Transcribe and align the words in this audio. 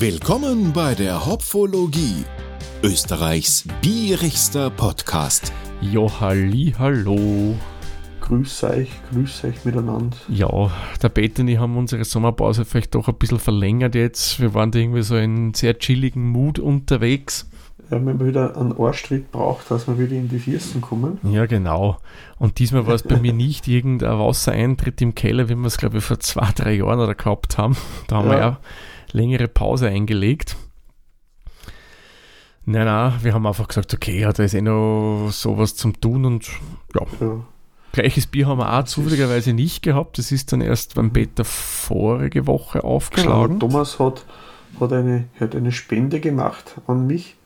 Willkommen 0.00 0.72
bei 0.72 0.94
der 0.94 1.26
Hopfologie, 1.26 2.24
Österreichs 2.84 3.64
bierigster 3.82 4.70
Podcast. 4.70 5.52
Jo, 5.80 6.08
halli, 6.20 6.72
hallo. 6.78 7.56
Grüß 8.20 8.62
euch, 8.62 8.90
grüß 9.10 9.42
euch 9.42 9.64
miteinander. 9.64 10.16
Ja, 10.28 10.70
der 11.02 11.08
Peter 11.08 11.42
und 11.42 11.48
ich 11.48 11.58
haben 11.58 11.76
unsere 11.76 12.04
Sommerpause 12.04 12.64
vielleicht 12.64 12.94
doch 12.94 13.08
ein 13.08 13.16
bisschen 13.16 13.40
verlängert 13.40 13.96
jetzt. 13.96 14.38
Wir 14.38 14.54
waren 14.54 14.70
da 14.70 14.78
irgendwie 14.78 15.02
so 15.02 15.16
in 15.16 15.52
sehr 15.52 15.76
chilligen 15.80 16.28
Mut 16.28 16.60
unterwegs. 16.60 17.50
Ja, 17.90 18.00
wir 18.00 18.12
haben 18.12 18.24
wieder 18.24 18.56
einen 18.56 18.78
Arschtritt 18.78 19.32
braucht, 19.32 19.68
dass 19.68 19.88
wir 19.88 19.98
wieder 19.98 20.14
in 20.14 20.28
die 20.28 20.38
Fürsten 20.38 20.80
kommen. 20.80 21.18
Ja, 21.24 21.46
genau. 21.46 21.96
Und 22.38 22.60
diesmal 22.60 22.86
war 22.86 22.94
es 22.94 23.02
bei 23.02 23.18
mir 23.18 23.32
nicht 23.32 23.66
irgendein 23.66 24.16
Wassereintritt 24.16 25.02
im 25.02 25.16
Keller, 25.16 25.48
wie 25.48 25.56
wir 25.56 25.66
es, 25.66 25.76
glaube 25.76 25.98
ich, 25.98 26.04
vor 26.04 26.20
zwei, 26.20 26.50
drei 26.54 26.74
Jahren 26.74 27.00
oder 27.00 27.16
gehabt 27.16 27.58
haben. 27.58 27.76
Da 28.06 28.18
haben 28.18 28.28
ja. 28.28 28.30
wir 28.30 28.38
ja 28.38 28.60
längere 29.12 29.48
Pause 29.48 29.88
eingelegt. 29.88 30.56
Nein, 32.64 32.84
nein, 32.84 33.14
wir 33.22 33.32
haben 33.32 33.46
einfach 33.46 33.68
gesagt, 33.68 33.94
okay, 33.94 34.20
ja, 34.20 34.32
da 34.32 34.44
ist 34.44 34.52
eh 34.52 34.60
noch 34.60 35.30
sowas 35.30 35.74
zum 35.74 35.98
Tun 36.00 36.26
und 36.26 36.48
ja. 36.94 37.06
ja. 37.20 37.40
Gleiches 37.92 38.26
Bier 38.26 38.46
haben 38.46 38.58
wir 38.58 38.78
auch 38.78 38.84
zufälligerweise 38.84 39.54
nicht 39.54 39.82
gehabt. 39.82 40.18
Das 40.18 40.30
ist 40.30 40.52
dann 40.52 40.60
erst 40.60 40.94
beim 40.94 41.12
Peter 41.12 41.44
vorige 41.44 42.46
Woche 42.46 42.84
aufgeschlagen. 42.84 43.58
Genau, 43.58 43.70
Thomas 43.70 43.98
hat, 43.98 44.26
hat, 44.78 44.92
eine, 44.92 45.24
hat 45.40 45.56
eine 45.56 45.72
Spende 45.72 46.20
gemacht 46.20 46.76
an 46.86 47.06
mich. 47.06 47.36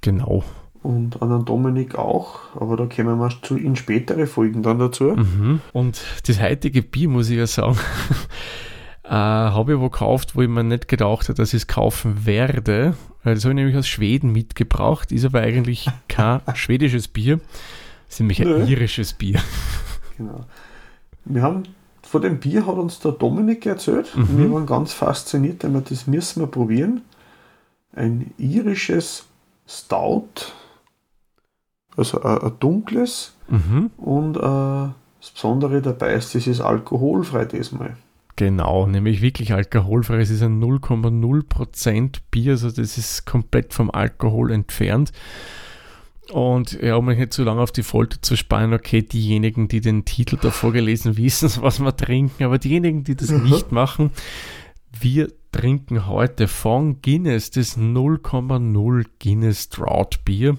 Genau. 0.00 0.42
Und 0.82 1.22
an 1.22 1.30
den 1.30 1.44
Dominik 1.44 1.96
auch, 1.96 2.40
aber 2.56 2.76
da 2.76 2.86
kommen 2.86 3.18
wir 3.18 3.30
zu, 3.42 3.56
in 3.56 3.76
spätere 3.76 4.26
Folgen 4.26 4.62
dann 4.62 4.78
dazu. 4.78 5.04
Mhm. 5.04 5.60
Und 5.72 6.00
das 6.26 6.40
heutige 6.40 6.82
Bier, 6.82 7.08
muss 7.08 7.30
ich 7.30 7.38
ja 7.38 7.46
sagen, 7.46 7.78
äh, 9.06 9.10
habe 9.10 9.74
ich 9.74 9.78
wo 9.78 9.88
gekauft, 9.88 10.36
wo 10.36 10.42
ich 10.42 10.48
mir 10.48 10.64
nicht 10.64 10.88
gedacht 10.88 11.28
habe, 11.28 11.34
dass 11.34 11.50
ich 11.50 11.62
es 11.62 11.66
kaufen 11.66 12.26
werde. 12.26 12.94
Das 13.24 13.44
habe 13.44 13.52
ich 13.52 13.56
nämlich 13.56 13.76
aus 13.76 13.88
Schweden 13.88 14.32
mitgebracht, 14.32 15.12
ist 15.12 15.24
aber 15.24 15.40
eigentlich 15.40 15.88
kein 16.08 16.40
schwedisches 16.54 17.08
Bier, 17.08 17.40
es 18.08 18.14
ist 18.14 18.20
nämlich 18.20 18.40
ein 18.40 18.66
irisches 18.68 19.12
Bier. 19.12 19.40
Genau. 20.16 20.46
Wir 21.24 21.42
haben 21.42 21.64
von 22.02 22.22
dem 22.22 22.38
Bier 22.38 22.66
hat 22.66 22.76
uns 22.76 23.00
der 23.00 23.12
Dominik 23.12 23.66
erzählt. 23.66 24.16
Mhm. 24.16 24.38
Wir 24.38 24.52
waren 24.52 24.66
ganz 24.66 24.92
fasziniert, 24.92 25.62
denn 25.62 25.82
das 25.82 26.06
müssen 26.06 26.40
wir 26.40 26.46
probieren. 26.46 27.02
Ein 27.92 28.32
irisches 28.38 29.26
Stout, 29.66 30.52
also 31.96 32.22
ein, 32.22 32.38
ein 32.38 32.52
dunkles. 32.60 33.34
Mhm. 33.48 33.90
Und 33.96 34.36
äh, 34.36 34.40
das 34.40 35.30
Besondere 35.34 35.82
dabei 35.82 36.14
ist, 36.14 36.34
es 36.36 36.46
ist 36.46 36.60
alkoholfrei 36.60 37.44
diesmal. 37.44 37.96
Genau, 38.36 38.86
nämlich 38.86 39.22
wirklich 39.22 39.54
alkoholfrei. 39.54 40.18
Es 40.18 40.28
ist 40.30 40.42
ein 40.42 40.62
0,0% 40.62 42.18
Bier, 42.30 42.52
also 42.52 42.70
das 42.70 42.98
ist 42.98 43.24
komplett 43.24 43.72
vom 43.72 43.90
Alkohol 43.90 44.52
entfernt. 44.52 45.12
Und 46.30 46.72
ja, 46.82 46.96
um 46.96 47.06
nicht 47.06 47.32
zu 47.32 47.44
lange 47.44 47.62
auf 47.62 47.72
die 47.72 47.82
Folter 47.82 48.20
zu 48.20 48.36
sparen, 48.36 48.74
okay, 48.74 49.00
diejenigen, 49.00 49.68
die 49.68 49.80
den 49.80 50.04
Titel 50.04 50.36
da 50.40 50.50
vorgelesen 50.50 51.16
wissen, 51.16 51.50
was 51.62 51.80
wir 51.80 51.96
trinken, 51.96 52.44
aber 52.44 52.58
diejenigen, 52.58 53.04
die 53.04 53.16
das 53.16 53.30
nicht 53.30 53.72
machen, 53.72 54.10
wir 55.00 55.28
trinken 55.52 56.06
heute 56.06 56.48
von 56.48 57.00
Guinness 57.00 57.50
das 57.50 57.78
0,0 57.78 59.06
Guinness 59.18 59.68
Drought 59.70 60.24
Bier. 60.24 60.58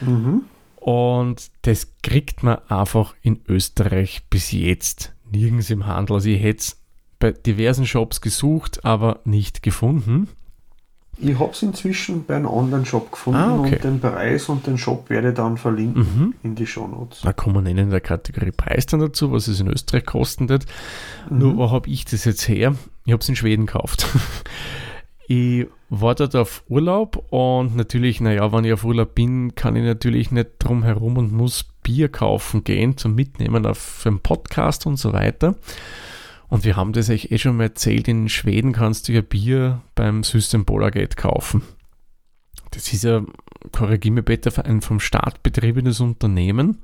Mhm. 0.00 0.42
Und 0.76 1.50
das 1.62 1.88
kriegt 2.02 2.42
man 2.42 2.58
einfach 2.68 3.14
in 3.22 3.40
Österreich 3.48 4.22
bis 4.30 4.52
jetzt 4.52 5.14
nirgends 5.30 5.70
im 5.70 5.86
Handel. 5.86 6.16
Also 6.16 6.28
ich 6.28 6.42
hätte 6.42 6.60
es 6.60 6.77
bei 7.18 7.32
diversen 7.32 7.86
Shops 7.86 8.20
gesucht, 8.20 8.84
aber 8.84 9.20
nicht 9.24 9.62
gefunden. 9.62 10.28
Ich 11.20 11.36
habe 11.38 11.50
es 11.50 11.62
inzwischen 11.62 12.24
bei 12.24 12.36
einem 12.36 12.46
Online-Shop 12.46 13.10
gefunden 13.10 13.40
ah, 13.40 13.58
okay. 13.58 13.74
und 13.74 13.84
den 13.84 14.00
Preis 14.00 14.48
und 14.48 14.66
den 14.68 14.78
Shop 14.78 15.10
werde 15.10 15.30
ich 15.30 15.34
dann 15.34 15.56
verlinken 15.56 16.02
mhm. 16.02 16.34
in 16.44 16.54
die 16.54 16.66
Shownotes. 16.66 17.22
Da 17.22 17.32
kommen 17.32 17.64
wir 17.64 17.76
in 17.76 17.90
der 17.90 18.00
Kategorie 18.00 18.52
Preis 18.52 18.86
dann 18.86 19.00
dazu, 19.00 19.32
was 19.32 19.48
es 19.48 19.58
in 19.58 19.66
Österreich 19.66 20.06
kosten 20.06 20.48
wird. 20.48 20.66
Mhm. 21.28 21.38
Nur 21.38 21.56
wo 21.56 21.70
habe 21.72 21.90
ich 21.90 22.04
das 22.04 22.24
jetzt 22.24 22.46
her? 22.46 22.76
Ich 23.04 23.12
habe 23.12 23.20
es 23.20 23.28
in 23.28 23.34
Schweden 23.34 23.66
gekauft. 23.66 24.06
ich 25.26 25.66
war 25.88 26.14
dort 26.14 26.36
auf 26.36 26.62
Urlaub 26.68 27.16
und 27.30 27.74
natürlich, 27.74 28.20
naja, 28.20 28.52
wenn 28.52 28.64
ich 28.64 28.72
auf 28.72 28.84
Urlaub 28.84 29.16
bin, 29.16 29.56
kann 29.56 29.74
ich 29.74 29.82
natürlich 29.82 30.30
nicht 30.30 30.50
drum 30.60 30.84
herum 30.84 31.16
und 31.16 31.32
muss 31.32 31.64
Bier 31.82 32.10
kaufen 32.10 32.62
gehen 32.62 32.96
zum 32.96 33.16
Mitnehmen 33.16 33.66
auf, 33.66 34.04
einen 34.06 34.20
Podcast 34.20 34.86
und 34.86 34.98
so 34.98 35.12
weiter. 35.12 35.56
Und 36.48 36.64
wir 36.64 36.76
haben 36.76 36.92
das 36.92 37.10
euch 37.10 37.30
eh 37.30 37.38
schon 37.38 37.56
mal 37.56 37.64
erzählt, 37.64 38.08
in 38.08 38.28
Schweden 38.28 38.72
kannst 38.72 39.08
du 39.08 39.12
ja 39.12 39.20
Bier 39.20 39.82
beim 39.94 40.24
System 40.24 40.64
Gate 40.64 41.16
kaufen. 41.16 41.62
Das 42.70 42.92
ist 42.92 43.04
ja, 43.04 43.22
korrigiere 43.72 44.14
mich 44.14 44.24
bitte, 44.24 44.64
ein 44.64 44.80
vom 44.80 45.00
Staat 45.00 45.42
betriebenes 45.42 46.00
Unternehmen. 46.00 46.82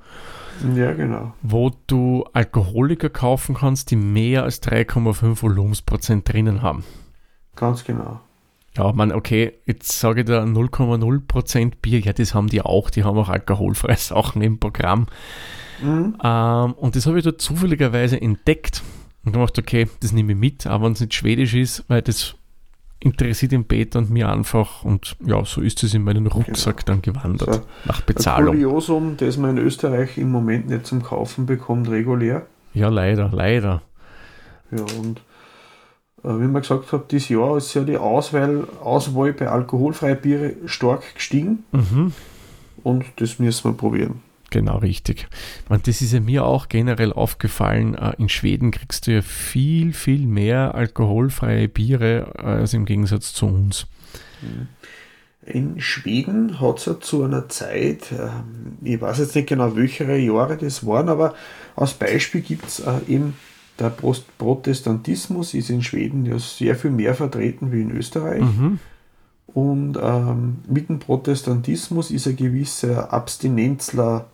Ja, 0.75 0.93
genau. 0.93 1.33
Wo 1.41 1.71
du 1.87 2.25
Alkoholiker 2.33 3.09
kaufen 3.09 3.55
kannst, 3.55 3.91
die 3.91 3.95
mehr 3.95 4.43
als 4.43 4.61
3,5 4.63 5.41
Volumensprozent 5.41 6.31
drinnen 6.31 6.61
haben. 6.61 6.83
Ganz 7.55 7.83
genau. 7.83 8.21
Ja, 8.77 8.91
man, 8.91 9.13
okay, 9.13 9.53
jetzt 9.65 9.99
sage 9.99 10.21
ich 10.21 10.27
da 10.27 10.43
0,0% 10.43 11.73
Bier, 11.81 11.99
ja, 11.99 12.13
das 12.13 12.33
haben 12.33 12.49
die 12.49 12.61
auch, 12.61 12.89
die 12.89 13.03
haben 13.03 13.17
auch 13.17 13.29
alkoholfreie 13.29 13.95
Sachen 13.97 14.41
im 14.41 14.59
Programm. 14.59 15.07
Mhm. 15.81 16.17
Ähm, 16.21 16.73
und 16.73 16.95
das 16.95 17.05
habe 17.05 17.17
ich 17.17 17.23
da 17.23 17.37
zufälligerweise 17.37 18.21
entdeckt 18.21 18.83
und 19.25 19.33
gemacht, 19.33 19.57
okay, 19.57 19.87
das 20.01 20.11
nehme 20.11 20.33
ich 20.33 20.37
mit, 20.37 20.67
aber 20.67 20.85
wenn 20.85 20.93
es 20.93 21.01
nicht 21.01 21.13
schwedisch 21.13 21.53
ist, 21.55 21.83
weil 21.87 22.01
das 22.01 22.35
interessiert 22.99 23.51
den 23.51 23.65
Peter 23.65 23.99
und 23.99 24.09
mir 24.09 24.29
einfach 24.29 24.83
und 24.83 25.15
ja, 25.25 25.43
so 25.45 25.61
ist 25.61 25.83
es 25.83 25.93
in 25.93 26.03
meinen 26.03 26.27
Rucksack 26.27 26.85
genau. 26.85 26.85
dann 26.85 27.01
gewandert, 27.01 27.53
so, 27.53 27.61
nach 27.85 28.01
Bezahlung. 28.01 28.55
Ein 28.55 28.61
Kuriosum, 28.61 29.17
das 29.17 29.37
man 29.37 29.57
in 29.57 29.63
Österreich 29.63 30.17
im 30.17 30.31
Moment 30.31 30.69
nicht 30.69 30.85
zum 30.85 31.03
Kaufen 31.03 31.45
bekommt, 31.45 31.89
regulär. 31.89 32.45
Ja, 32.73 32.89
leider, 32.89 33.29
leider. 33.31 33.81
Ja, 34.71 34.83
und 34.99 35.21
äh, 36.23 36.29
wie 36.41 36.47
man 36.47 36.61
gesagt 36.61 36.91
hat, 36.91 37.11
dieses 37.11 37.29
Jahr 37.29 37.57
ist 37.57 37.73
ja 37.73 37.83
die 37.83 37.97
Auswahl, 37.97 38.67
Auswahl 38.83 39.33
bei 39.33 39.47
alkoholfreien 39.47 40.19
Biere 40.19 40.53
stark 40.65 41.15
gestiegen. 41.15 41.63
Mhm. 41.71 42.13
Und 42.83 43.05
das 43.17 43.39
müssen 43.39 43.71
wir 43.71 43.77
probieren. 43.77 44.21
Genau, 44.51 44.77
richtig. 44.77 45.27
Und 45.69 45.87
das 45.87 46.01
ist 46.01 46.13
ja 46.13 46.19
mir 46.19 46.45
auch 46.45 46.69
generell 46.69 47.11
aufgefallen. 47.11 47.95
Äh, 47.95 48.13
in 48.17 48.29
Schweden 48.29 48.71
kriegst 48.71 49.07
du 49.07 49.11
ja 49.11 49.21
viel, 49.21 49.93
viel 49.93 50.25
mehr 50.25 50.75
alkoholfreie 50.75 51.67
Biere 51.67 52.33
äh, 52.37 52.41
als 52.41 52.73
im 52.73 52.85
Gegensatz 52.85 53.33
zu 53.33 53.47
uns. 53.47 53.87
In 55.45 55.79
Schweden 55.79 56.59
hat 56.59 56.79
es 56.79 56.85
ja 56.85 56.99
zu 56.99 57.23
einer 57.23 57.49
Zeit, 57.49 58.11
ähm, 58.11 58.77
ich 58.83 58.99
weiß 58.99 59.19
jetzt 59.19 59.35
nicht 59.35 59.49
genau, 59.49 59.75
welche 59.75 60.15
Jahre 60.15 60.57
das 60.57 60.85
waren, 60.85 61.09
aber 61.09 61.35
als 61.75 61.93
Beispiel 61.93 62.41
gibt 62.41 62.67
es 62.67 62.79
äh, 62.79 62.99
eben 63.07 63.33
der 63.79 63.89
Protestantismus 63.89 65.53
ist 65.53 65.69
in 65.69 65.83
Schweden 65.83 66.25
ja 66.25 66.39
sehr 66.39 66.75
viel 66.75 66.91
mehr 66.91 67.13
vertreten 67.13 67.71
wie 67.71 67.81
in 67.81 67.91
Österreich. 67.91 68.41
Mhm. 68.41 68.79
Und 69.47 69.97
ähm, 70.01 70.57
mit 70.67 70.89
dem 70.89 70.99
Protestantismus 70.99 72.11
ist 72.11 72.27
ein 72.27 72.35
gewisser 72.35 73.11
Abstinenzler 73.13 74.27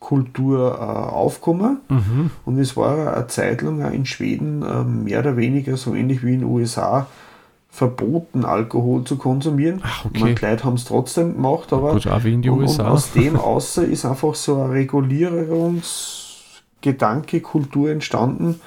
Kultur 0.00 0.76
äh, 0.78 0.82
aufgekommen. 0.82 1.78
Mhm. 1.88 2.30
Und 2.44 2.58
es 2.58 2.76
war 2.76 3.16
eine 3.16 3.26
Zeit 3.26 3.62
lang 3.62 3.82
auch 3.82 3.90
in 3.90 4.04
Schweden 4.06 4.62
äh, 4.62 4.84
mehr 4.84 5.18
oder 5.20 5.36
weniger 5.36 5.76
so 5.76 5.94
ähnlich 5.94 6.24
wie 6.24 6.34
in 6.34 6.40
den 6.40 6.48
USA 6.48 7.06
verboten, 7.70 8.44
Alkohol 8.44 9.04
zu 9.04 9.16
konsumieren. 9.16 9.80
Ach, 9.84 10.04
okay. 10.06 10.20
Man, 10.20 10.34
Leute 10.36 10.64
haben 10.64 10.74
es 10.74 10.84
trotzdem 10.84 11.34
gemacht, 11.34 11.72
aber 11.72 11.92
Gut, 11.92 12.08
auch 12.08 12.24
wie 12.24 12.34
in 12.34 12.42
die 12.42 12.50
und, 12.50 12.60
USA. 12.60 12.82
Und 12.84 12.90
aus 12.90 13.12
dem 13.12 13.36
außer 13.36 13.84
ist 13.84 14.04
einfach 14.04 14.34
so 14.34 14.60
ein 14.62 14.70
Regulierungsgedanke, 14.70 17.40
Kultur 17.40 17.90
entstanden, 17.90 18.60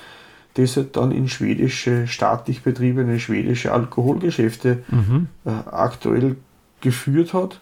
das 0.54 0.78
halt 0.78 0.96
dann 0.98 1.12
in 1.12 1.28
schwedische, 1.28 2.08
staatlich 2.08 2.64
betriebene 2.64 3.20
schwedische 3.20 3.74
Alkoholgeschäfte 3.74 4.84
mhm. 4.90 5.28
äh, 5.46 5.50
aktuell 5.50 6.38
geführt 6.82 7.34
hat. 7.34 7.60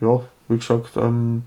Ja, 0.00 0.20
wie 0.48 0.56
gesagt, 0.56 0.96
ähm, 0.96 1.42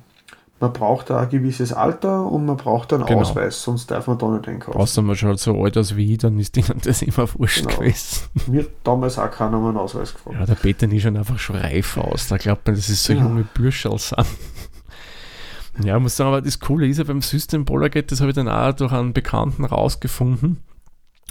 man 0.60 0.74
braucht 0.74 1.10
da 1.10 1.22
ein 1.22 1.30
gewisses 1.30 1.72
Alter 1.72 2.26
und 2.26 2.46
man 2.46 2.58
braucht 2.58 2.92
einen 2.94 3.06
genau. 3.06 3.22
Ausweis, 3.22 3.62
sonst 3.62 3.92
darf 3.92 4.08
man 4.08 4.18
da 4.18 4.28
nicht 4.30 4.48
einkaufen. 4.48 4.78
Außer 4.78 5.02
man 5.02 5.16
schaut 5.16 5.40
so 5.40 5.62
alt 5.64 5.78
aus 5.78 5.96
wie 5.96 6.14
ich, 6.14 6.20
dann 6.20 6.40
ist 6.40 6.58
ihnen 6.58 6.82
das 6.84 7.02
immer 7.02 7.28
wurscht 7.36 7.68
genau. 7.68 7.80
gewesen. 7.80 8.28
Mir 8.48 8.66
damals 8.84 9.18
auch 9.18 9.32
keiner 9.32 9.58
einen 9.58 9.78
Ausweis 9.78 10.14
gefragt. 10.14 10.38
Ja, 10.40 10.46
der 10.46 10.56
Peter 10.56 10.88
nicht 10.88 11.04
schon 11.04 11.16
einfach 11.16 11.40
schon 11.40 11.56
reif 11.56 11.98
aus. 11.98 12.28
Da 12.28 12.38
glaubt 12.38 12.66
man, 12.68 12.76
das 12.76 12.90
ist 12.90 13.04
so 13.04 13.14
ja. 13.14 13.22
junge 13.22 13.46
Bürscherl 13.54 13.98
sind. 13.98 14.18
Ja, 15.82 15.96
ich 15.96 16.02
muss 16.02 16.18
sagen, 16.18 16.30
aber 16.30 16.42
das 16.42 16.60
Coole 16.60 16.88
ist 16.88 16.98
ja 16.98 17.06
beim 17.06 17.22
System 17.22 17.64
Pollergate, 17.64 18.08
das 18.08 18.20
habe 18.20 18.32
ich 18.32 18.36
dann 18.36 18.50
auch 18.50 18.74
durch 18.74 18.92
einen 18.92 19.14
Bekannten 19.14 19.64
rausgefunden. 19.64 20.58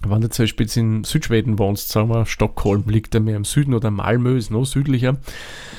Wenn 0.07 0.21
du 0.21 0.31
zum 0.31 0.45
Beispiel 0.45 0.65
jetzt 0.65 0.77
in 0.77 1.05
Südschweden 1.05 1.59
wohnst, 1.59 1.91
sagen 1.91 2.09
wir, 2.09 2.25
Stockholm 2.25 2.85
liegt 2.87 3.15
ja 3.15 3.21
mehr 3.21 3.37
im 3.37 3.45
Süden 3.45 3.75
oder 3.75 3.91
Malmö 3.91 4.39
ist 4.39 4.51
noch 4.51 4.65
südlicher. 4.65 5.19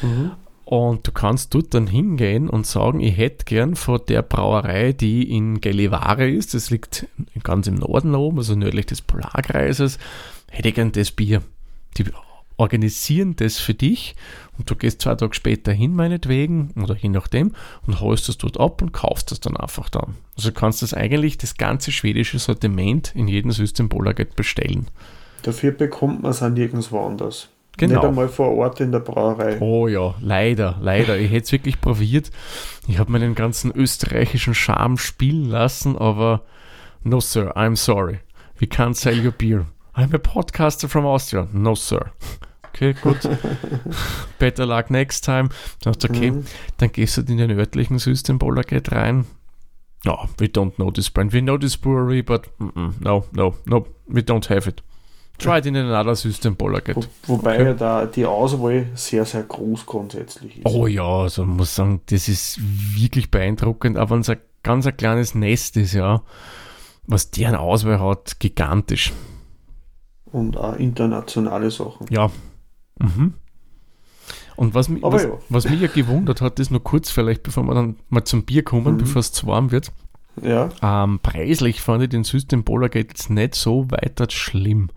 Mhm. 0.03 0.31
Und 0.71 1.07
du 1.07 1.11
kannst 1.11 1.55
dort 1.55 1.73
dann 1.73 1.87
hingehen 1.87 2.47
und 2.47 2.67
sagen, 2.67 2.99
ich 2.99 3.17
hätte 3.17 3.43
gern 3.45 3.75
von 3.75 4.01
der 4.07 4.21
Brauerei, 4.21 4.93
die 4.93 5.35
in 5.35 5.61
Gellivare 5.61 6.29
ist, 6.29 6.53
das 6.53 6.69
liegt 6.69 7.07
ganz 7.41 7.65
im 7.65 7.73
Norden 7.73 8.13
oben, 8.13 8.37
also 8.37 8.53
nördlich 8.53 8.85
des 8.85 9.01
Polarkreises, 9.01 9.97
hätte 10.47 10.69
ich 10.69 10.75
gern 10.75 10.91
das 10.91 11.09
Bier. 11.09 11.41
Die 11.97 12.05
organisieren 12.57 13.35
das 13.35 13.57
für 13.57 13.73
dich 13.73 14.15
und 14.59 14.69
du 14.69 14.75
gehst 14.75 15.01
zwei 15.01 15.15
Tage 15.15 15.33
später 15.33 15.71
hin, 15.71 15.95
meinetwegen, 15.95 16.69
oder 16.79 16.95
je 16.95 17.09
nachdem, 17.09 17.55
und 17.87 17.99
holst 17.99 18.29
es 18.29 18.37
dort 18.37 18.59
ab 18.59 18.83
und 18.83 18.91
kaufst 18.91 19.31
es 19.31 19.39
dann 19.39 19.57
einfach 19.57 19.89
dann. 19.89 20.17
Also 20.37 20.51
kannst 20.51 20.83
du 20.83 20.85
das 20.85 20.93
eigentlich, 20.93 21.39
das 21.39 21.57
ganze 21.57 21.91
schwedische 21.91 22.37
Sortiment 22.37 23.15
in 23.15 23.27
jedem 23.27 23.49
Systembolaget 23.49 24.35
bestellen. 24.35 24.85
Dafür 25.41 25.71
bekommt 25.71 26.21
man 26.21 26.29
es 26.29 26.43
auch 26.43 26.49
nirgendwo 26.49 26.99
anders. 26.99 27.49
Genau. 27.79 27.95
Nicht 27.95 28.05
einmal 28.05 28.27
vor 28.27 28.55
Ort 28.57 28.81
in 28.81 28.91
der 28.91 28.99
Brauerei. 28.99 29.57
Oh 29.61 29.87
ja, 29.87 30.13
leider, 30.21 30.77
leider. 30.81 31.17
Ich 31.17 31.31
hätte 31.31 31.45
es 31.45 31.51
wirklich 31.53 31.79
probiert. 31.79 32.29
Ich 32.87 32.99
habe 32.99 33.11
meinen 33.11 33.35
ganzen 33.35 33.71
österreichischen 33.73 34.53
Charme 34.53 34.97
spielen 34.97 35.45
lassen, 35.49 35.97
aber 35.97 36.43
no 37.03 37.19
sir, 37.21 37.55
I'm 37.55 37.75
sorry. 37.77 38.19
We 38.59 38.67
can't 38.67 38.95
sell 38.95 39.17
your 39.17 39.31
beer. 39.31 39.65
I'm 39.95 40.13
a 40.13 40.17
podcaster 40.17 40.87
from 40.89 41.05
Austria. 41.05 41.47
No 41.53 41.73
sir. 41.73 42.11
Okay, 42.73 42.93
gut. 43.01 43.17
Better 44.39 44.65
luck 44.65 44.89
next 44.89 45.23
time. 45.25 45.49
Dann 45.81 45.93
dachte 45.93 46.09
okay, 46.09 46.31
Mhm. 46.31 46.45
dann 46.77 46.91
gehst 46.91 47.17
du 47.17 47.21
in 47.21 47.37
den 47.37 47.51
örtlichen 47.57 47.97
Systembolaget 47.97 48.91
rein. 48.91 49.25
No, 50.05 50.27
we 50.37 50.45
don't 50.47 50.75
know 50.75 50.91
this 50.91 51.09
brand. 51.09 51.33
We 51.33 51.41
know 51.41 51.57
this 51.57 51.75
brewery, 51.77 52.21
but 52.23 52.49
mm 52.59 52.71
-mm, 52.75 52.93
no, 52.99 53.25
no, 53.31 53.55
no, 53.65 53.85
we 54.07 54.21
don't 54.21 54.49
have 54.49 54.69
it. 54.69 54.81
Try 55.39 55.57
it 55.59 55.65
in 55.65 55.75
another 55.75 56.15
Systembolaget. 56.15 56.95
Wo, 56.95 57.03
wobei 57.27 57.55
Okay. 57.55 57.63
ja 57.65 57.73
da 57.73 58.05
die 58.05 58.25
Auswahl 58.25 58.87
sehr, 58.95 59.25
sehr 59.25 59.43
groß 59.43 59.85
grundsätzlich 59.85 60.57
ist. 60.57 60.65
Oh 60.65 60.85
ja, 60.87 61.03
also 61.03 61.45
man 61.45 61.57
muss 61.57 61.75
sagen, 61.75 62.01
das 62.07 62.27
ist 62.27 62.59
wirklich 62.95 63.31
beeindruckend, 63.31 63.97
aber 63.97 64.11
wenn 64.11 64.21
es 64.21 64.29
ein 64.29 64.37
ganz 64.63 64.85
ein 64.85 64.95
kleines 64.97 65.35
Nest 65.35 65.77
ist, 65.77 65.93
ja, 65.93 66.21
was 67.07 67.31
deren 67.31 67.55
Auswahl 67.55 67.99
hat, 67.99 68.39
gigantisch. 68.39 69.13
Und 70.31 70.57
auch 70.57 70.75
internationale 70.75 71.71
Sachen. 71.71 72.05
Ja. 72.11 72.29
Mhm. 72.99 73.33
Und 74.55 74.73
was, 74.75 74.89
mich- 74.89 75.01
was, 75.01 75.23
ja. 75.23 75.29
was 75.47 75.69
mich 75.69 75.79
ja 75.81 75.87
gewundert 75.87 76.41
hat, 76.41 76.59
ist 76.59 76.69
nur 76.69 76.83
kurz 76.83 77.09
vielleicht, 77.09 77.43
bevor 77.43 77.63
wir 77.63 77.73
dann 77.73 77.95
mal 78.09 78.25
zum 78.25 78.43
Bier 78.43 78.63
kommen, 78.63 78.95
Mhm. 78.95 78.97
bevor 78.99 79.21
es 79.21 79.31
zu 79.31 79.47
warm 79.47 79.71
wird. 79.71 79.91
Ja, 80.43 80.69
Ähm, 80.81 81.19
preislich 81.21 81.81
fand 81.81 82.03
ich 82.03 82.09
den 82.09 82.23
Systembolaget 82.23 83.09
jetzt 83.09 83.29
nicht 83.29 83.55
so 83.55 83.89
weiter 83.91 84.25
schlimm. 84.29 84.89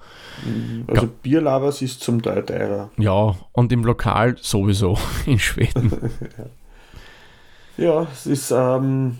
also 0.86 1.08
Bierlabers 1.22 1.82
ist 1.82 2.00
zum 2.00 2.22
Teil 2.22 2.44
teurer. 2.44 2.90
Ja, 2.98 3.34
und 3.52 3.72
im 3.72 3.84
Lokal 3.84 4.36
sowieso 4.40 4.98
in 5.26 5.38
Schweden. 5.38 5.92
Ja, 7.78 8.06
es 8.12 8.26
ist, 8.26 8.50
ähm, 8.50 9.16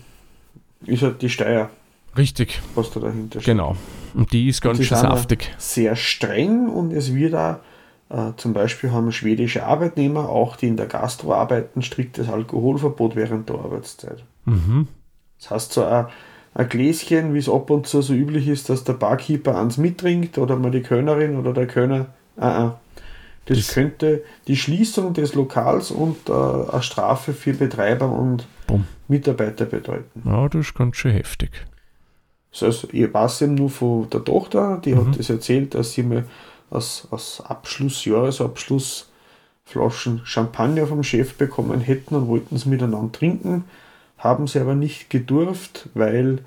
ist 0.85 1.01
halt 1.01 1.21
die 1.21 1.29
Steuer, 1.29 1.69
Richtig, 2.15 2.61
was 2.75 2.91
da 2.91 2.99
dahinter 2.99 3.41
steht. 3.41 3.53
genau. 3.55 3.75
Und 4.13 4.31
die 4.31 4.47
ist 4.47 4.61
ganz 4.61 4.77
schön 4.77 4.95
saftig. 4.97 5.51
Sehr 5.57 5.95
streng 5.95 6.69
und 6.69 6.91
es 6.91 7.15
wird 7.15 7.33
auch, 7.33 7.55
äh, 8.09 8.33
zum 8.37 8.53
Beispiel 8.53 8.91
haben 8.91 9.11
schwedische 9.11 9.65
Arbeitnehmer, 9.65 10.29
auch 10.29 10.55
die 10.55 10.67
in 10.67 10.77
der 10.77 10.85
Gastro 10.85 11.33
arbeiten, 11.33 11.81
striktes 11.81 12.29
Alkoholverbot 12.29 13.15
während 13.15 13.49
der 13.49 13.55
Arbeitszeit. 13.57 14.23
Mhm. 14.45 14.87
Das 15.43 15.51
heißt 15.51 15.73
so 15.73 15.83
ein, 15.85 16.07
ein 16.53 16.69
Gläschen, 16.69 17.33
wie 17.33 17.39
es 17.39 17.49
ab 17.49 17.69
und 17.69 17.87
zu 17.87 18.01
so 18.01 18.13
üblich 18.13 18.47
ist, 18.47 18.69
dass 18.69 18.83
der 18.83 18.93
Barkeeper 18.93 19.57
eins 19.59 19.77
mittrinkt 19.77 20.37
oder 20.37 20.55
mal 20.55 20.71
die 20.71 20.81
Kölnerin 20.81 21.37
oder 21.37 21.53
der 21.53 21.67
Kölner. 21.67 22.07
Ah, 22.37 22.47
ah. 22.63 22.79
Das, 23.45 23.57
Das- 23.57 23.73
könnte 23.73 24.23
die 24.47 24.55
Schließung 24.55 25.13
des 25.13 25.33
Lokals 25.35 25.91
und 25.91 26.29
äh, 26.29 26.31
eine 26.33 26.81
Strafe 26.81 27.33
für 27.33 27.53
Betreiber 27.53 28.09
und 28.09 28.47
Bumm. 28.67 28.85
Mitarbeiter 29.09 29.65
bedeuten. 29.65 30.23
Ja, 30.25 30.47
das 30.47 30.67
ist 30.67 30.73
ganz 30.75 30.95
schön 30.95 31.11
heftig. 31.11 31.51
Das 32.51 32.61
heißt, 32.61 32.87
ich 32.93 33.13
weiß 33.13 33.41
eben 33.41 33.55
nur 33.55 33.69
von 33.69 34.09
der 34.11 34.23
Tochter, 34.23 34.79
die 34.85 34.93
Mhm. 34.93 35.07
hat 35.07 35.19
das 35.19 35.29
erzählt, 35.29 35.73
dass 35.75 35.91
sie 35.91 36.03
mir 36.03 36.23
als, 36.71 37.07
als 37.11 37.41
Abschluss, 37.45 38.05
Jahresabschluss 38.05 39.09
Flaschen 39.65 40.21
Champagner 40.23 40.87
vom 40.87 41.03
Chef 41.03 41.33
bekommen 41.35 41.79
hätten 41.81 42.15
und 42.15 42.27
wollten 42.27 42.55
es 42.55 42.65
miteinander 42.65 43.11
trinken, 43.11 43.63
haben 44.23 44.47
sie 44.47 44.59
aber 44.59 44.73
nicht 44.75 45.09
gedurft, 45.09 45.89
weil 45.93 46.39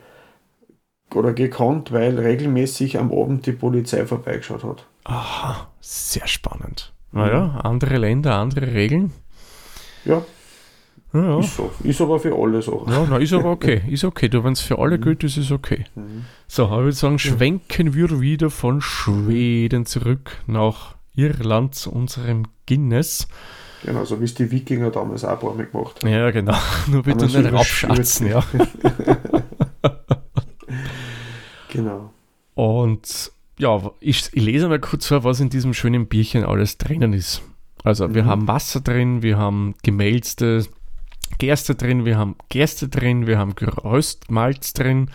oder 1.14 1.32
gekonnt, 1.34 1.92
weil 1.92 2.18
regelmäßig 2.18 2.98
am 2.98 3.12
Abend 3.12 3.46
die 3.46 3.52
Polizei 3.52 4.06
vorbeigeschaut 4.06 4.64
hat. 4.64 4.86
Aha, 5.04 5.68
sehr 5.80 6.26
spannend. 6.26 6.92
Naja, 7.12 7.60
andere 7.62 7.98
Länder, 7.98 8.34
andere 8.34 8.72
Regeln. 8.74 9.12
Ja, 10.04 10.22
Ja, 11.12 11.20
ja. 11.22 11.38
ist 11.38 11.56
so. 11.56 11.70
Ist 11.84 12.00
aber 12.00 12.18
für 12.18 12.34
alle 12.34 12.60
so. 12.60 12.84
Ja, 12.88 13.06
na, 13.08 13.18
ist 13.18 13.32
aber 13.32 13.50
okay. 13.50 13.82
Ist 13.88 14.04
okay. 14.04 14.28
Du, 14.28 14.42
wenn 14.42 14.52
es 14.54 14.60
für 14.60 14.78
alle 14.78 14.98
gilt, 14.98 15.22
ist 15.24 15.36
es 15.36 15.50
okay. 15.52 15.84
So, 16.48 16.66
aber 16.66 16.78
ich 16.78 16.84
würde 16.84 16.92
sagen, 16.96 17.18
schwenken 17.18 17.94
wir 17.94 18.20
wieder 18.20 18.50
von 18.50 18.80
Schweden 18.80 19.86
zurück 19.86 20.42
nach 20.46 20.96
Irland 21.14 21.74
zu 21.74 21.92
unserem 21.92 22.48
Guinness. 22.66 23.28
Genau, 23.86 24.04
so 24.04 24.20
wie 24.20 24.24
es 24.24 24.34
die 24.34 24.50
Wikinger 24.50 24.90
damals 24.90 25.24
auch 25.24 25.30
ein 25.30 25.38
paar 25.38 25.54
Mal 25.54 25.66
gemacht 25.66 26.02
haben. 26.02 26.12
Ja, 26.12 26.30
genau. 26.32 26.56
Nur 26.88 27.02
bitte 27.04 27.24
nicht 27.26 27.52
raufschwatzen, 27.52 28.28
ja. 28.28 28.44
Genau. 31.68 32.10
Und 32.54 33.32
ja, 33.58 33.90
ich, 34.00 34.28
ich 34.32 34.42
lese 34.42 34.68
mal 34.68 34.78
kurz 34.80 35.06
vor, 35.06 35.24
was 35.24 35.40
in 35.40 35.50
diesem 35.50 35.74
schönen 35.74 36.06
Bierchen 36.06 36.44
alles 36.44 36.78
drinnen 36.78 37.12
ist. 37.12 37.42
Also, 37.84 38.14
wir 38.14 38.24
Mhm. 38.24 38.28
haben 38.28 38.48
Wasser 38.48 38.80
drin, 38.80 39.22
wir 39.22 39.38
haben 39.38 39.74
gemälzte 39.82 40.64
Gerste 41.38 41.74
drin, 41.74 42.04
wir 42.04 42.16
haben 42.18 42.36
Gerste 42.48 42.88
drin, 42.88 43.26
wir 43.26 43.38
haben 43.38 43.54
Geröstmalz 43.54 44.72
drin, 44.72 45.10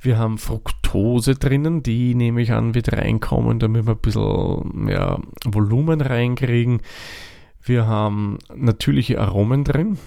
wir 0.00 0.18
haben 0.18 0.38
Fructose 0.38 1.34
drinnen, 1.34 1.82
die 1.82 2.14
nehme 2.14 2.42
ich 2.42 2.52
an, 2.52 2.74
wird 2.74 2.92
reinkommen, 2.92 3.58
damit 3.58 3.86
wir 3.86 3.92
ein 3.94 3.98
bisschen 3.98 4.88
ja, 4.88 5.18
Volumen 5.44 6.00
reinkriegen. 6.00 6.82
Wir 7.64 7.86
haben 7.86 8.38
natürliche 8.54 9.20
Aromen 9.20 9.64
drin. 9.64 9.98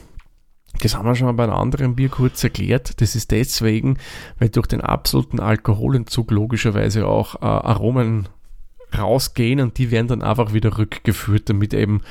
Das 0.82 0.96
haben 0.96 1.06
wir 1.06 1.16
schon 1.16 1.26
mal 1.26 1.34
bei 1.34 1.44
einem 1.46 1.54
anderen 1.54 1.96
Bier 1.96 2.10
kurz 2.10 2.44
erklärt. 2.44 3.02
Das 3.02 3.16
ist 3.16 3.32
deswegen, 3.32 3.98
weil 4.38 4.50
durch 4.50 4.68
den 4.68 4.82
absoluten 4.82 5.40
Alkoholentzug 5.40 6.30
logischerweise 6.30 7.08
auch 7.08 7.36
äh, 7.36 7.46
Aromen 7.46 8.30
rausgehen 8.98 9.60
und 9.60 9.78
die 9.80 9.92
werden 9.92 10.08
dann 10.08 10.22
einfach 10.22 10.54
wieder 10.54 10.78
rückgeführt, 10.78 11.50
damit 11.50 11.74
eben 11.74 12.02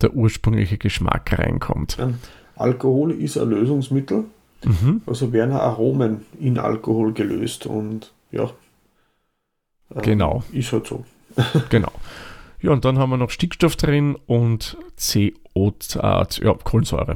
der 0.00 0.14
ursprüngliche 0.14 0.78
Geschmack 0.78 1.36
reinkommt. 1.38 1.96
Ähm, 2.00 2.18
Alkohol 2.56 3.12
ist 3.12 3.36
ein 3.36 3.50
Lösungsmittel, 3.50 4.24
Mhm. 4.64 5.02
also 5.04 5.32
werden 5.34 5.52
Aromen 5.52 6.24
in 6.40 6.58
Alkohol 6.58 7.12
gelöst 7.12 7.66
und 7.66 8.12
ja. 8.30 8.44
ähm, 9.94 10.02
Genau. 10.02 10.42
Ist 10.52 10.72
halt 10.72 10.86
so. 10.86 11.04
Genau. 11.68 11.92
Ja, 12.64 12.70
und 12.72 12.84
dann 12.86 12.98
haben 12.98 13.10
wir 13.10 13.18
noch 13.18 13.28
Stickstoff 13.30 13.76
drin 13.76 14.16
und 14.26 14.76
CO, 14.98 15.72
äh, 15.96 16.24
ja, 16.42 16.54
Kohlensäure. 16.64 17.14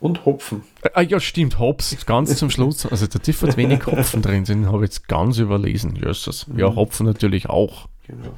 Und 0.00 0.24
Hopfen. 0.26 0.64
Äh, 0.82 0.90
Ah, 0.94 1.00
ja, 1.02 1.20
stimmt, 1.20 1.60
Hops, 1.60 1.96
ganz 2.06 2.36
zum 2.36 2.50
Schluss. 2.54 2.84
Also 2.86 3.06
da 3.06 3.20
dürfen 3.20 3.46
jetzt 3.46 3.56
wenig 3.56 3.86
Hopfen 3.86 4.20
drin 4.20 4.44
sein, 4.44 4.66
habe 4.66 4.78
ich 4.78 4.90
jetzt 4.90 5.06
ganz 5.06 5.38
überlesen. 5.38 5.94
Jösses. 5.94 6.46
Ja, 6.56 6.70
Mhm. 6.70 6.74
Hopfen 6.76 7.06
natürlich 7.06 7.48
auch. 7.48 7.88
Genau. 8.08 8.32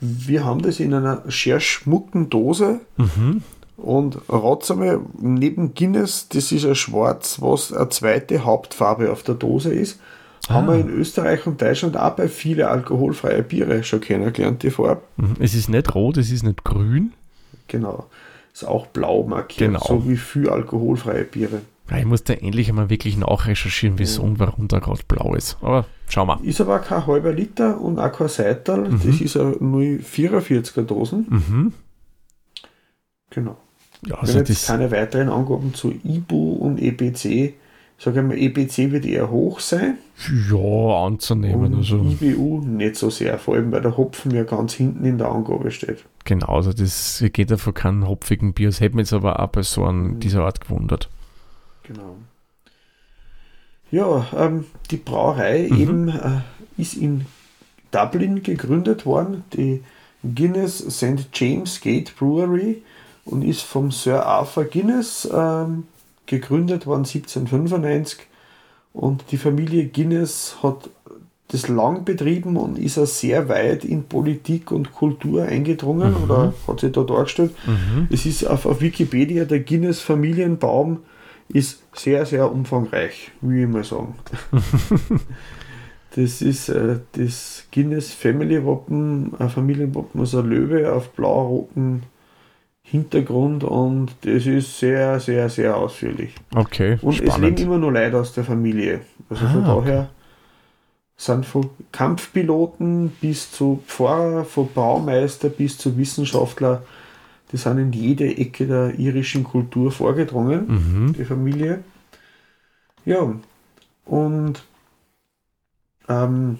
Wir 0.00 0.44
haben 0.44 0.62
das 0.62 0.78
in 0.78 0.94
einer 0.94 1.24
sehr 1.26 1.58
schmucken 1.58 2.30
Dose 2.30 2.80
Mhm. 2.96 3.42
und 3.76 4.18
einmal, 4.70 5.00
neben 5.20 5.74
Guinness, 5.74 6.28
das 6.28 6.52
ist 6.52 6.64
ein 6.64 6.76
Schwarz, 6.76 7.40
was 7.40 7.72
eine 7.72 7.88
zweite 7.88 8.44
Hauptfarbe 8.44 9.10
auf 9.10 9.24
der 9.24 9.34
Dose 9.34 9.74
ist. 9.74 9.98
Haben 10.48 10.68
Ah. 10.68 10.72
wir 10.74 10.80
in 10.80 10.90
Österreich 10.90 11.46
und 11.46 11.60
Deutschland 11.62 11.96
auch 11.96 12.10
bei 12.16 12.28
vielen 12.28 12.66
alkoholfreie 12.66 13.42
Biere 13.42 13.82
schon 13.84 14.00
kennengelernt, 14.00 14.62
die 14.62 14.70
Farbe. 14.70 15.02
Mhm. 15.16 15.36
Es 15.40 15.54
ist 15.54 15.68
nicht 15.68 15.94
rot, 15.94 16.16
es 16.18 16.30
ist 16.30 16.42
nicht 16.42 16.64
grün. 16.64 17.12
Genau. 17.68 18.06
Ist 18.52 18.64
auch 18.64 18.86
blau 18.88 19.22
markiert, 19.24 19.70
Genau. 19.70 19.80
so 19.84 20.08
wie 20.08 20.16
viel 20.16 20.48
alkoholfreie 20.48 21.24
Biere. 21.24 21.62
Ja, 21.90 21.98
Ich 21.98 22.04
muss 22.04 22.24
da 22.24 22.32
endlich 22.34 22.68
einmal 22.68 22.88
wirklich 22.88 23.16
nachrecherchieren, 23.16 23.98
wieso 23.98 24.22
und 24.22 24.38
warum 24.38 24.68
da 24.68 24.78
gerade 24.78 25.00
blau 25.08 25.34
ist. 25.34 25.56
Aber 25.60 25.86
schauen 26.08 26.28
wir. 26.28 26.40
Ist 26.44 26.60
aber 26.60 26.78
kein 26.78 27.06
halber 27.06 27.32
Liter 27.32 27.80
und 27.80 27.98
auch 27.98 28.12
kein 28.12 28.28
Seital. 28.28 28.88
Das 28.90 29.20
ist 29.20 29.36
eine 29.36 29.52
0,44er 29.56 30.82
Dosen. 30.82 31.26
Mhm. 31.28 31.72
Genau. 33.30 33.56
Ja, 34.06 34.12
Wenn 34.16 34.20
also 34.20 34.38
jetzt 34.38 34.50
das, 34.50 34.66
keine 34.66 34.90
weiteren 34.90 35.28
Angaben 35.28 35.74
zu 35.74 35.92
IBU 36.04 36.52
und 36.54 36.80
EBC, 36.80 37.54
sage 37.98 38.20
ich 38.20 38.26
mal, 38.26 38.36
EBC 38.36 38.90
wird 38.92 39.04
eher 39.06 39.30
hoch 39.30 39.60
sein 39.60 39.98
ja, 40.50 41.04
anzunehmen. 41.06 41.72
und 41.72 41.74
Also, 41.78 41.96
IBU 42.20 42.60
nicht 42.60 42.96
so 42.96 43.10
sehr, 43.10 43.38
vor 43.38 43.54
allem 43.54 43.72
weil 43.72 43.80
der 43.82 43.96
Hopfen 43.96 44.32
ja 44.32 44.44
ganz 44.44 44.74
hinten 44.74 45.04
in 45.04 45.18
der 45.18 45.28
Angabe 45.28 45.70
steht. 45.70 46.04
genau, 46.24 46.48
also 46.48 46.72
das 46.72 47.22
geht 47.32 47.50
davon 47.50 47.74
keinen 47.74 48.06
hopfigen 48.08 48.52
Bier. 48.52 48.68
Das 48.68 48.80
hätte 48.80 48.96
mich 48.96 49.04
jetzt 49.06 49.12
aber 49.12 49.40
auch 49.40 49.48
bei 49.48 49.62
so 49.62 49.84
einem 49.84 50.20
dieser 50.20 50.44
Art 50.44 50.60
gewundert. 50.60 51.08
Genau. 51.84 52.16
Ja, 53.90 54.26
ähm, 54.36 54.64
die 54.90 54.96
Brauerei 54.96 55.68
Mhm. 55.70 55.80
eben 55.80 56.08
äh, 56.08 56.40
ist 56.76 56.94
in 56.94 57.26
Dublin 57.92 58.42
gegründet 58.42 59.06
worden, 59.06 59.44
die 59.52 59.82
Guinness 60.34 60.78
St. 60.78 61.28
James 61.32 61.80
Gate 61.80 62.14
Brewery 62.16 62.82
und 63.24 63.42
ist 63.42 63.62
vom 63.62 63.90
Sir 63.90 64.24
Arthur 64.26 64.64
Guinness 64.64 65.28
ähm, 65.32 65.84
gegründet 66.26 66.86
worden 66.86 67.04
1795 67.04 68.20
und 68.92 69.24
die 69.30 69.36
Familie 69.36 69.86
Guinness 69.86 70.56
hat 70.62 70.88
das 71.48 71.68
lang 71.68 72.04
betrieben 72.04 72.56
und 72.56 72.78
ist 72.78 72.96
er 72.96 73.06
sehr 73.06 73.48
weit 73.48 73.84
in 73.84 74.04
Politik 74.04 74.70
und 74.72 74.92
Kultur 74.92 75.44
eingedrungen 75.44 76.14
Mhm. 76.14 76.22
oder 76.24 76.54
hat 76.66 76.80
sich 76.80 76.92
da 76.92 77.02
dargestellt. 77.02 77.54
Mhm. 77.66 78.08
Es 78.10 78.24
ist 78.24 78.44
auf, 78.44 78.66
auf 78.66 78.80
Wikipedia, 78.80 79.44
der 79.44 79.60
Guinness 79.60 80.00
Familienbaum 80.00 81.00
ist 81.48 81.82
sehr, 81.92 82.24
sehr 82.24 82.50
umfangreich, 82.50 83.30
will 83.42 83.64
ich 83.64 83.68
mal 83.68 83.84
sagen. 83.84 84.14
das 86.16 86.40
ist 86.42 86.68
äh, 86.70 87.00
das 87.12 87.64
Guinness 87.72 88.12
Family 88.12 88.64
Wappen, 88.64 89.32
ein 89.38 89.50
Familienwappen, 89.50 90.20
also 90.20 90.40
ein 90.40 90.46
Löwe 90.46 90.92
auf 90.92 91.10
blau-rotem 91.10 92.02
Hintergrund 92.86 93.64
und 93.64 94.10
das 94.22 94.46
ist 94.46 94.78
sehr, 94.78 95.18
sehr, 95.18 95.48
sehr 95.48 95.76
ausführlich. 95.76 96.34
Okay, 96.54 96.98
Und 97.02 97.14
es 97.14 97.20
leben 97.20 97.30
spannend. 97.32 97.60
immer 97.60 97.78
nur 97.78 97.92
Leute 97.92 98.18
aus 98.20 98.32
der 98.34 98.44
Familie. 98.44 99.00
Also 99.30 99.46
von 99.46 99.64
Ah, 99.64 99.74
okay. 99.74 99.86
daher 99.88 100.08
sind 101.16 101.46
von 101.46 101.70
Kampfpiloten 101.92 103.08
bis 103.20 103.50
zu 103.50 103.82
Pfarrer, 103.86 104.44
von 104.44 104.68
Baumeister 104.72 105.48
bis 105.48 105.78
zu 105.78 105.96
Wissenschaftler, 105.96 106.82
die 107.52 107.56
sind 107.56 107.78
in 107.78 107.92
jede 107.92 108.26
Ecke 108.36 108.66
der 108.66 108.98
irischen 108.98 109.44
Kultur 109.44 109.90
vorgedrungen, 109.90 110.66
Mhm. 111.06 111.12
die 111.14 111.24
Familie. 111.24 111.82
Ja, 113.06 113.32
und 114.04 114.62
ähm, 116.08 116.58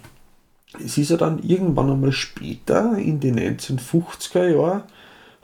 es 0.83 0.97
ist 0.97 1.11
ja 1.11 1.17
dann 1.17 1.39
irgendwann 1.43 1.91
einmal 1.91 2.11
später, 2.11 2.97
in 2.97 3.19
den 3.19 3.37
1950er 3.39 4.47
Jahren, 4.47 4.83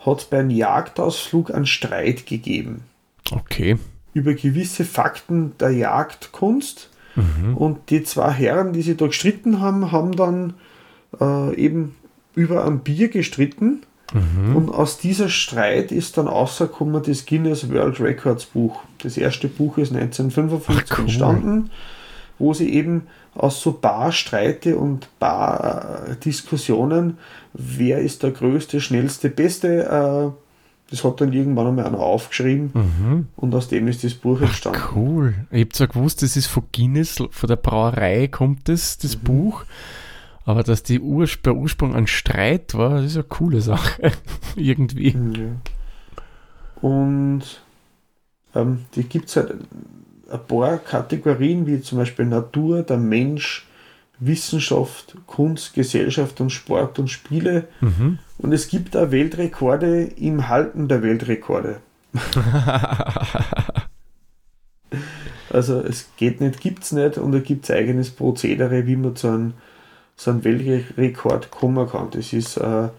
hat 0.06 0.20
es 0.20 0.26
bei 0.26 0.40
einem 0.40 0.50
Jagdausflug 0.50 1.54
einen 1.54 1.66
Streit 1.66 2.26
gegeben 2.26 2.84
Okay. 3.32 3.78
über 4.14 4.34
gewisse 4.34 4.84
Fakten 4.86 5.54
der 5.60 5.72
Jagdkunst. 5.72 6.90
Mhm. 7.16 7.58
Und 7.58 7.90
die 7.90 8.04
zwei 8.04 8.32
Herren, 8.32 8.74
die 8.74 8.82
sich 8.82 8.98
da 8.98 9.08
gestritten 9.08 9.60
haben, 9.62 9.92
haben 9.92 10.14
dann 10.16 10.54
äh, 11.20 11.56
eben 11.56 11.96
über 12.36 12.66
ein 12.66 12.80
Bier 12.80 13.10
gestritten. 13.10 13.82
Mhm. 14.14 14.56
Und 14.56 14.70
aus 14.70 14.98
dieser 14.98 15.30
Streit 15.30 15.92
ist 15.92 16.18
dann 16.18 16.28
rausgekommen 16.28 17.02
das 17.04 17.26
Guinness 17.26 17.70
World 17.70 18.00
Records 18.00 18.46
Buch. 18.46 18.82
Das 19.00 19.18
erste 19.18 19.48
Buch 19.48 19.78
ist 19.78 19.94
1955 19.94 20.86
Ach, 20.92 20.98
cool. 20.98 21.04
entstanden, 21.06 21.70
wo 22.42 22.54
sie 22.54 22.74
eben 22.74 23.04
aus 23.36 23.62
so 23.62 23.72
Barstreite 23.80 24.76
und 24.78 25.08
Bar-Diskussionen, 25.20 27.18
wer 27.54 28.00
ist 28.00 28.24
der 28.24 28.32
größte, 28.32 28.82
schnellste, 28.82 29.30
beste, 29.30 29.86
äh, 29.86 30.32
das 30.90 31.04
hat 31.06 31.22
dann 31.22 31.32
irgendwann 31.32 31.68
einmal 31.68 31.86
einer 31.86 32.00
aufgeschrieben 32.00 32.72
Mhm. 32.74 33.28
und 33.38 33.56
aus 33.56 33.70
dem 33.70 33.88
ist 33.88 34.04
das 34.04 34.14
Buch 34.16 34.42
entstanden. 34.42 34.82
Cool. 34.94 35.34
Ich 35.52 35.62
habe 35.62 35.70
zwar 35.70 35.88
gewusst, 35.88 36.22
das 36.22 36.36
ist 36.36 36.48
von 36.48 36.64
Guinness, 36.76 37.24
von 37.30 37.48
der 37.48 37.56
Brauerei 37.56 38.28
kommt 38.28 38.68
das, 38.68 38.98
das 38.98 39.16
Mhm. 39.18 39.22
Buch. 39.24 39.64
Aber 40.44 40.64
dass 40.64 40.82
die 40.84 41.00
Urs 41.00 41.38
bei 41.38 41.52
Ursprung 41.52 41.96
ein 41.96 42.08
Streit 42.08 42.74
war, 42.74 42.96
das 42.96 43.06
ist 43.12 43.16
eine 43.16 43.24
coole 43.26 43.62
Sache. 43.62 44.12
Irgendwie. 44.56 45.12
Ja. 45.12 45.56
Und 46.82 47.44
ähm, 48.56 48.80
die 48.96 49.04
gibt 49.04 49.30
es 49.30 49.36
halt 49.38 49.54
ein 50.32 50.40
paar 50.48 50.78
Kategorien, 50.78 51.68
wie 51.68 51.82
zum 51.82 51.98
Beispiel 51.98 52.26
Natur, 52.26 52.84
der 52.84 52.98
Mensch, 52.98 53.66
Wissenschaft, 54.20 55.16
Kunst, 55.28 55.74
Gesellschaft 55.74 56.40
und 56.42 56.52
Sport 56.52 57.00
und 57.00 57.10
Spiele. 57.10 57.68
Mhm. 57.82 58.20
Und 58.38 58.54
es 58.54 58.68
gibt 58.68 58.96
auch 58.96 59.12
Weltrekorde 59.12 60.04
im 60.04 60.48
Halten 60.48 60.88
der 60.88 61.02
Weltrekorde. 61.02 61.78
Also 65.54 65.82
es 65.82 66.10
geht 66.16 66.42
nicht, 66.42 66.62
gibt 66.62 66.84
es 66.84 66.92
nicht 66.92 67.18
und 67.18 67.32
da 67.34 67.40
gibt 67.40 67.66
es 67.66 67.72
eigenes 67.72 68.10
Prozedere, 68.10 68.88
wie 68.88 68.96
man 68.96 69.16
zu 69.16 69.28
einem, 69.28 69.54
zu 70.16 70.30
einem 70.30 70.44
Weltrekord 70.44 71.52
kommen 71.52 71.90
kann. 71.90 72.10
Das 72.12 72.34
ist, 72.34 72.58
äh, 72.58 72.90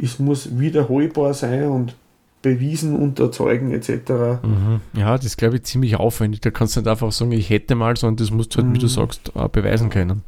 es 0.00 0.18
muss 0.18 0.58
wiederholbar 0.58 1.34
sein 1.34 1.68
und 1.68 1.96
bewiesen 2.44 2.94
unter 2.94 3.32
Zeugen 3.32 3.72
etc. 3.72 4.42
Mhm. 4.44 4.80
Ja, 4.92 5.16
das 5.16 5.24
ist, 5.24 5.38
glaube 5.38 5.56
ich, 5.56 5.64
ziemlich 5.64 5.96
aufwendig. 5.96 6.40
Da 6.42 6.50
kannst 6.52 6.76
du 6.76 6.80
nicht 6.80 6.88
einfach 6.88 7.10
sagen, 7.10 7.32
ich 7.32 7.50
hätte 7.50 7.74
mal, 7.74 7.96
sondern 7.96 8.18
das 8.24 8.30
musst 8.30 8.54
du 8.54 8.62
halt, 8.62 8.72
wie 8.74 8.78
du 8.78 8.84
Mhm. 8.86 8.90
sagst, 8.90 9.34
auch 9.34 9.48
beweisen 9.48 9.88
können. 9.90 10.22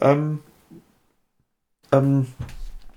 Ähm, 0.00 0.40
ähm, 1.92 2.26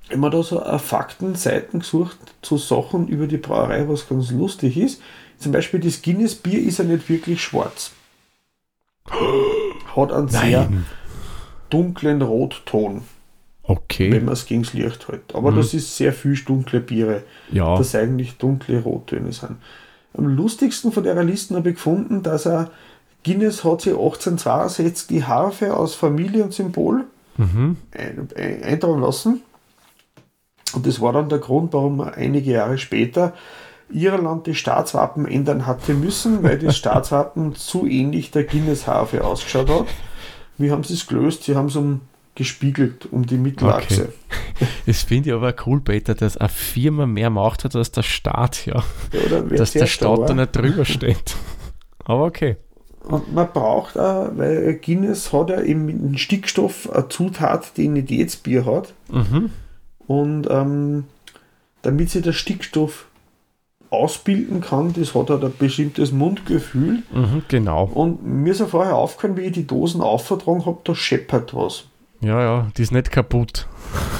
wenn 0.09 0.19
man 0.19 0.31
da 0.31 0.41
so 0.41 0.61
eine 0.61 0.79
Faktenseiten 0.79 1.79
gesucht 1.81 2.17
zu 2.41 2.57
Sachen 2.57 3.07
über 3.07 3.27
die 3.27 3.37
Brauerei, 3.37 3.87
was 3.87 4.09
ganz 4.09 4.31
lustig 4.31 4.77
ist. 4.77 5.01
Zum 5.37 5.51
Beispiel 5.51 5.79
das 5.79 6.01
Guinness 6.01 6.33
Bier 6.35 6.59
ist 6.59 6.79
ja 6.79 6.85
nicht 6.85 7.07
wirklich 7.09 7.41
schwarz. 7.41 7.91
Hat 9.95 10.11
einen 10.11 10.27
sehr 10.27 10.61
Nein. 10.69 10.85
dunklen 11.69 12.21
Rotton, 12.21 13.03
wenn 13.67 13.75
Okay. 13.77 14.19
man 14.21 14.33
es 14.33 14.45
gegen 14.45 14.63
das 14.63 14.73
Licht 14.73 15.07
hält. 15.07 15.35
Aber 15.35 15.51
Mhm. 15.51 15.57
das 15.57 15.73
ist 15.73 15.95
sehr 15.97 16.13
viel 16.13 16.35
dunkle 16.43 16.79
Biere, 16.79 17.23
Ja. 17.51 17.77
dass 17.77 17.95
eigentlich 17.95 18.37
dunkle 18.37 18.81
Rottöne 18.81 19.31
sind. 19.33 19.57
Am 20.17 20.25
lustigsten 20.25 20.91
von 20.91 21.03
der 21.03 21.21
Listen 21.23 21.55
habe 21.55 21.69
ich 21.69 21.75
gefunden, 21.75 22.23
dass 22.23 22.45
er 22.45 22.71
Guinness 23.23 23.63
hat 23.63 23.81
sich 23.81 23.93
1862 23.93 25.07
die 25.07 25.23
Harfe 25.25 25.75
aus 25.75 25.95
Familie 25.95 26.43
und 26.43 26.53
Symbol 26.53 27.05
Mhm. 27.35 27.75
ein- 27.91 28.29
ein- 28.37 28.63
eintragen 28.63 29.01
lassen. 29.01 29.41
Und 30.73 30.85
das 30.87 31.01
war 31.01 31.13
dann 31.13 31.29
der 31.29 31.39
Grund, 31.39 31.73
warum 31.73 31.99
er 31.99 32.13
einige 32.15 32.51
Jahre 32.51 32.77
später 32.77 33.33
Irland 33.89 34.47
die 34.47 34.55
Staatswappen 34.55 35.25
ändern 35.25 35.65
hatte 35.65 35.93
müssen, 35.93 36.43
weil 36.43 36.57
das 36.59 36.75
Staatswappen 36.77 37.55
zu 37.55 37.85
ähnlich 37.85 38.31
der 38.31 38.43
Guinness-Harfe 38.43 39.23
ausgeschaut 39.23 39.69
hat. 39.69 39.85
Wie 40.57 40.71
haben 40.71 40.83
sie 40.83 40.93
es 40.95 41.07
gelöst? 41.07 41.43
Sie 41.43 41.55
haben 41.55 41.67
es 41.67 41.75
um 41.75 42.01
gespiegelt 42.37 43.07
um 43.11 43.25
die 43.25 43.37
Mittelachse. 43.37 44.13
Das 44.85 45.03
finde 45.03 45.29
ich 45.29 45.35
aber 45.35 45.53
cool, 45.65 45.81
Peter, 45.81 46.15
dass 46.15 46.37
eine 46.37 46.49
Firma 46.49 47.05
mehr 47.05 47.29
Macht 47.29 47.63
hat 47.63 47.75
als 47.75 47.91
der 47.91 48.03
Staat, 48.03 48.65
ja. 48.65 48.83
Ja, 49.11 49.41
Dass 49.41 49.73
der 49.73 49.81
da 49.81 49.87
Staat 49.87 50.29
da 50.29 50.33
nicht 50.33 50.55
drüber 50.55 50.85
steht. 50.85 51.35
Aber 52.05 52.25
okay. 52.25 52.57
Und 53.03 53.33
man 53.33 53.51
braucht 53.51 53.97
auch, 53.97 54.29
weil 54.35 54.75
Guinness 54.75 55.33
hat 55.33 55.49
ja 55.49 55.61
eben 55.61 55.85
mit 55.85 55.99
dem 55.99 56.17
Stickstoff 56.17 56.89
eine 56.91 57.09
Zutat, 57.09 57.75
die 57.77 57.87
nicht 57.87 58.09
jedes 58.09 58.35
Bier 58.37 58.65
hat. 58.65 58.93
Mhm. 59.09 59.49
Und 60.05 60.47
ähm, 60.49 61.05
damit 61.81 62.09
sich 62.09 62.23
der 62.23 62.33
Stickstoff 62.33 63.07
ausbilden 63.89 64.61
kann, 64.61 64.93
das 64.93 65.15
hat 65.15 65.29
halt 65.29 65.43
ein 65.43 65.53
bestimmtes 65.57 66.11
Mundgefühl. 66.11 67.03
Mhm, 67.11 67.43
genau. 67.47 67.85
Und 67.93 68.25
mir 68.25 68.51
ist 68.51 68.59
ja 68.59 68.67
vorher 68.67 68.95
aufgefallen, 68.95 69.37
wie 69.37 69.41
ich 69.41 69.53
die 69.53 69.67
Dosen 69.67 70.01
aufvertragen 70.01 70.65
habe, 70.65 70.79
da 70.83 70.93
scheppert 70.93 71.55
was. 71.55 71.85
Ja, 72.21 72.41
ja, 72.41 72.67
die 72.75 72.81
ist 72.81 72.91
nicht 72.91 73.11
kaputt. 73.11 73.67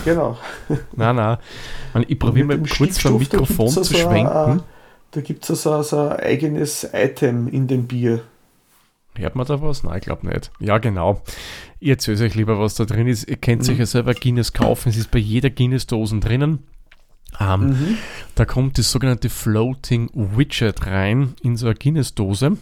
Genau. 0.06 0.38
Nein, 0.96 1.16
nein. 1.16 1.38
Ich, 2.08 2.18
probiere 2.20 2.46
mal 2.46 2.60
kurz 2.60 3.00
vom 3.00 3.18
Mikrofon 3.18 3.68
ja 3.68 3.82
zu 3.82 3.94
schwenken. 3.94 4.28
Ein, 4.28 4.62
da 5.12 5.22
gibt 5.22 5.50
es 5.50 5.62
so, 5.64 5.82
so 5.82 6.00
ein 6.10 6.20
eigenes 6.20 6.88
Item 6.94 7.48
in 7.48 7.68
dem 7.68 7.88
Bier. 7.88 8.22
Hört 9.16 9.36
man 9.36 9.48
da 9.48 9.62
was? 9.62 9.84
Nein, 9.84 9.98
ich 9.98 10.04
glaube 10.04 10.28
nicht. 10.28 10.52
Ja, 10.60 10.78
genau. 10.78 11.22
Ich 11.80 11.90
erzähle 11.90 12.24
euch 12.26 12.36
lieber, 12.36 12.60
was 12.60 12.76
da 12.76 12.86
drin 12.86 13.08
ist. 13.08 13.28
Ihr 13.28 13.38
könnt 13.38 13.68
euch 13.68 13.80
ja 13.80 13.86
selber 13.86 14.14
Guinness 14.14 14.54
kaufen. 14.54 14.90
Es 14.90 14.98
ist 14.98 15.12
bei 15.12 15.20
jeder 15.20 15.50
Guinness-Dosen 15.50 16.22
drinnen. 16.22 16.64
Ähm, 17.40 17.70
Mhm. 17.70 17.98
Da 18.36 18.46
kommt 18.46 18.78
das 18.78 18.92
sogenannte 18.92 19.30
Floating 19.30 20.10
Widget 20.14 20.86
rein 20.86 21.34
in 21.42 21.58
so 21.58 21.66
eine 21.66 21.76
Guinness-Dose. 21.76 22.58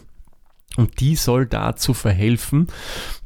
Und 0.76 1.00
die 1.00 1.16
soll 1.16 1.46
dazu 1.46 1.94
verhelfen, 1.94 2.66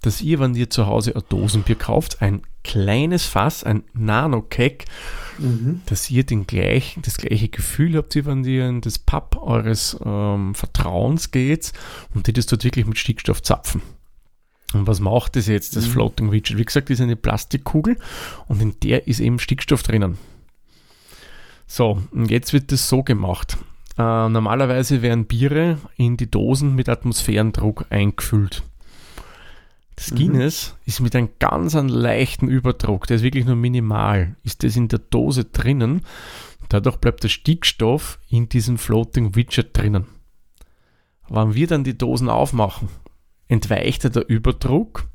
dass 0.02 0.20
ihr, 0.20 0.38
wenn 0.38 0.54
ihr 0.54 0.70
zu 0.70 0.86
Hause 0.86 1.14
ein 1.16 1.22
Dosenbier 1.28 1.74
kauft, 1.76 2.22
ein 2.22 2.42
kleines 2.62 3.24
Fass, 3.24 3.64
ein 3.64 3.82
Nano-Keg, 3.92 4.84
Mhm. 5.38 5.80
dass 5.86 6.10
ihr 6.10 6.24
den 6.24 6.46
gleichen, 6.46 7.00
das 7.00 7.16
gleiche 7.16 7.48
Gefühl 7.48 7.96
habt, 7.96 8.14
wie 8.14 8.26
wenn 8.26 8.44
ihr 8.44 8.68
in 8.68 8.82
das 8.82 8.98
Pub 8.98 9.38
eures 9.40 9.96
ähm, 10.04 10.54
Vertrauens 10.54 11.30
geht 11.30 11.72
und 12.14 12.26
die 12.26 12.34
das 12.34 12.44
dort 12.44 12.62
wirklich 12.62 12.84
mit 12.84 12.98
Stickstoff 12.98 13.40
zapfen. 13.42 13.80
Und 14.74 14.86
was 14.86 15.00
macht 15.00 15.36
das 15.36 15.46
jetzt, 15.46 15.76
das 15.76 15.86
Mhm. 15.86 15.90
Floating 15.92 16.30
Widget? 16.32 16.58
Wie 16.58 16.64
gesagt, 16.64 16.90
das 16.90 16.98
ist 16.98 17.02
eine 17.02 17.16
Plastikkugel 17.16 17.96
und 18.48 18.60
in 18.60 18.78
der 18.80 19.08
ist 19.08 19.18
eben 19.18 19.38
Stickstoff 19.38 19.82
drinnen. 19.82 20.18
So, 21.66 22.02
und 22.12 22.30
jetzt 22.30 22.52
wird 22.52 22.70
das 22.70 22.88
so 22.88 23.02
gemacht. 23.02 23.56
Äh, 23.98 24.28
normalerweise 24.28 25.02
werden 25.02 25.26
Biere 25.26 25.78
in 25.96 26.16
die 26.16 26.30
Dosen 26.30 26.74
mit 26.74 26.88
Atmosphärendruck 26.88 27.86
eingefüllt. 27.90 28.62
Das 29.96 30.12
Mhm. 30.12 30.16
Guinness 30.16 30.76
ist 30.86 31.00
mit 31.00 31.14
einem 31.14 31.28
ganz 31.38 31.74
einen 31.74 31.88
leichten 31.90 32.48
Überdruck, 32.48 33.06
der 33.06 33.16
ist 33.16 33.22
wirklich 33.22 33.44
nur 33.44 33.56
minimal, 33.56 34.36
ist 34.44 34.62
das 34.64 34.76
in 34.76 34.88
der 34.88 35.00
Dose 35.00 35.44
drinnen. 35.44 36.02
Dadurch 36.70 36.96
bleibt 36.96 37.24
der 37.24 37.28
Stickstoff 37.28 38.18
in 38.28 38.48
diesem 38.48 38.78
Floating 38.78 39.34
Widget 39.34 39.76
drinnen. 39.76 40.06
Wenn 41.28 41.54
wir 41.54 41.66
dann 41.66 41.84
die 41.84 41.98
Dosen 41.98 42.28
aufmachen, 42.28 42.88
entweicht 43.48 44.04
er 44.04 44.10
der 44.10 44.28
Überdruck. 44.28 45.06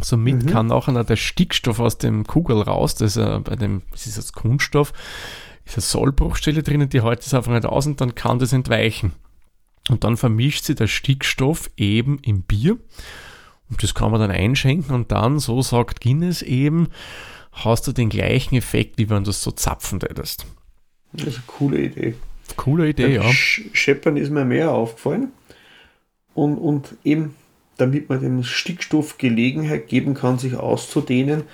Somit 0.00 0.44
Mhm. 0.44 0.46
kann 0.46 0.66
nachher 0.68 0.92
noch 0.92 1.04
der 1.04 1.16
Stickstoff 1.16 1.78
aus 1.80 1.98
dem 1.98 2.24
Kugel 2.26 2.62
raus, 2.62 2.94
das 2.94 3.16
ist, 3.16 3.22
äh, 3.22 3.40
bei 3.40 3.56
dem, 3.56 3.82
das 3.90 4.06
ist 4.06 4.16
das 4.16 4.32
Kunststoff, 4.32 4.92
ist 5.70 5.76
eine 5.76 6.04
Sollbruchstelle 6.04 6.62
drinnen, 6.62 6.88
die 6.88 7.02
hält 7.02 7.20
es 7.20 7.34
einfach 7.34 7.52
nicht 7.52 7.66
aus 7.66 7.86
und 7.86 8.00
dann 8.00 8.14
kann 8.14 8.38
das 8.38 8.52
entweichen. 8.52 9.12
Und 9.88 10.04
dann 10.04 10.16
vermischt 10.16 10.64
sich 10.64 10.76
der 10.76 10.86
Stickstoff 10.86 11.70
eben 11.76 12.18
im 12.22 12.42
Bier 12.42 12.78
Das 13.80 13.94
kann 13.94 14.10
man 14.10 14.20
dann 14.20 14.30
einschenken 14.30 14.94
und 14.94 15.10
dann, 15.10 15.38
so 15.38 15.62
sagt 15.62 16.00
Guinness 16.00 16.42
eben, 16.42 16.88
hast 17.52 17.86
du 17.86 17.92
den 17.92 18.08
gleichen 18.08 18.56
Effekt, 18.56 18.98
wie 18.98 19.10
wenn 19.10 19.24
du 19.24 19.30
es 19.30 19.42
so 19.42 19.50
zapfen 19.50 20.00
hättest. 20.00 20.46
Das 21.12 21.28
ist 21.28 21.36
eine 21.36 21.44
coole 21.46 21.80
Idee. 21.80 22.14
Coole 22.56 22.88
Idee, 22.88 23.14
ja. 23.14 23.30
Scheppern 23.32 24.16
ist 24.16 24.30
mir 24.30 24.44
mehr 24.44 24.72
aufgefallen. 24.72 25.32
Und, 26.34 26.58
und 26.58 26.96
eben, 27.04 27.34
damit 27.76 28.08
man 28.08 28.20
dem 28.20 28.42
Stickstoff 28.44 29.18
Gelegenheit 29.18 29.88
geben 29.88 30.14
kann, 30.14 30.38
sich 30.38 30.56
auszudehnen, 30.56 31.44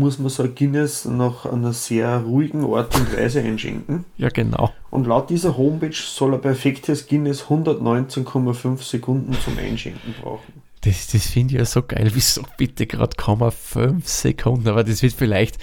muss 0.00 0.18
man 0.18 0.30
so 0.30 0.42
ein 0.42 0.54
Guinness 0.54 1.04
nach 1.04 1.46
einer 1.46 1.72
sehr 1.72 2.18
ruhigen 2.18 2.64
Art 2.64 2.94
und 2.96 3.16
Weise 3.16 3.40
einschenken. 3.40 4.04
Ja, 4.16 4.30
genau. 4.30 4.72
Und 4.90 5.06
laut 5.06 5.30
dieser 5.30 5.56
Homepage 5.56 5.94
soll 5.94 6.34
ein 6.34 6.40
perfektes 6.40 7.06
Guinness 7.06 7.44
119,5 7.44 8.82
Sekunden 8.82 9.34
zum 9.34 9.56
Einschenken 9.58 10.14
brauchen. 10.20 10.62
Das, 10.80 11.08
das 11.08 11.26
finde 11.26 11.54
ich 11.54 11.58
ja 11.58 11.64
so 11.66 11.82
geil. 11.82 12.10
Wieso 12.14 12.42
bitte 12.56 12.86
gerade 12.86 13.14
kommen 13.16 13.50
5 13.50 14.08
Sekunden? 14.08 14.66
Aber 14.66 14.82
das 14.82 15.02
wird 15.02 15.12
vielleicht, 15.12 15.58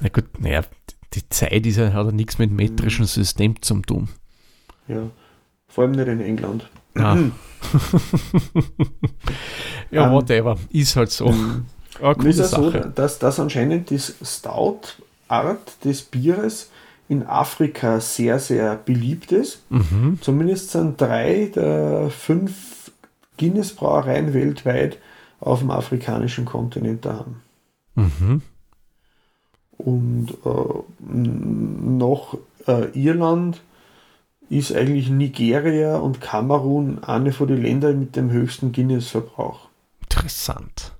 na 0.00 0.08
gut, 0.08 0.38
naja, 0.38 0.62
die 1.14 1.28
Zeit 1.28 1.66
ist 1.66 1.78
ja, 1.78 1.92
hat 1.92 2.06
ja 2.06 2.12
nichts 2.12 2.38
mit 2.38 2.50
metrischem 2.50 3.06
System 3.06 3.60
zu 3.62 3.80
tun. 3.80 4.08
Ja, 4.86 5.08
vor 5.66 5.84
allem 5.84 5.92
nicht 5.92 6.08
in 6.08 6.20
England. 6.20 6.68
Ah. 6.96 7.16
ja, 9.90 10.06
um, 10.06 10.12
whatever. 10.12 10.58
Ist 10.70 10.94
halt 10.96 11.10
so. 11.10 11.34
Mhm. 12.00 12.06
Ah, 12.06 12.14
ist 12.24 12.38
ja 12.38 12.44
so, 12.46 12.70
dass, 12.70 13.18
dass 13.18 13.40
anscheinend 13.40 13.90
die 13.90 13.98
Stout-Art 13.98 15.84
des 15.84 16.02
Bieres 16.02 16.70
in 17.08 17.26
Afrika 17.26 18.00
sehr, 18.00 18.38
sehr 18.38 18.76
beliebt 18.76 19.32
ist. 19.32 19.60
Mhm. 19.70 20.18
Zumindest 20.20 20.70
sind 20.70 21.00
drei 21.00 21.50
der 21.54 22.10
fünf 22.10 22.90
Guinness-Brauereien 23.36 24.32
weltweit 24.32 24.98
auf 25.40 25.58
dem 25.60 25.70
afrikanischen 25.70 26.44
Kontinent 26.44 27.04
da 27.04 27.18
haben. 27.18 27.42
Mhm. 27.94 28.42
Und 29.76 30.30
äh, 30.44 31.10
noch 31.10 32.38
äh, 32.66 32.86
Irland 32.98 33.60
ist 34.48 34.74
eigentlich 34.74 35.10
Nigeria 35.10 35.96
und 35.96 36.20
Kamerun 36.20 37.02
eine 37.02 37.32
von 37.32 37.48
den 37.48 37.62
Ländern 37.62 37.98
mit 37.98 38.16
dem 38.16 38.30
höchsten 38.30 38.72
Guinness-Verbrauch. 38.72 39.68
Interessant. 40.02 40.93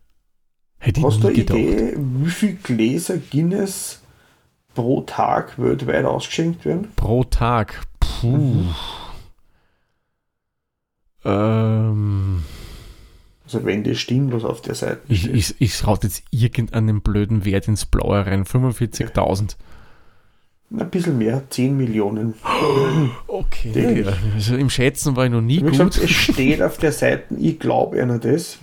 Hätte 0.84 1.02
Hast 1.02 1.22
du 1.22 1.28
eine 1.28 1.36
Idee, 1.38 1.94
wie 1.96 2.30
viele 2.30 2.56
Gläser 2.56 3.16
Guinness 3.16 4.02
pro 4.74 5.00
Tag 5.00 5.58
weltweit 5.58 6.04
ausgeschenkt 6.04 6.66
werden? 6.66 6.88
Pro 6.94 7.24
Tag? 7.24 7.80
Puh. 8.00 8.26
Mhm. 8.26 8.74
Ähm. 11.24 12.42
Also 13.46 13.64
wenn 13.64 13.82
das 13.82 13.96
stimmt, 13.96 14.34
was 14.34 14.44
auf 14.44 14.60
der 14.60 14.74
Seite 14.74 15.00
Ich, 15.08 15.26
ich, 15.26 15.54
ich 15.58 15.86
raute 15.86 16.08
jetzt 16.08 16.22
irgendeinen 16.30 17.00
blöden 17.00 17.46
Wert 17.46 17.66
ins 17.66 17.86
Blaue 17.86 18.26
rein. 18.26 18.44
45.000. 18.44 19.56
Ein 20.70 20.90
bisschen 20.90 21.16
mehr, 21.16 21.44
10 21.48 21.78
Millionen. 21.78 22.34
Okay. 23.26 24.04
Also 24.34 24.54
im 24.54 24.68
Schätzen 24.68 25.16
war 25.16 25.24
ich 25.24 25.30
noch 25.30 25.40
nie 25.40 25.56
Wie 25.56 25.62
gut. 25.62 25.70
Gesagt, 25.70 25.96
es 25.96 26.10
steht 26.10 26.60
auf 26.60 26.76
der 26.76 26.92
Seite, 26.92 27.34
ich 27.36 27.58
glaube 27.58 28.02
einer 28.02 28.18
das. 28.18 28.58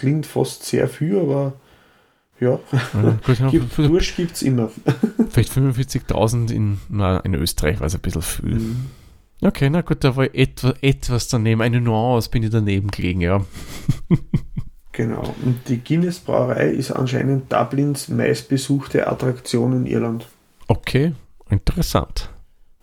Klingt 0.00 0.24
fast 0.24 0.64
sehr 0.64 0.88
viel, 0.88 1.18
aber 1.18 1.52
ja. 2.40 2.58
ja 2.72 3.18
gut, 3.22 3.50
gibt, 3.50 3.76
Durst 3.76 4.16
gibt 4.16 4.32
es 4.32 4.40
immer. 4.40 4.70
Vielleicht 5.28 5.52
45.000 5.52 6.50
in, 6.50 6.78
in 7.22 7.34
Österreich 7.34 7.80
war 7.80 7.86
es 7.86 7.94
ein 7.94 8.00
bisschen 8.00 8.22
viel. 8.22 8.54
Mhm. 8.54 8.86
Okay, 9.42 9.68
na 9.68 9.82
gut, 9.82 10.02
da 10.02 10.16
war 10.16 10.34
etwas, 10.34 10.74
etwas 10.80 11.28
daneben. 11.28 11.60
Eine 11.60 11.82
Nuance 11.82 12.30
bin 12.30 12.42
ich 12.42 12.48
daneben 12.48 12.90
gelegen, 12.90 13.20
ja. 13.20 13.44
genau. 14.92 15.34
Und 15.44 15.68
die 15.68 15.84
Guinness 15.84 16.18
Brauerei 16.18 16.70
ist 16.70 16.92
anscheinend 16.92 17.52
Dublins 17.52 18.08
meistbesuchte 18.08 19.06
Attraktion 19.06 19.74
in 19.74 19.84
Irland. 19.84 20.26
Okay, 20.66 21.12
interessant. 21.50 22.29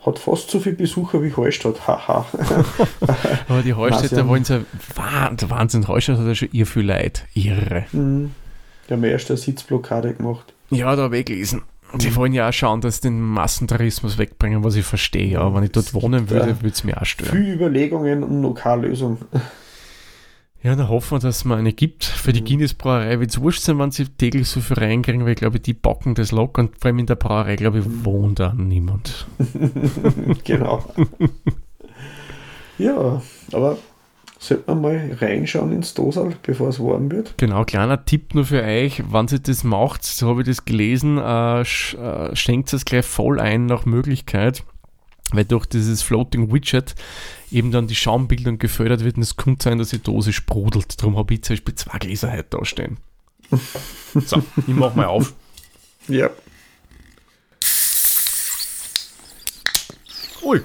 Hat 0.07 0.19
fast 0.19 0.49
so 0.49 0.61
viele 0.61 0.77
Besucher 0.77 1.21
wie 1.21 1.33
Hallstatt, 1.35 1.85
haha. 1.85 2.25
Aber 3.49 3.61
die 3.61 3.73
Hallstätter 3.73 4.25
wollen 4.27 4.45
ja 4.47 4.61
Wahnsinn. 4.95 5.87
Hallstatt 5.87 6.17
hat 6.17 6.27
ja 6.27 6.35
schon 6.35 6.49
ihr 6.53 6.65
viel 6.65 6.85
Leid. 6.85 7.25
Irre. 7.33 7.85
Mhm. 7.91 8.31
Die 8.87 8.93
haben 8.93 9.03
erst 9.03 9.29
eine 9.29 9.37
Sitzblockade 9.37 10.13
gemacht. 10.13 10.53
Ja, 10.69 10.95
da 10.95 11.09
gelesen. 11.09 11.63
Die 11.95 12.15
wollen 12.15 12.31
ja 12.33 12.49
auch 12.49 12.53
schauen, 12.53 12.81
dass 12.81 12.95
sie 12.95 13.01
den 13.03 13.21
Massentourismus 13.21 14.17
wegbringen, 14.17 14.63
was 14.63 14.75
ich 14.75 14.85
verstehe. 14.85 15.27
Ja, 15.27 15.53
wenn 15.53 15.63
ich 15.63 15.71
dort 15.71 15.93
wohnen 15.93 16.29
würde, 16.29 16.57
würde 16.61 16.69
es 16.69 16.83
mir 16.83 17.01
auch 17.01 17.05
stören. 17.05 17.31
Viele 17.31 17.53
Überlegungen 17.53 18.23
und 18.23 18.41
Lokallösungen. 18.41 19.17
Ja, 20.63 20.75
dann 20.75 20.89
hoffen 20.89 21.11
wir, 21.11 21.19
dass 21.19 21.37
es 21.37 21.45
mal 21.45 21.57
eine 21.57 21.71
gibt. 21.71 22.03
Für 22.03 22.33
die 22.33 22.41
mhm. 22.41 22.45
Guinness-Brauerei 22.45 23.19
wird 23.19 23.29
es 23.29 23.41
wurscht 23.41 23.61
sein, 23.61 23.77
wenn 23.79 23.91
sie 23.91 24.05
täglich 24.05 24.47
so 24.47 24.59
viel 24.59 24.77
reinkriegen, 24.77 25.23
weil 25.23 25.33
ich 25.33 25.37
glaube, 25.37 25.59
die 25.59 25.73
bocken 25.73 26.15
das 26.15 26.31
locker 26.31 26.61
und 26.61 26.79
vor 26.79 26.87
allem 26.87 26.99
in 26.99 27.05
der 27.05 27.15
Brauerei, 27.15 27.55
glaube 27.55 27.79
ich, 27.79 27.85
mhm. 27.85 28.05
wohnt 28.05 28.39
da 28.39 28.53
niemand. 28.53 29.27
genau. 30.43 30.83
ja, 32.77 33.21
aber 33.51 33.77
sollte 34.39 34.63
man 34.67 34.81
mal 34.81 35.17
reinschauen 35.19 35.71
ins 35.71 35.93
Dosal, 35.93 36.33
bevor 36.43 36.69
es 36.69 36.79
warm 36.79 37.11
wird? 37.11 37.35
Genau, 37.37 37.63
kleiner 37.63 38.05
Tipp 38.05 38.35
nur 38.35 38.45
für 38.45 38.63
euch, 38.63 39.03
wenn 39.11 39.27
ihr 39.31 39.39
das 39.39 39.63
macht, 39.63 40.03
so 40.03 40.29
habe 40.29 40.41
ich 40.41 40.47
das 40.47 40.65
gelesen, 40.65 41.17
äh, 41.17 41.65
sch, 41.65 41.95
äh, 41.95 42.35
schenkt 42.35 42.71
es 42.73 42.85
gleich 42.85 43.05
voll 43.05 43.39
ein 43.39 43.65
nach 43.65 43.85
Möglichkeit, 43.85 44.63
weil 45.31 45.45
durch 45.45 45.65
dieses 45.65 46.01
Floating 46.01 46.51
Widget 46.53 46.95
eben 47.51 47.71
dann 47.71 47.87
die 47.87 47.95
Schaumbildung 47.95 48.59
gefördert 48.59 49.03
wird 49.03 49.17
und 49.17 49.23
es 49.23 49.35
könnte 49.35 49.63
sein, 49.63 49.77
dass 49.77 49.89
die 49.89 50.01
Dose 50.01 50.33
sprudelt. 50.33 51.01
Darum 51.01 51.17
habe 51.17 51.33
ich 51.33 51.43
zum 51.43 51.55
Beispiel 51.55 51.75
zwei 51.75 51.97
Gläser 51.99 52.31
heute 52.31 52.57
da 52.57 52.65
stehen. 52.65 52.97
So, 54.13 54.43
ich 54.57 54.73
mache 54.73 54.97
mal 54.97 55.05
auf. 55.05 55.33
Ja. 56.07 56.29
Ui. 60.43 60.61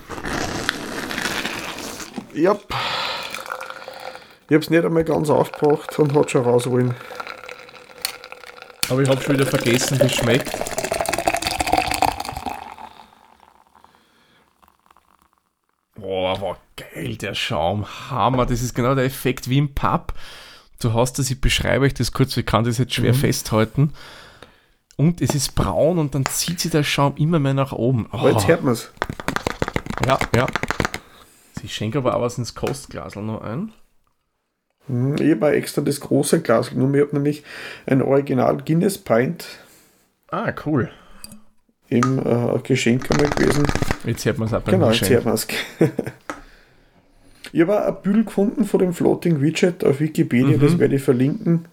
Ja. 2.35 2.59
Ich 4.49 4.55
habe 4.55 4.65
es 4.65 4.71
nicht 4.71 4.85
einmal 4.85 5.05
ganz 5.05 5.31
aufgebracht 5.31 5.99
und 5.99 6.15
hat 6.15 6.31
schon 6.31 6.43
raus 6.43 6.69
wollen. 6.69 6.95
Aber 8.89 9.03
ich 9.03 9.09
habe 9.09 9.23
schon 9.23 9.35
wieder 9.35 9.47
vergessen, 9.47 9.99
wie 9.99 10.05
es 10.05 10.15
schmeckt. 10.15 10.53
Boah, 16.33 16.41
war 16.41 16.57
geil, 16.77 17.17
der 17.17 17.35
Schaum. 17.35 17.87
Hammer. 18.11 18.47
Das 18.47 18.63
ist 18.63 18.75
genau 18.75 18.95
der 18.95 19.05
Effekt 19.05 19.49
wie 19.49 19.59
im 19.59 19.75
Pub. 19.75 20.15
Du 20.81 20.95
hast 20.95 21.19
das, 21.19 21.31
ich 21.31 21.41
beschreibe 21.41 21.85
euch 21.85 21.95
das 21.95 22.13
kurz, 22.13 22.37
ich 22.37 22.47
kann 22.47 22.65
das 22.65 22.79
jetzt 22.79 22.95
schwer 22.95 23.13
mhm. 23.13 23.19
festhalten. 23.19 23.93
Und 24.97 25.21
es 25.21 25.35
ist 25.35 25.55
braun 25.55 25.99
und 25.99 26.15
dann 26.15 26.27
zieht 26.27 26.61
sich 26.61 26.71
der 26.71 26.85
Schaum 26.85 27.17
immer 27.17 27.39
mehr 27.39 27.55
nach 27.55 27.73
oben. 27.73 28.09
Oh. 28.13 28.29
Jetzt 28.29 28.49
hört 28.49 28.63
man 28.63 28.75
es. 28.75 28.91
Ja, 30.07 30.19
ja. 30.35 30.47
Ich 31.63 31.75
schenke 31.75 31.99
aber 31.99 32.17
auch 32.17 32.23
was 32.23 32.39
ins 32.39 32.55
Kostglas 32.55 33.15
noch 33.15 33.43
ein. 33.43 33.73
Hm, 34.87 35.17
ich 35.17 35.33
habe 35.33 35.53
extra 35.53 35.83
das 35.83 36.01
große 36.01 36.41
Glas 36.41 36.71
genommen. 36.71 36.95
Ich 36.95 37.03
habe 37.03 37.15
nämlich 37.15 37.45
ein 37.87 38.03
Original 38.03 38.57
Guinness 38.59 38.99
Pint. 38.99 39.47
Ah, 40.29 40.53
cool. 40.67 40.91
Im 41.89 42.19
äh, 42.19 42.59
Geschenk 42.63 43.11
einmal 43.11 43.31
gewesen. 43.31 43.65
Jetzt 44.05 44.25
hört 44.25 44.39
man 44.39 44.49
es 44.49 44.55
auch 44.55 44.63
beim 44.63 44.81
Genau, 44.81 44.91
jetzt 44.91 45.09
hört 45.09 45.25
man 45.25 45.35
es. 45.35 45.47
ich 47.53 47.61
habe 47.61 47.87
ein 47.87 47.97
Bild 48.03 48.27
gefunden 48.27 48.65
von 48.65 48.81
dem 48.81 48.93
Floating 48.93 49.41
Widget 49.41 49.85
auf 49.85 50.01
Wikipedia, 50.01 50.57
mhm. 50.57 50.61
das 50.61 50.79
werde 50.79 50.97
ich 50.97 51.03
verlinken. 51.03 51.67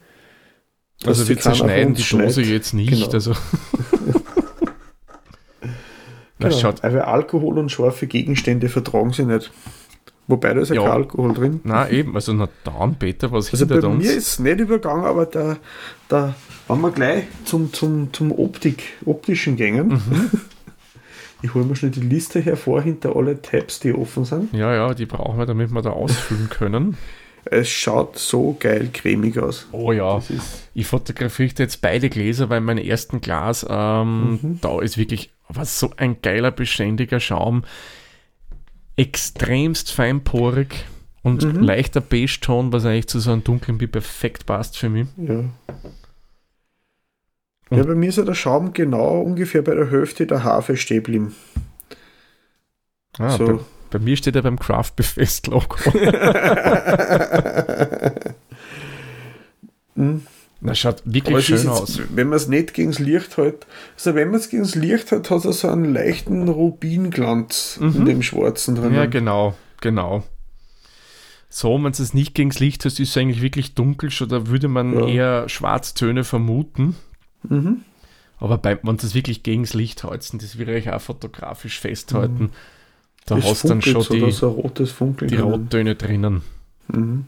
Also 1.05 1.27
wir 1.27 1.39
zerschneiden 1.39 1.93
die 1.95 2.03
Dose 2.03 2.41
jetzt 2.41 2.73
nicht. 2.73 2.91
Genau. 2.91 3.09
Also. 3.09 3.33
genau. 6.39 6.57
schaut. 6.57 6.83
Aber 6.83 7.07
Alkohol 7.07 7.57
und 7.57 7.71
scharfe 7.71 8.05
Gegenstände 8.05 8.67
vertragen 8.67 9.13
sie 9.13 9.25
nicht. 9.25 9.51
Wobei 10.27 10.53
da 10.53 10.61
ist 10.61 10.69
ja, 10.69 10.75
ja 10.75 10.81
kein 10.83 10.91
Alkohol 10.91 11.33
drin. 11.33 11.61
Nein, 11.63 11.91
eben. 11.91 12.15
Also 12.15 12.33
na 12.33 12.49
dann, 12.63 12.95
Peter, 12.95 13.31
was 13.31 13.51
also 13.51 13.65
bei 13.65 13.79
uns? 13.79 14.03
mir 14.03 14.11
ist 14.13 14.27
es 14.27 14.39
nicht 14.39 14.59
übergangen, 14.59 15.05
aber 15.05 15.25
da, 15.25 15.57
da 16.07 16.35
wenn 16.67 16.81
wir 16.81 16.91
gleich 16.91 17.23
zum, 17.45 17.73
zum, 17.73 18.13
zum 18.13 18.31
Optik, 18.31 18.83
optischen 19.05 19.55
gängen. 19.55 19.87
Mhm. 19.87 20.29
Ich 21.41 21.53
hole 21.53 21.65
mir 21.65 21.75
schnell 21.75 21.91
die 21.91 22.01
Liste 22.01 22.41
hervor 22.41 22.81
hinter 22.81 23.15
alle 23.15 23.41
Tabs, 23.41 23.79
die 23.79 23.93
offen 23.93 24.25
sind. 24.25 24.53
Ja, 24.53 24.73
ja, 24.73 24.93
die 24.93 25.05
brauchen 25.05 25.37
wir, 25.37 25.45
damit 25.45 25.71
wir 25.71 25.81
da 25.81 25.91
ausfüllen 25.91 26.49
können. 26.49 26.97
Es 27.45 27.69
schaut 27.69 28.17
so 28.17 28.57
geil 28.59 28.89
cremig 28.93 29.39
aus. 29.39 29.67
Oh 29.71 29.91
ja, 29.91 30.21
ich 30.73 30.85
fotografiere 30.85 31.53
jetzt 31.57 31.81
beide 31.81 32.09
Gläser, 32.09 32.49
weil 32.49 32.61
mein 32.61 32.77
ersten 32.77 33.21
Glas, 33.21 33.65
ähm, 33.67 34.31
mhm. 34.31 34.59
da 34.61 34.81
ist 34.81 34.97
wirklich 34.97 35.31
was 35.47 35.79
so 35.79 35.91
ein 35.97 36.21
geiler, 36.21 36.51
beständiger 36.51 37.19
Schaum 37.19 37.63
extremst 38.97 39.93
feinporig 39.93 40.85
und 41.23 41.43
mhm. 41.43 41.63
leichter 41.63 42.01
Beige-Ton, 42.01 42.73
was 42.73 42.85
eigentlich 42.85 43.07
zu 43.07 43.19
so 43.19 43.31
einem 43.31 43.43
dunklen 43.43 43.77
Bier 43.77 43.87
perfekt 43.87 44.45
passt 44.45 44.77
für 44.77 44.89
mich. 44.89 45.07
Ja. 45.17 45.45
Ja, 47.69 47.83
bei 47.83 47.95
mir 47.95 48.09
ist 48.09 48.17
ja 48.17 48.23
der 48.23 48.33
Schaum 48.33 48.73
genau 48.73 49.21
ungefähr 49.21 49.61
bei 49.61 49.75
der 49.75 49.91
Hälfte 49.91 50.25
der 50.25 50.43
Hafe 50.43 50.77
stehen 50.77 51.03
geblieben. 51.03 51.35
Ah, 53.17 53.37
so. 53.37 53.45
bei, 53.45 53.59
bei, 53.91 53.99
mir 53.99 54.17
steht 54.17 54.35
er 54.35 54.41
beim 54.41 54.59
Craft 54.59 54.91
Befest 54.95 55.47
Logo. 55.47 55.77
Mhm. 59.99 60.21
Das 60.61 60.77
schaut 60.79 61.01
wirklich 61.05 61.45
schön 61.45 61.57
jetzt, 61.57 61.67
aus. 61.67 62.01
Wenn 62.13 62.27
man 62.27 62.37
es 62.37 62.47
nicht 62.47 62.73
gegen 62.73 62.91
das 62.91 62.99
Licht 62.99 63.37
hält, 63.37 63.65
also 63.95 64.15
wenn 64.15 64.29
man 64.29 64.39
es 64.39 64.49
gegen 64.49 64.63
das 64.63 64.75
Licht 64.75 65.11
hält, 65.11 65.29
hat 65.29 65.45
er 65.45 65.53
so 65.53 65.69
einen 65.69 65.93
leichten 65.93 66.49
Rubinglanz 66.49 67.77
mhm. 67.79 67.95
in 67.95 68.05
dem 68.05 68.21
Schwarzen 68.23 68.75
drin. 68.75 68.93
Ja, 68.93 69.05
genau, 69.05 69.55
genau. 69.79 70.23
So, 71.49 71.81
wenn 71.81 71.91
es 71.91 72.13
nicht 72.13 72.35
gegen 72.35 72.49
das 72.49 72.59
Licht 72.59 72.83
hat, 72.83 72.91
ist 72.91 72.99
es 72.99 73.17
eigentlich 73.17 73.41
wirklich 73.41 73.73
dunkel, 73.73 74.11
schon 74.11 74.29
da 74.29 74.47
würde 74.47 74.67
man 74.67 74.93
ja. 74.93 75.07
eher 75.07 75.49
Schwarztöne 75.49 76.23
vermuten. 76.23 76.95
Mhm. 77.43 77.81
Aber 78.39 78.57
bei, 78.57 78.79
wenn 78.83 78.95
es 78.95 79.13
wirklich 79.13 79.43
gegen 79.43 79.63
das 79.63 79.73
Licht 79.73 80.03
hält, 80.03 80.33
das 80.33 80.57
will 80.57 80.69
ich 80.69 80.89
auch 80.89 81.01
fotografisch 81.01 81.79
festhalten, 81.79 82.43
mhm. 82.43 82.49
da 83.25 83.35
das 83.35 83.45
hast 83.45 83.63
du 83.63 83.67
dann 83.69 83.81
schon 83.81 84.05
die, 84.09 84.31
so 84.31 84.49
rotes 84.49 84.95
die 85.21 85.35
Rottöne 85.35 85.95
drinnen. 85.95 86.41
Mhm. 86.87 87.25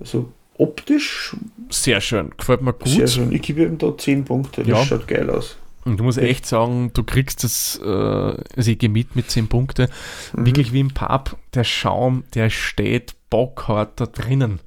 Also 0.00 0.32
optisch. 0.58 1.36
Sehr 1.70 2.00
schön, 2.00 2.30
gefällt 2.36 2.62
mir 2.62 2.72
gut. 2.72 2.88
Sehr 2.88 3.06
schön. 3.06 3.32
Ich 3.32 3.42
gebe 3.42 3.62
ihm 3.62 3.78
da 3.78 3.96
10 3.96 4.24
Punkte, 4.24 4.62
das 4.62 4.68
ja. 4.68 4.84
schaut 4.84 5.06
geil 5.06 5.30
aus. 5.30 5.56
Und 5.84 5.98
du 5.98 6.04
musst 6.04 6.18
echt 6.18 6.46
sagen, 6.46 6.90
du 6.94 7.04
kriegst 7.04 7.44
das, 7.44 7.80
äh, 7.82 7.86
also 7.86 8.70
ich 8.70 8.78
gehe 8.78 8.88
mit 8.88 9.14
mit 9.14 9.30
10 9.30 9.46
Punkte, 9.46 9.88
mhm. 10.34 10.44
wirklich 10.44 10.72
wie 10.72 10.80
im 10.80 10.92
Pub, 10.92 11.36
der 11.54 11.62
Schaum, 11.62 12.24
der 12.34 12.50
steht 12.50 13.14
bockhart 13.30 14.00
da 14.00 14.06
drinnen. 14.06 14.58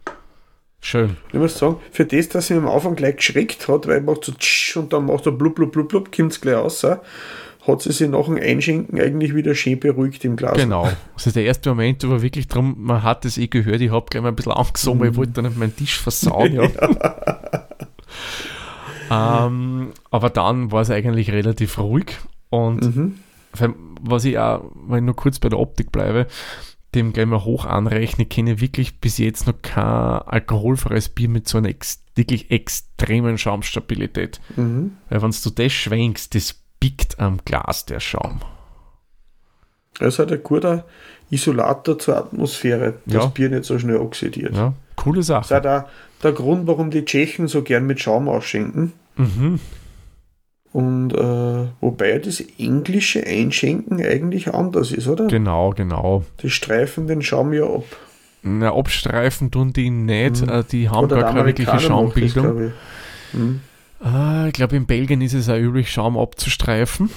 Schön. 0.81 1.17
Ich 1.33 1.39
muss 1.39 1.57
sagen, 1.57 1.77
für 1.91 2.05
das, 2.05 2.29
dass 2.29 2.47
sie 2.47 2.53
am 2.53 2.67
Anfang 2.67 2.95
gleich 2.95 3.17
geschreckt 3.17 3.67
hat, 3.67 3.87
weil 3.87 4.01
macht 4.01 4.25
so 4.25 4.31
tsch 4.31 4.77
und 4.77 4.93
dann 4.93 5.05
macht 5.05 5.25
er 5.25 5.33
blub 5.33 5.55
blub 5.55 5.71
blub 5.71 5.89
blub, 5.89 6.15
kommt 6.15 6.31
es 6.31 6.41
gleich 6.41 6.55
raus, 6.55 6.83
hat 6.83 7.81
sie 7.81 7.91
sich 7.91 8.07
nach 8.07 8.25
dem 8.25 8.37
Einschenken 8.37 8.99
eigentlich 8.99 9.35
wieder 9.35 9.55
schön 9.55 9.79
beruhigt 9.79 10.23
im 10.23 10.37
Glas. 10.37 10.57
Genau. 10.57 10.89
Also 11.13 11.31
der 11.31 11.43
erste 11.43 11.69
Moment 11.69 12.07
war 12.09 12.21
wirklich 12.21 12.47
darum, 12.47 12.75
man 12.77 13.03
hat 13.03 13.25
es 13.25 13.37
eh 13.37 13.47
gehört, 13.47 13.81
ich 13.81 13.91
habe 13.91 14.05
gleich 14.09 14.23
mal 14.23 14.29
ein 14.29 14.35
bisschen 14.35 14.53
angesogen, 14.53 14.99
weil 15.01 15.11
ich 15.11 15.17
wollte 15.17 15.33
dann 15.33 15.45
nicht 15.45 15.57
meinen 15.57 15.75
Tisch 15.75 15.99
versauen. 15.99 16.53
Ja. 16.53 16.63
ähm, 19.45 19.91
aber 20.11 20.29
dann 20.29 20.71
war 20.71 20.81
es 20.81 20.89
eigentlich 20.89 21.31
relativ 21.31 21.77
ruhig 21.77 22.17
und 22.49 22.95
mhm. 22.95 23.19
was 24.01 24.23
ich 24.23 24.39
auch, 24.39 24.71
wenn 24.87 24.99
ich 24.99 25.03
nur 25.03 25.15
kurz 25.15 25.39
bei 25.39 25.49
der 25.49 25.59
Optik 25.59 25.91
bleibe, 25.91 26.27
dem 26.95 27.13
gleich 27.13 27.27
mal 27.27 27.43
hoch 27.43 27.65
anrechne, 27.65 28.25
kenne 28.25 28.53
ich 28.53 28.61
wirklich 28.61 28.99
bis 28.99 29.17
jetzt 29.17 29.47
noch 29.47 29.61
kein 29.61 29.83
alkoholfreies 29.83 31.09
Bier 31.09 31.29
mit 31.29 31.47
so 31.47 31.57
einer 31.57 31.69
ex 31.69 32.03
wirklich 32.15 32.51
extremen 32.51 33.37
Schaumstabilität. 33.37 34.41
Mhm. 34.57 34.97
Weil 35.09 35.21
wenn 35.21 35.31
du 35.31 35.49
das 35.49 35.71
schwenkst, 35.71 36.35
das 36.35 36.55
biegt 36.79 37.19
am 37.19 37.39
Glas 37.45 37.85
der 37.85 37.99
Schaum. 37.99 38.41
Das 39.99 40.15
ist 40.15 40.19
halt 40.19 40.31
ein 40.31 40.43
guter 40.43 40.85
Isolator 41.29 41.99
zur 41.99 42.17
Atmosphäre, 42.17 42.95
dass 43.05 43.23
ja. 43.23 43.29
Bier 43.29 43.49
nicht 43.49 43.65
so 43.65 43.77
schnell 43.77 43.97
oxidiert. 43.97 44.55
Ja, 44.55 44.73
coole 44.95 45.23
Sache. 45.23 45.41
Das 45.41 45.51
ist 45.51 45.57
auch 45.57 45.61
der, 45.61 45.89
der 46.23 46.31
Grund, 46.31 46.67
warum 46.67 46.89
die 46.89 47.05
Tschechen 47.05 47.47
so 47.47 47.61
gern 47.61 47.85
mit 47.85 47.99
Schaum 47.99 48.27
ausschenken. 48.27 48.93
Mhm. 49.15 49.59
Und 50.71 51.13
äh, 51.13 51.67
wobei 51.81 52.19
das 52.19 52.43
englische 52.59 53.25
Einschenken 53.25 53.99
eigentlich 54.01 54.53
anders 54.53 54.91
ist, 54.91 55.07
oder? 55.07 55.27
Genau, 55.27 55.71
genau. 55.71 56.25
Die 56.41 56.49
streifen 56.49 57.07
den 57.07 57.21
Schaum 57.23 57.53
ja 57.53 57.63
ab. 57.65 57.85
Na, 58.43 58.73
abstreifen 58.73 59.51
tun 59.51 59.73
die 59.73 59.89
nicht, 59.89 60.45
mhm. 60.45 60.63
die 60.71 60.89
haben 60.89 61.05
oder 61.05 61.21
gar 61.21 61.33
keine 61.33 61.45
wirkliche 61.45 61.79
Schaumbildung. 61.79 62.71
Ich, 63.33 63.37
mhm. 63.37 63.61
äh, 64.03 64.47
ich 64.47 64.53
glaube, 64.53 64.75
in 64.77 64.85
Belgien 64.85 65.21
ist 65.21 65.33
es 65.33 65.49
auch 65.49 65.57
üblich, 65.57 65.91
Schaum 65.91 66.17
abzustreifen. 66.17 67.09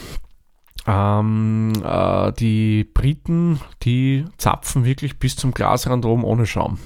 Ähm, 0.87 1.73
äh, 1.85 2.33
die 2.33 2.85
Briten, 2.85 3.61
die 3.83 4.25
zapfen 4.39 4.85
wirklich 4.85 5.19
bis 5.19 5.37
zum 5.37 5.53
Glasrand 5.53 6.05
oben 6.05 6.25
ohne 6.25 6.47
Schaum. 6.47 6.79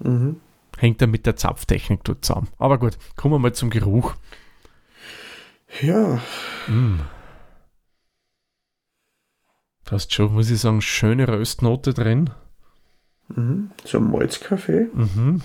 Mhm. 0.00 0.36
Hängt 0.76 1.00
dann 1.00 1.10
mit 1.10 1.24
der 1.24 1.36
Zapftechnik 1.36 2.04
dort 2.04 2.24
zusammen. 2.24 2.48
Aber 2.58 2.78
gut, 2.78 2.98
kommen 3.14 3.34
wir 3.34 3.38
mal 3.38 3.54
zum 3.54 3.70
Geruch. 3.70 4.14
Ja. 5.82 6.20
Mm. 6.68 7.00
Du 9.84 9.92
hast 9.92 10.12
schon, 10.12 10.32
muss 10.32 10.50
ich 10.50 10.60
sagen, 10.60 10.80
schöne 10.80 11.28
Röstnote 11.28 11.94
drin. 11.94 12.30
Mhm. 13.28 13.70
So 13.84 13.98
ein 13.98 14.10
Malzkaffee. 14.10 14.88
Mhm. 14.92 15.42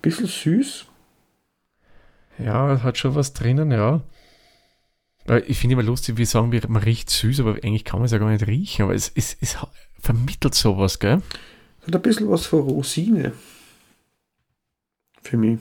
Bisschen 0.00 0.26
süß. 0.26 0.86
Ja, 2.38 2.82
hat 2.82 2.98
schon 2.98 3.14
was 3.14 3.32
drinnen, 3.32 3.70
ja. 3.70 4.02
Ich 5.46 5.58
finde 5.58 5.74
immer 5.74 5.82
lustig, 5.82 6.18
wie 6.18 6.24
sagen 6.24 6.52
wir, 6.52 6.60
man 6.68 6.82
riecht 6.82 7.08
süß, 7.08 7.40
aber 7.40 7.52
eigentlich 7.54 7.84
kann 7.84 8.00
man 8.00 8.06
es 8.06 8.12
ja 8.12 8.18
gar 8.18 8.30
nicht 8.30 8.46
riechen. 8.46 8.82
Aber 8.82 8.94
es, 8.94 9.10
es, 9.14 9.36
es 9.40 9.56
vermittelt 9.98 10.54
sowas, 10.54 10.98
gell? 10.98 11.22
Hat 11.86 11.94
ein 11.94 12.02
bisschen 12.02 12.30
was 12.30 12.46
von 12.46 12.60
Rosine. 12.60 13.32
Für 15.22 15.36
mich. 15.36 15.58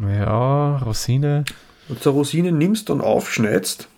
Ja, 0.00 0.78
Rosine. 0.78 1.44
Und 1.88 2.02
so 2.02 2.12
Rosine 2.12 2.52
nimmst 2.52 2.90
und 2.90 3.00
aufschneidest. 3.00 3.88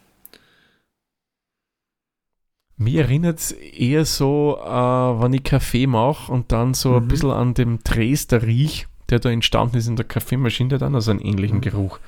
Mir 2.76 3.02
erinnert 3.02 3.38
es 3.38 3.52
eher 3.52 4.06
so, 4.06 4.58
äh, 4.64 4.68
wenn 4.70 5.34
ich 5.34 5.44
Kaffee 5.44 5.86
mache 5.86 6.32
und 6.32 6.50
dann 6.50 6.72
so 6.72 6.90
mhm. 6.90 6.96
ein 6.96 7.08
bisschen 7.08 7.30
an 7.30 7.52
dem 7.54 7.80
Dresder 7.84 8.42
riech, 8.42 8.86
der 9.10 9.18
da 9.18 9.30
entstanden 9.30 9.76
ist 9.76 9.86
in 9.86 9.96
der 9.96 10.06
Kaffeemaschine, 10.06 10.70
der 10.70 10.78
dann 10.78 10.94
also 10.94 11.10
einen 11.10 11.20
ähnlichen 11.20 11.58
mhm. 11.58 11.62
Geruch. 11.62 11.98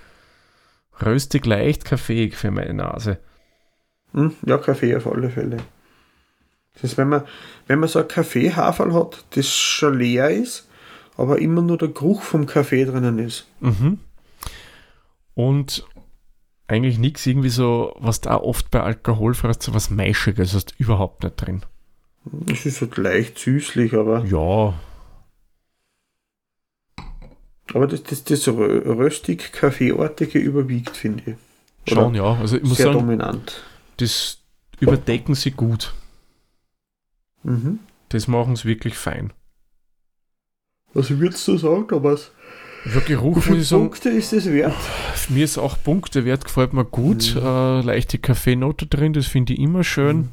Röstig 1.05 1.44
leicht 1.44 1.85
kaffeeig 1.85 2.35
für 2.35 2.50
meine 2.50 2.72
Nase. 2.72 3.18
Mhm, 4.12 4.35
ja, 4.46 4.57
Kaffee 4.57 4.96
auf 4.96 5.07
alle 5.07 5.28
Fälle. 5.28 5.59
Das 6.74 6.85
ist, 6.85 6.96
wenn 6.96 7.09
man, 7.09 7.24
wenn 7.66 7.78
man 7.78 7.88
so 7.88 7.98
ein 7.98 8.09
Kaffeehaferl 8.09 8.94
hat, 8.94 9.24
das 9.31 9.48
schon 9.50 9.98
leer 9.98 10.31
ist, 10.31 10.68
aber 11.16 11.38
immer 11.38 11.62
nur 11.62 11.79
der 11.79 11.88
Geruch 11.88 12.22
vom 12.22 12.46
Kaffee 12.46 12.85
drinnen 12.85 13.18
ist. 13.18 13.46
Mhm. 13.61 13.98
Und 15.35 15.87
eigentlich 16.68 16.98
nichts 16.98 17.27
irgendwie 17.27 17.48
so, 17.48 17.94
was 17.98 18.20
da 18.20 18.37
oft 18.37 18.70
bei 18.70 18.83
Alkohol 18.83 19.35
frisst, 19.35 19.62
so 19.62 19.75
was 19.75 19.90
Maischiges 19.90 20.55
hast 20.55 20.75
überhaupt 20.79 21.22
nicht 21.22 21.37
drin. 21.37 21.62
Es 22.51 22.66
ist 22.66 22.81
halt 22.81 22.96
leicht 22.96 23.38
süßlich, 23.38 23.94
aber. 23.94 24.25
Ja. 24.25 24.75
Aber 27.75 27.87
das, 27.87 28.03
das, 28.03 28.25
das 28.25 28.48
röstig 28.48 29.53
kaffeeartige 29.53 30.38
überwiegt, 30.38 30.96
finde 30.96 31.22
ich. 31.27 31.92
Oder 31.92 32.03
Schon, 32.03 32.14
ja. 32.14 32.35
Also 32.35 32.57
ich 32.57 32.62
muss 32.62 32.77
sehr 32.77 32.87
sagen, 32.87 32.98
dominant. 32.98 33.62
Das 33.96 34.38
überdecken 34.81 35.35
sie 35.35 35.53
gut. 35.53 35.94
Mhm. 37.42 37.81
Das 38.09 38.29
machen 38.29 38.57
sie 38.57 38.68
wirklich 38.68 38.96
fein. 38.96 39.33
Was 40.94 41.11
würdest 41.11 41.46
du 41.48 41.57
sagen, 41.57 41.88
Thomas? 41.88 42.31
Ja, 42.85 43.00
Geruch, 43.00 43.37
Wie 43.37 43.62
viele 43.62 43.64
Punkte 43.64 44.09
ist 44.09 44.33
es 44.33 44.50
wert? 44.50 44.74
Mir 45.28 45.44
ist 45.44 45.57
auch 45.57 45.76
Punkte 45.83 46.24
wert, 46.24 46.44
gefällt 46.44 46.72
mir 46.72 46.85
gut. 46.85 47.35
Mhm. 47.35 47.42
Äh, 47.42 47.81
leichte 47.83 48.18
Kaffeenote 48.18 48.87
drin, 48.87 49.12
das 49.12 49.26
finde 49.26 49.52
ich 49.52 49.61
immer 49.61 49.85
schön. 49.85 50.16
Mhm. 50.16 50.28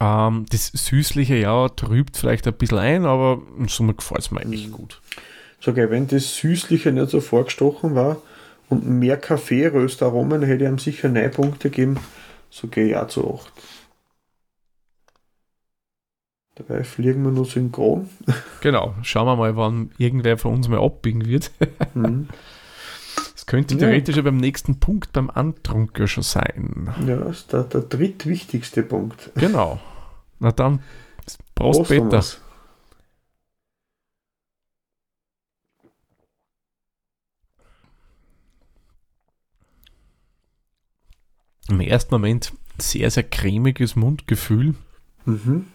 Ähm, 0.00 0.46
das 0.50 0.72
Süßliche, 0.74 1.36
ja, 1.36 1.68
trübt 1.68 2.16
vielleicht 2.16 2.46
ein 2.46 2.54
bisschen 2.54 2.78
ein, 2.78 3.06
aber 3.06 3.40
in 3.58 3.68
Summe 3.68 3.94
gefällt 3.94 4.20
es 4.20 4.30
mir 4.30 4.40
eigentlich 4.40 4.68
mhm. 4.68 4.72
gut. 4.72 5.00
So, 5.60 5.70
okay, 5.70 5.88
wenn 5.88 6.08
das 6.08 6.36
Süßliche 6.36 6.92
nicht 6.92 7.10
so 7.10 7.20
vorgestochen 7.20 7.94
war 7.94 8.20
und 8.68 8.86
mehr 8.86 9.16
Kaffeeröstaromen, 9.16 10.42
hätte 10.42 10.64
ich 10.64 10.70
ihm 10.70 10.78
sicher 10.78 11.08
9 11.08 11.30
Punkte 11.30 11.70
gegeben. 11.70 11.98
So 12.50 12.68
gehe 12.68 12.88
ich 12.88 12.96
auch 12.96 13.08
zu 13.08 13.34
8. 13.34 13.52
Dabei 16.56 16.84
fliegen 16.84 17.22
wir 17.22 17.30
nur 17.30 17.44
synchron. 17.44 18.08
Genau, 18.62 18.94
schauen 19.02 19.26
wir 19.26 19.36
mal, 19.36 19.56
wann 19.56 19.90
irgendwer 19.98 20.38
von 20.38 20.54
uns 20.54 20.68
mal 20.68 20.80
abbiegen 20.80 21.24
wird. 21.24 21.52
Mhm. 21.94 22.28
Das 23.32 23.46
könnte 23.46 23.76
theoretisch 23.78 24.16
ja. 24.16 24.22
beim 24.22 24.38
nächsten 24.38 24.80
Punkt 24.80 25.12
beim 25.12 25.30
Antrunker 25.30 26.08
schon 26.08 26.22
sein. 26.22 26.92
Ja, 27.06 27.16
das 27.16 27.38
ist 27.38 27.52
der, 27.52 27.62
der 27.64 27.82
drittwichtigste 27.82 28.82
Punkt. 28.82 29.30
Genau. 29.36 29.80
Na 30.40 30.52
dann, 30.52 30.80
Prost, 31.54 31.84
Prost 31.84 31.88
Peter. 31.88 32.22
Im 41.68 41.80
ersten 41.80 42.14
Moment 42.14 42.52
sehr, 42.78 43.10
sehr 43.10 43.22
cremiges 43.22 43.96
Mundgefühl. 43.96 44.74
Mhm. 45.24 45.66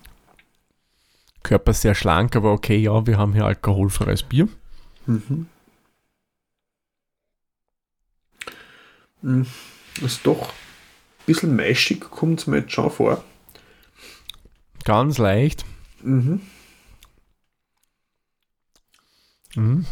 Körper 1.43 1.73
sehr 1.73 1.95
schlank, 1.95 2.35
aber 2.35 2.51
okay, 2.51 2.77
ja, 2.77 3.05
wir 3.05 3.17
haben 3.17 3.33
hier 3.33 3.45
alkoholfreies 3.45 4.23
Bier. 4.23 4.47
Mhm. 5.05 5.47
mhm. 9.21 9.45
Ist 10.01 10.25
doch 10.25 10.49
ein 10.49 11.25
bisschen 11.25 11.55
maischig, 11.55 11.99
kommt 11.99 12.39
es 12.39 12.47
mir 12.47 12.59
jetzt 12.59 12.71
schon 12.71 12.89
vor. 12.89 13.23
Ganz 14.83 15.17
leicht. 15.17 15.65
Mhm. 16.01 16.41
Mhm. 19.55 19.85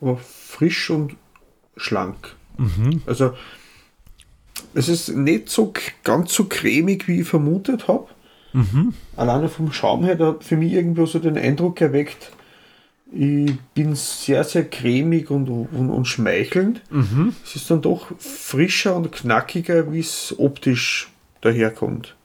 Aber 0.00 0.16
frisch 0.18 0.90
und 0.90 1.16
schlank. 1.76 2.36
Mhm. 2.58 3.02
Also, 3.06 3.36
es 4.74 4.88
ist 4.88 5.08
nicht 5.08 5.48
so 5.48 5.72
ganz 6.02 6.34
so 6.34 6.44
cremig, 6.46 7.08
wie 7.08 7.20
ich 7.20 7.28
vermutet 7.28 7.88
habe. 7.88 8.08
Mhm. 8.54 8.94
Alleine 9.16 9.48
vom 9.48 9.72
Schaum 9.72 10.04
her, 10.04 10.14
der 10.14 10.28
hat 10.28 10.44
für 10.44 10.56
mich 10.56 10.72
irgendwo 10.72 11.06
so 11.06 11.18
den 11.18 11.36
Eindruck 11.36 11.80
erweckt, 11.80 12.30
ich 13.12 13.52
bin 13.74 13.94
sehr, 13.94 14.42
sehr 14.44 14.64
cremig 14.64 15.30
und, 15.30 15.48
und, 15.48 15.90
und 15.90 16.04
schmeichelnd. 16.06 16.80
Mhm. 16.90 17.34
Es 17.44 17.54
ist 17.54 17.70
dann 17.70 17.82
doch 17.82 18.08
frischer 18.18 18.96
und 18.96 19.12
knackiger, 19.12 19.92
wie 19.92 20.00
es 20.00 20.34
optisch 20.38 21.10
daherkommt. 21.40 22.16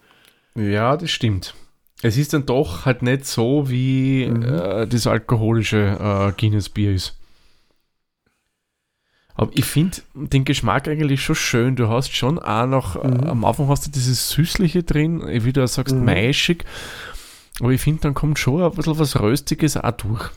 Ja, 0.56 0.98
das 0.98 1.12
stimmt. 1.12 1.54
Es 2.02 2.18
ist 2.18 2.34
dann 2.34 2.46
doch 2.46 2.86
halt 2.86 3.02
nicht 3.02 3.26
so, 3.26 3.70
wie 3.70 4.28
mhm. 4.28 4.44
äh, 4.44 4.88
das 4.88 5.06
alkoholische 5.06 5.78
äh, 6.00 6.32
Guinness-Bier 6.40 6.94
ist. 6.94 7.19
Aber 9.40 9.52
ich 9.54 9.64
finde 9.64 10.00
den 10.16 10.44
Geschmack 10.44 10.90
eigentlich 10.90 11.24
schon 11.24 11.34
schön. 11.34 11.78
Du 11.78 11.88
hast 11.88 12.14
schon 12.14 12.40
auch 12.40 12.66
noch, 12.66 13.02
mhm. 13.02 13.24
äh, 13.24 13.30
am 13.30 13.46
Anfang 13.46 13.70
hast 13.70 13.88
du 13.88 13.90
dieses 13.90 14.32
Süßliche 14.32 14.84
drin, 14.84 15.24
wie 15.26 15.54
du 15.54 15.66
sagst, 15.66 15.96
mhm. 15.96 16.04
maischig. 16.04 16.66
Aber 17.62 17.70
ich 17.70 17.80
finde, 17.80 18.02
dann 18.02 18.14
kommt 18.14 18.38
schon 18.38 18.62
ein 18.62 18.72
bisschen 18.72 19.00
was 19.00 19.18
Röstiges 19.18 19.78
auch 19.78 19.92
durch. 19.92 20.30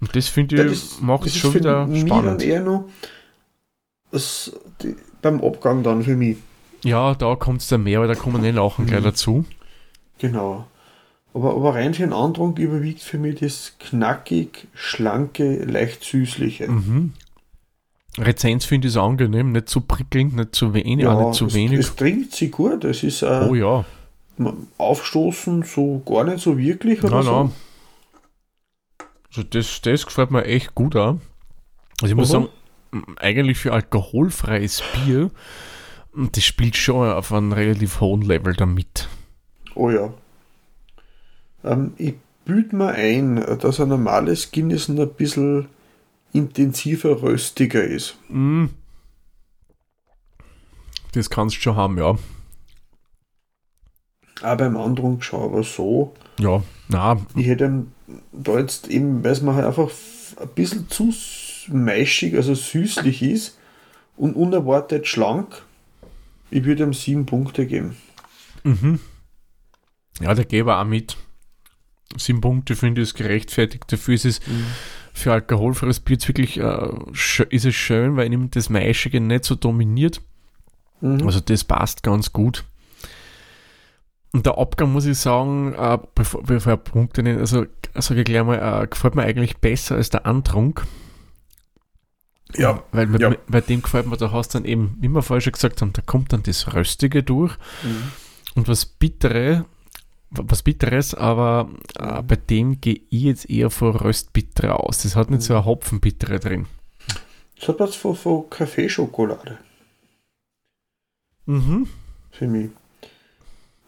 Und 0.00 0.14
das 0.14 0.28
finde 0.28 0.64
ich, 0.64 1.00
macht 1.00 1.26
es 1.26 1.36
schon 1.36 1.54
wieder 1.54 1.88
spannend. 1.92 2.40
Dann 2.40 2.48
eher 2.48 2.60
noch 2.60 2.88
das, 4.12 4.52
die, 4.80 4.94
beim 5.20 5.42
Abgang 5.42 5.82
dann 5.82 6.04
für 6.04 6.14
mich. 6.14 6.36
Ja, 6.84 7.16
da 7.16 7.34
kommt 7.34 7.62
es 7.62 7.66
dann 7.66 7.82
mehr, 7.82 7.98
aber 7.98 8.06
da 8.06 8.14
kommen 8.14 8.44
wir 8.44 8.52
nachher 8.52 8.82
mhm. 8.82 8.86
gleich 8.86 9.02
dazu. 9.02 9.44
Genau. 10.18 10.68
Aber, 11.34 11.56
aber 11.56 11.74
rein 11.74 11.94
für 11.94 12.02
den 12.02 12.12
Andrang 12.12 12.56
überwiegt 12.56 13.00
für 13.00 13.18
mich 13.18 13.40
das 13.40 13.72
knackig, 13.80 14.68
schlanke, 14.72 15.64
leicht 15.64 16.04
süßliche. 16.04 16.68
Mhm. 16.68 17.14
Rezenz 18.18 18.64
finde 18.64 18.88
ich 18.88 18.94
es 18.94 19.00
angenehm, 19.00 19.52
nicht 19.52 19.68
zu 19.68 19.82
prickelnd, 19.82 20.34
nicht 20.34 20.54
zu 20.54 20.74
wenig, 20.74 21.04
ja, 21.04 21.12
auch 21.12 21.28
nicht 21.28 21.38
zu 21.38 21.46
es, 21.46 21.54
wenig. 21.54 21.78
Es 21.78 21.94
trinkt 21.94 22.34
sich 22.34 22.50
gut, 22.50 22.84
es 22.84 23.02
ist 23.02 23.22
äh, 23.22 23.46
oh 23.48 23.54
ja. 23.54 23.84
aufstoßen 24.78 25.62
so 25.62 26.02
gar 26.04 26.24
nicht 26.24 26.40
so 26.40 26.58
wirklich 26.58 27.02
oder 27.04 27.16
nein, 27.16 27.24
so. 27.24 27.42
Nein. 27.44 27.52
Also 29.28 29.42
das, 29.44 29.80
das 29.82 30.06
gefällt 30.06 30.32
mir 30.32 30.44
echt 30.44 30.74
gut 30.74 30.96
an. 30.96 31.20
Also 32.02 32.12
ich 32.12 32.16
muss 32.16 32.30
sagen, 32.30 32.48
eigentlich 33.16 33.58
für 33.58 33.72
alkoholfreies 33.72 34.82
Bier, 34.94 35.30
das 36.14 36.44
spielt 36.44 36.76
schon 36.76 37.08
auf 37.08 37.32
einem 37.32 37.52
relativ 37.52 38.00
hohen 38.00 38.22
Level 38.22 38.54
damit. 38.54 39.08
Oh 39.76 39.90
ja. 39.90 40.12
Ähm, 41.62 41.92
ich 41.96 42.14
büte 42.44 42.74
mir 42.74 42.88
ein, 42.88 43.36
dass 43.60 43.80
ein 43.80 43.88
normales 43.88 44.50
Guinness 44.50 44.88
ein 44.88 45.08
bisschen 45.10 45.68
intensiver, 46.32 47.22
röstiger 47.22 47.82
ist. 47.84 48.16
Mm. 48.28 48.66
Das 51.12 51.30
kannst 51.30 51.56
du 51.56 51.60
schon 51.60 51.76
haben, 51.76 51.98
ja. 51.98 52.16
Aber 54.42 54.64
beim 54.64 54.76
anderen 54.76 55.20
schau 55.20 55.46
aber 55.46 55.62
so. 55.62 56.14
Ja, 56.38 56.62
na. 56.88 57.20
Ich 57.34 57.46
hätte 57.46 57.86
da 58.32 58.58
jetzt 58.58 58.88
eben, 58.88 59.22
weil 59.22 59.32
es 59.32 59.42
mir 59.42 59.54
halt 59.54 59.66
einfach 59.66 59.90
ein 60.40 60.48
bisschen 60.54 60.88
zu 60.88 61.12
maischig, 61.68 62.34
also 62.34 62.54
süßlich 62.54 63.22
ist 63.22 63.58
und 64.16 64.34
unerwartet 64.34 65.06
schlank. 65.06 65.62
Ich 66.50 66.64
würde 66.64 66.84
ihm 66.84 66.94
sieben 66.94 67.26
Punkte 67.26 67.66
geben. 67.66 67.96
Mhm. 68.64 69.00
Ja, 70.20 70.34
der 70.34 70.44
gebe 70.44 70.76
auch 70.76 70.84
mit. 70.84 71.16
Sieben 72.16 72.40
Punkte 72.40 72.74
finde 72.74 73.02
ich 73.02 73.08
ist 73.08 73.14
gerechtfertigt. 73.14 73.84
Dafür 73.88 74.14
ist 74.14 74.24
es 74.24 74.46
mhm. 74.46 74.66
Für 75.20 75.32
alkoholfreies 75.32 76.00
Bier 76.00 76.18
wirklich 76.26 76.58
äh, 76.58 76.88
ist 77.50 77.64
es 77.64 77.74
schön, 77.74 78.16
weil 78.16 78.32
ihm 78.32 78.50
das 78.50 78.70
Maischige 78.70 79.20
nicht 79.20 79.44
so 79.44 79.54
dominiert. 79.54 80.20
Mhm. 81.00 81.26
Also 81.26 81.40
das 81.40 81.64
passt 81.64 82.02
ganz 82.02 82.32
gut. 82.32 82.64
Und 84.32 84.46
der 84.46 84.58
Abgang, 84.58 84.92
muss 84.92 85.06
ich 85.06 85.18
sagen, 85.18 85.74
äh, 85.74 85.98
bevor, 86.14 86.42
bevor 86.42 86.74
ich 86.74 86.84
Punkte 86.84 87.22
nenne, 87.22 87.40
also 87.40 87.66
sage 87.96 88.20
ich 88.20 88.26
gleich 88.26 88.44
mal, 88.44 88.82
äh, 88.82 88.86
gefällt 88.86 89.16
mir 89.16 89.22
eigentlich 89.22 89.56
besser 89.56 89.96
als 89.96 90.10
der 90.10 90.24
Antrunk. 90.26 90.84
Ja. 92.56 92.82
Weil 92.92 93.06
mit, 93.06 93.20
ja. 93.20 93.34
bei 93.48 93.60
dem 93.60 93.82
gefällt 93.82 94.06
mir, 94.06 94.16
da 94.16 94.30
hast 94.30 94.54
du 94.54 94.58
dann 94.58 94.68
eben, 94.68 94.96
wie 95.00 95.08
wir 95.08 95.22
vorher 95.22 95.40
schon 95.40 95.52
gesagt 95.52 95.82
haben, 95.82 95.92
da 95.92 96.02
kommt 96.02 96.32
dann 96.32 96.42
das 96.42 96.74
Röstige 96.74 97.22
durch. 97.22 97.56
Mhm. 97.82 98.12
Und 98.54 98.68
was 98.68 98.86
Bittere, 98.86 99.64
was 100.30 100.62
Bitteres, 100.62 101.14
aber 101.14 101.70
äh, 101.98 102.22
bei 102.22 102.36
dem 102.36 102.80
gehe 102.80 103.00
ich 103.10 103.22
jetzt 103.22 103.50
eher 103.50 103.70
vor 103.70 104.00
Röstbittere 104.00 104.78
aus. 104.78 105.02
Das 105.02 105.16
hat 105.16 105.30
nicht 105.30 105.42
so 105.42 105.54
eine 105.54 105.64
Hopfenbittere 105.64 106.38
drin. 106.38 106.66
Das 107.58 107.68
hat 107.68 107.80
was 107.80 107.96
von, 107.96 108.14
von 108.14 108.48
Kaffeeschokolade. 108.48 109.58
Mhm. 111.46 111.88
Für 112.30 112.46
mich. 112.46 112.70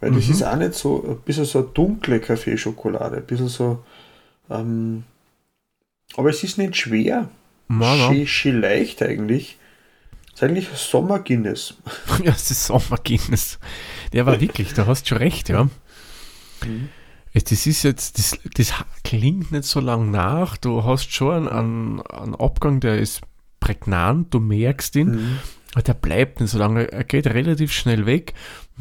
Weil 0.01 0.11
mhm. 0.11 0.17
das 0.17 0.29
ist 0.29 0.43
auch 0.43 0.57
nicht 0.57 0.75
so, 0.75 1.05
ein 1.09 1.21
bisschen 1.21 1.45
so 1.45 1.61
eine 1.61 1.69
dunkle 1.69 2.19
Kaffeeschokolade, 2.21 3.19
ein 3.19 3.27
bisschen 3.27 3.49
so, 3.49 3.85
ähm, 4.51 5.05
aber 6.17 6.31
es 6.31 6.43
ist 6.43 6.59
nicht 6.59 6.77
schwer. 6.77 7.29
Schön, 8.09 8.27
schön 8.27 8.61
leicht 8.61 9.03
eigentlich. 9.03 9.59
Das 10.33 10.35
ist 10.35 10.43
eigentlich 10.43 10.69
Sommer 10.75 11.21
Guinness. 11.21 11.75
ja, 12.25 12.33
es 12.33 12.51
ist 12.51 12.67
Sommer 12.67 12.99
Guinness. 13.03 13.59
Der 14.13 14.27
war 14.27 14.41
wirklich, 14.41 14.75
da 14.75 14.87
hast 14.87 15.05
du 15.05 15.09
schon 15.11 15.19
recht, 15.19 15.49
ja. 15.49 15.69
Mhm. 16.67 16.89
Das 17.35 17.67
ist 17.67 17.83
jetzt, 17.83 18.19
das, 18.19 18.39
das 18.55 18.73
klingt 19.05 19.53
nicht 19.53 19.65
so 19.65 19.81
lang 19.81 20.11
nach. 20.11 20.57
Du 20.59 20.85
hast 20.85 21.13
schon 21.13 21.49
einen, 21.49 22.01
einen 22.03 22.35
Abgang, 22.35 22.81
der 22.81 22.99
ist 22.99 23.23
prägnant, 23.59 24.35
du 24.35 24.41
merkst 24.41 24.97
ihn, 24.97 25.11
mhm. 25.13 25.39
aber 25.73 25.83
der 25.83 25.95
bleibt 25.95 26.41
nicht 26.41 26.51
so 26.51 26.59
lange. 26.59 26.93
Er 26.93 27.05
geht 27.05 27.27
relativ 27.27 27.73
schnell 27.73 28.05
weg 28.05 28.35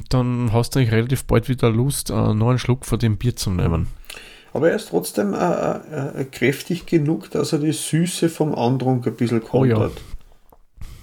dann 0.10 0.52
hast 0.52 0.76
du 0.76 0.80
eigentlich 0.80 0.92
relativ 0.92 1.26
bald 1.26 1.50
wieder 1.50 1.70
Lust, 1.70 2.10
äh, 2.10 2.34
noch 2.34 2.50
einen 2.50 2.60
Schluck 2.60 2.86
von 2.86 3.00
dem 3.00 3.18
Bier 3.18 3.36
zu 3.36 3.52
nehmen. 3.52 3.88
Aber 4.54 4.70
er 4.70 4.76
ist 4.76 4.90
trotzdem 4.90 5.34
äh, 5.34 5.38
äh, 5.38 6.22
äh, 6.22 6.26
kräftig 6.26 6.86
genug, 6.86 7.32
dass 7.32 7.54
er 7.54 7.60
die 7.60 7.72
Süße 7.72 8.30
vom 8.30 8.54
Andrunk 8.54 9.08
ein 9.08 9.16
bisschen 9.16 9.42
kontert. 9.42 9.80
Oh 9.80 9.84
ja. 9.84 9.92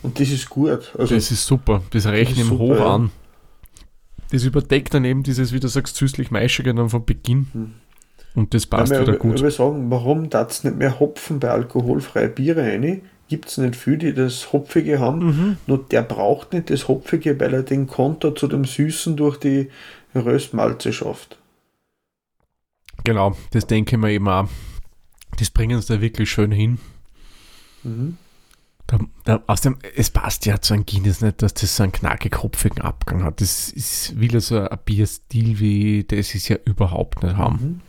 Und 0.02 0.20
das 0.20 0.28
ist 0.28 0.48
gut. 0.50 0.94
Also, 0.96 1.14
das 1.14 1.30
ist 1.30 1.46
super. 1.46 1.82
Das 1.90 2.06
rechne 2.06 2.42
ihm 2.42 2.58
hoch 2.58 2.76
ja. 2.76 2.94
an. 2.94 3.10
Das 4.30 4.44
überdeckt 4.44 4.94
dann 4.94 5.04
eben 5.04 5.22
dieses, 5.22 5.52
wie 5.52 5.60
du 5.60 5.68
sagst, 5.68 5.96
süßlich-maischige 5.96 6.74
dann 6.74 6.90
von 6.90 7.04
Beginn. 7.04 7.48
Hm. 7.52 7.74
Und 8.34 8.54
das 8.54 8.66
passt 8.66 8.92
ja, 8.92 9.00
wieder 9.00 9.16
gut. 9.16 9.36
Ich 9.36 9.42
würde 9.42 9.54
sagen, 9.54 9.90
warum 9.90 10.30
darf 10.30 10.62
nicht 10.64 10.76
mehr 10.76 11.00
Hopfen 11.00 11.40
bei 11.40 11.50
alkoholfreien 11.50 12.34
Biere 12.34 12.62
rein? 12.62 13.02
gibt 13.28 13.48
es 13.48 13.58
nicht 13.58 13.76
viele, 13.76 13.98
die 13.98 14.14
das 14.14 14.52
Hopfige 14.52 14.98
haben. 14.98 15.26
Mhm. 15.26 15.56
Nur 15.66 15.84
der 15.84 16.02
braucht 16.02 16.52
nicht 16.52 16.70
das 16.70 16.88
Hopfige, 16.88 17.38
weil 17.38 17.54
er 17.54 17.62
den 17.62 17.86
Konter 17.86 18.34
zu 18.34 18.48
dem 18.48 18.64
Süßen 18.64 19.16
durch 19.16 19.36
die 19.36 19.70
Röstmalze 20.14 20.92
schafft. 20.92 21.38
Genau, 23.04 23.36
das 23.52 23.66
denke 23.66 23.96
ich 23.96 24.00
mir 24.00 24.10
eben 24.10 24.28
auch. 24.28 24.48
Das 25.38 25.50
bringen 25.50 25.80
sie 25.80 25.94
da 25.94 26.00
wirklich 26.00 26.30
schön 26.30 26.50
hin. 26.50 26.78
Mhm. 27.84 28.16
Da, 28.88 28.98
da, 29.24 29.42
außerdem, 29.46 29.78
es 29.96 30.10
passt 30.10 30.46
ja 30.46 30.60
zu 30.60 30.74
einem 30.74 30.86
Guinness 30.86 31.20
nicht, 31.20 31.42
dass 31.42 31.54
das 31.54 31.76
so 31.76 31.84
einen 31.84 31.92
knackig 31.92 32.42
hopfigen 32.42 32.80
Abgang 32.80 33.22
hat. 33.22 33.40
Das 33.40 33.68
ist, 33.70 34.18
will 34.18 34.34
also 34.34 34.60
ein 34.60 34.78
Bierstil 34.84 35.60
wie 35.60 36.04
das 36.04 36.34
ist 36.34 36.48
ja 36.48 36.56
überhaupt 36.64 37.22
nicht 37.22 37.36
haben. 37.36 37.58
Mhm 37.60 37.80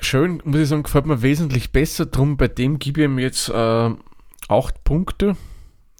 schön, 0.00 0.40
muss 0.44 0.60
ich 0.60 0.68
sagen, 0.68 0.82
gefällt 0.82 1.06
mir 1.06 1.22
wesentlich 1.22 1.72
besser. 1.72 2.06
Drum 2.06 2.36
bei 2.36 2.48
dem 2.48 2.78
gebe 2.78 3.00
ich 3.00 3.04
ihm 3.06 3.18
jetzt 3.18 3.48
äh, 3.48 3.90
8 4.48 4.84
Punkte. 4.84 5.36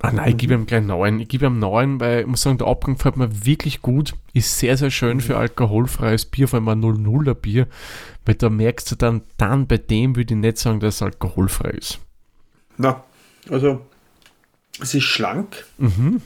Ah 0.00 0.12
nein, 0.12 0.30
ich 0.30 0.36
gebe 0.36 0.54
ihm 0.54 0.66
gleich 0.66 0.84
9. 0.84 1.18
Ich 1.20 1.28
gebe 1.28 1.46
ihm 1.46 1.58
9, 1.58 1.98
weil 1.98 2.20
ich 2.20 2.26
muss 2.26 2.42
sagen, 2.42 2.58
der 2.58 2.68
Abgang 2.68 2.94
gefällt 2.94 3.16
mir 3.16 3.44
wirklich 3.44 3.82
gut. 3.82 4.14
Ist 4.32 4.58
sehr, 4.58 4.76
sehr 4.76 4.90
schön 4.90 5.20
für 5.20 5.36
alkoholfreies 5.36 6.26
Bier, 6.26 6.46
vor 6.46 6.58
allem 6.58 6.68
ein 6.68 6.80
0-0er 6.80 7.34
Bier. 7.34 7.66
Weil 8.24 8.36
da 8.36 8.48
merkst 8.48 8.90
du 8.92 8.94
dann, 8.94 9.22
dann 9.38 9.66
bei 9.66 9.78
dem 9.78 10.14
würde 10.14 10.34
ich 10.34 10.40
nicht 10.40 10.58
sagen, 10.58 10.78
dass 10.80 10.96
es 10.96 11.02
alkoholfrei 11.02 11.70
ist. 11.70 11.98
Na, 12.78 13.04
also 13.50 13.80
es 14.80 14.94
ist 14.94 15.04
schlank, 15.04 15.64
mhm. 15.78 16.22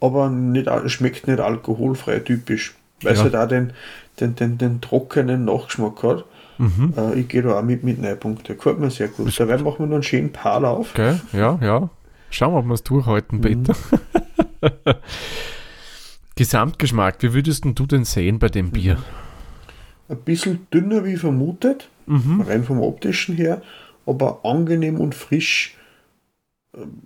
aber 0.00 0.28
nicht, 0.30 0.68
schmeckt 0.86 1.28
nicht 1.28 1.40
alkoholfrei 1.40 2.18
typisch. 2.20 2.74
Weil 3.02 3.14
ja. 3.14 3.18
es 3.18 3.24
halt 3.24 3.36
auch 3.36 3.48
den, 3.48 3.72
den, 4.20 4.34
den, 4.34 4.58
den 4.58 4.80
trockenen 4.80 5.44
Nachgeschmack 5.44 6.02
hat. 6.02 6.24
Mhm. 6.58 6.94
Äh, 6.96 7.20
ich 7.20 7.28
gehe 7.28 7.42
da 7.42 7.58
auch 7.58 7.62
mit, 7.62 7.82
mit 7.82 8.00
9 8.00 8.18
Punkten. 8.18 8.56
Gefällt 8.56 8.78
mir 8.78 8.90
sehr 8.90 9.08
gut. 9.08 9.38
Dabei 9.38 9.58
machen 9.58 9.80
wir 9.80 9.86
noch 9.86 9.94
einen 9.94 10.02
schönen 10.02 10.32
Paarlauf. 10.32 10.90
Okay, 10.92 11.18
ja, 11.32 11.58
ja. 11.60 11.90
Schauen 12.30 12.54
wir, 12.54 12.58
ob 12.60 12.66
wir 12.66 12.74
es 12.74 12.82
durchhalten, 12.82 13.38
mhm. 13.38 13.42
Peter. 13.42 13.76
Gesamtgeschmack, 16.36 17.16
wie 17.20 17.34
würdest 17.34 17.64
du 17.64 17.86
denn 17.86 18.04
sehen 18.04 18.38
bei 18.38 18.48
dem 18.48 18.70
Bier? 18.70 18.98
Ein 20.08 20.18
bisschen 20.18 20.66
dünner 20.72 21.04
wie 21.04 21.16
vermutet, 21.16 21.88
mhm. 22.06 22.40
rein 22.40 22.64
vom 22.64 22.80
optischen 22.80 23.36
her, 23.36 23.60
aber 24.06 24.40
angenehm 24.44 24.98
und 24.98 25.14
frisch. 25.14 25.76
Ähm, 26.74 27.02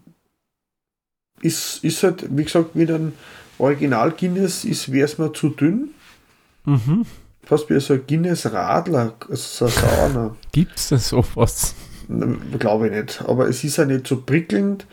ist, 1.43 1.85
ist 1.85 2.03
halt, 2.03 2.27
wie 2.37 2.45
gesagt, 2.45 2.75
mit 2.75 2.91
einem 2.91 3.13
Original 3.59 4.11
Guinness 4.13 4.65
wäre 4.91 5.05
es 5.05 5.19
mir 5.19 5.33
zu 5.33 5.51
dünn. 5.51 5.91
Mhm 6.65 7.07
fast 7.47 7.71
wie 7.71 7.81
so 7.81 7.95
ein 7.95 8.03
Guinness 8.07 8.53
Radler, 8.53 9.15
also 9.31 9.37
so 9.37 9.65
ein 9.67 9.71
Sauna. 9.71 10.37
Gibt 10.53 10.77
es 10.77 10.89
denn 10.89 10.99
sowas? 10.99 11.75
Glaube 12.59 12.89
ich 12.89 12.93
nicht. 12.93 13.23
Aber 13.27 13.49
es 13.49 13.65
ist 13.65 13.77
ja 13.79 13.85
nicht 13.85 14.07
so 14.07 14.21
prickelnd, 14.21 14.87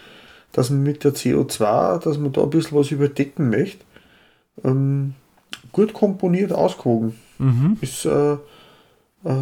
dass 0.52 0.70
man 0.70 0.84
mit 0.84 1.04
der 1.04 1.14
CO2, 1.14 2.00
dass 2.00 2.18
man 2.18 2.32
da 2.32 2.44
ein 2.44 2.50
bisschen 2.52 2.78
was 2.78 2.92
überdecken 2.92 3.50
möchte. 3.50 3.84
Ähm, 4.64 5.16
gut 5.72 5.94
komponiert, 5.94 6.54
ausgewogen. 6.54 7.16
Mhm. 7.40 7.78
Ist 7.82 8.06
äh, 8.06 8.34
äh, 8.34 8.38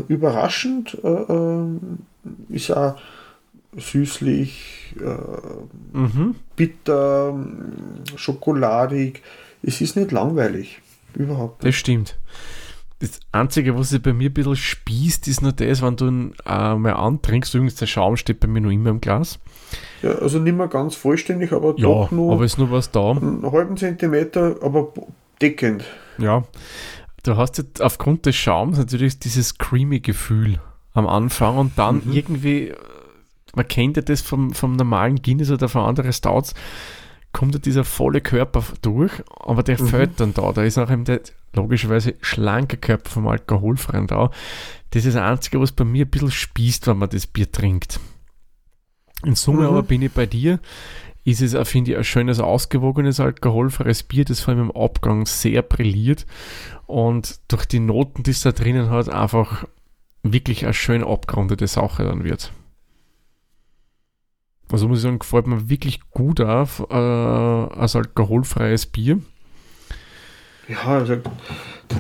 überraschend, 0.08 0.98
äh, 1.04 1.08
äh, 1.10 1.66
ist 2.50 2.72
auch 2.72 2.96
süßlich, 3.78 4.96
äh, 5.00 5.98
Mhm. 5.98 6.36
bitter, 6.56 7.38
schokoladig. 8.16 9.22
Es 9.64 9.82
ist 9.82 9.96
nicht 9.96 10.12
langweilig. 10.12 10.82
Überhaupt 11.14 11.64
nicht. 11.64 11.68
Das 11.74 11.76
stimmt. 11.80 12.18
Das 13.00 13.20
Einzige, 13.32 13.76
was 13.78 13.90
sich 13.90 14.02
bei 14.02 14.14
mir 14.14 14.30
ein 14.30 14.34
bisschen 14.34 14.56
spießt, 14.56 15.28
ist 15.28 15.42
nur 15.42 15.54
das, 15.54 15.82
wenn 15.82 15.96
du 15.96 16.08
ihn 16.08 16.34
äh, 16.46 16.76
mal 16.76 16.94
antrinkst. 16.94 17.54
Übrigens, 17.56 17.76
der 17.76 17.88
Schaum 17.88 18.16
steht 18.16 18.40
bei 18.40 18.48
mir 18.48 18.62
noch 18.62 18.70
immer 18.70 18.92
im 18.92 19.02
Glas. 19.02 19.40
Ja, 20.04 20.12
also 20.12 20.38
nicht 20.40 20.56
mehr 20.56 20.68
ganz 20.68 20.96
vollständig, 20.96 21.52
aber 21.52 21.74
Ja, 21.78 21.84
doch 21.88 22.12
nur 22.12 22.34
aber 22.34 22.46
ist 22.46 22.58
nur 22.60 22.70
was 22.72 22.92
da. 22.92 23.12
einen 23.12 23.50
halben 23.52 23.76
Zentimeter, 23.78 24.58
aber 24.62 24.94
deckend. 25.42 25.84
Ja. 26.20 26.44
Du 27.24 27.38
hast 27.38 27.58
jetzt 27.58 27.82
aufgrund 27.82 28.26
des 28.28 28.36
Schaums 28.36 28.78
natürlich 28.78 29.18
dieses 29.18 29.58
creamy 29.58 30.00
Gefühl 30.00 30.60
am 30.94 31.08
Anfang 31.08 31.58
und 31.58 31.78
dann 31.78 32.02
Mhm. 32.06 32.12
irgendwie, 32.14 32.74
man 33.56 33.68
kennt 33.68 33.98
ja 33.98 34.04
das 34.04 34.22
vom, 34.22 34.54
vom 34.54 34.76
normalen 34.76 35.22
Guinness 35.22 35.52
oder 35.52 35.68
von 35.70 35.86
anderen 35.86 36.14
Stouts, 36.14 36.54
kommt 37.34 37.54
ja 37.54 37.60
dieser 37.60 37.84
volle 37.84 38.22
Körper 38.22 38.64
durch, 38.82 39.12
aber 39.40 39.64
der 39.64 39.82
Mhm. 39.82 39.88
fällt 39.88 40.20
dann 40.20 40.34
da. 40.34 40.52
Da 40.52 40.64
ist 40.64 40.78
auch 40.78 40.90
eben 40.92 41.06
der 41.06 41.22
logischerweise 41.54 42.16
schlanke 42.22 42.78
Körper 42.78 43.10
vom 43.10 43.28
Alkoholfreien 43.28 44.08
da. 44.08 44.32
Das 44.92 45.06
ist 45.06 45.16
das 45.16 45.24
Einzige, 45.24 45.60
was 45.62 45.72
bei 45.72 45.86
mir 45.86 46.06
ein 46.06 46.10
bisschen 46.10 46.32
spießt, 46.32 46.88
wenn 46.88 46.98
man 46.98 47.10
das 47.10 47.28
Bier 47.28 47.50
trinkt. 47.52 48.00
In 49.26 49.36
Summe 49.36 49.62
Mhm. 49.62 49.68
aber 49.68 49.84
bin 49.84 50.02
ich 50.02 50.12
bei 50.12 50.26
dir. 50.26 50.60
Ist 51.24 51.42
es, 51.42 51.56
finde 51.70 51.92
ich, 51.92 51.98
ein 51.98 52.04
schönes, 52.04 52.40
ausgewogenes, 52.40 53.20
alkoholfreies 53.20 54.04
Bier, 54.04 54.26
das 54.26 54.40
vor 54.40 54.54
allem 54.56 54.72
im 54.72 54.76
Abgang 54.76 55.26
sehr 55.28 55.62
brilliert 55.62 56.26
und 56.88 57.40
durch 57.48 57.66
die 57.66 57.80
Noten, 57.80 58.24
die 58.24 58.32
es 58.32 58.42
da 58.42 58.52
drinnen 58.52 58.90
hat, 58.90 59.08
einfach 59.08 59.66
wirklich 60.24 60.64
eine 60.66 60.74
schön 60.74 61.04
abgerundete 61.04 61.68
Sache 61.68 62.04
dann 62.06 62.24
wird. 62.24 62.52
Also 64.72 64.88
muss 64.88 65.00
ich 65.00 65.04
sagen, 65.04 65.20
gefällt 65.20 65.48
mir 65.48 65.70
wirklich 65.70 66.00
gut 66.12 66.40
auf 66.40 66.86
äh, 66.90 66.94
als 66.94 67.96
alkoholfreies 67.96 68.86
Bier. 68.86 69.20
Ja, 70.68 70.84
also 70.86 71.18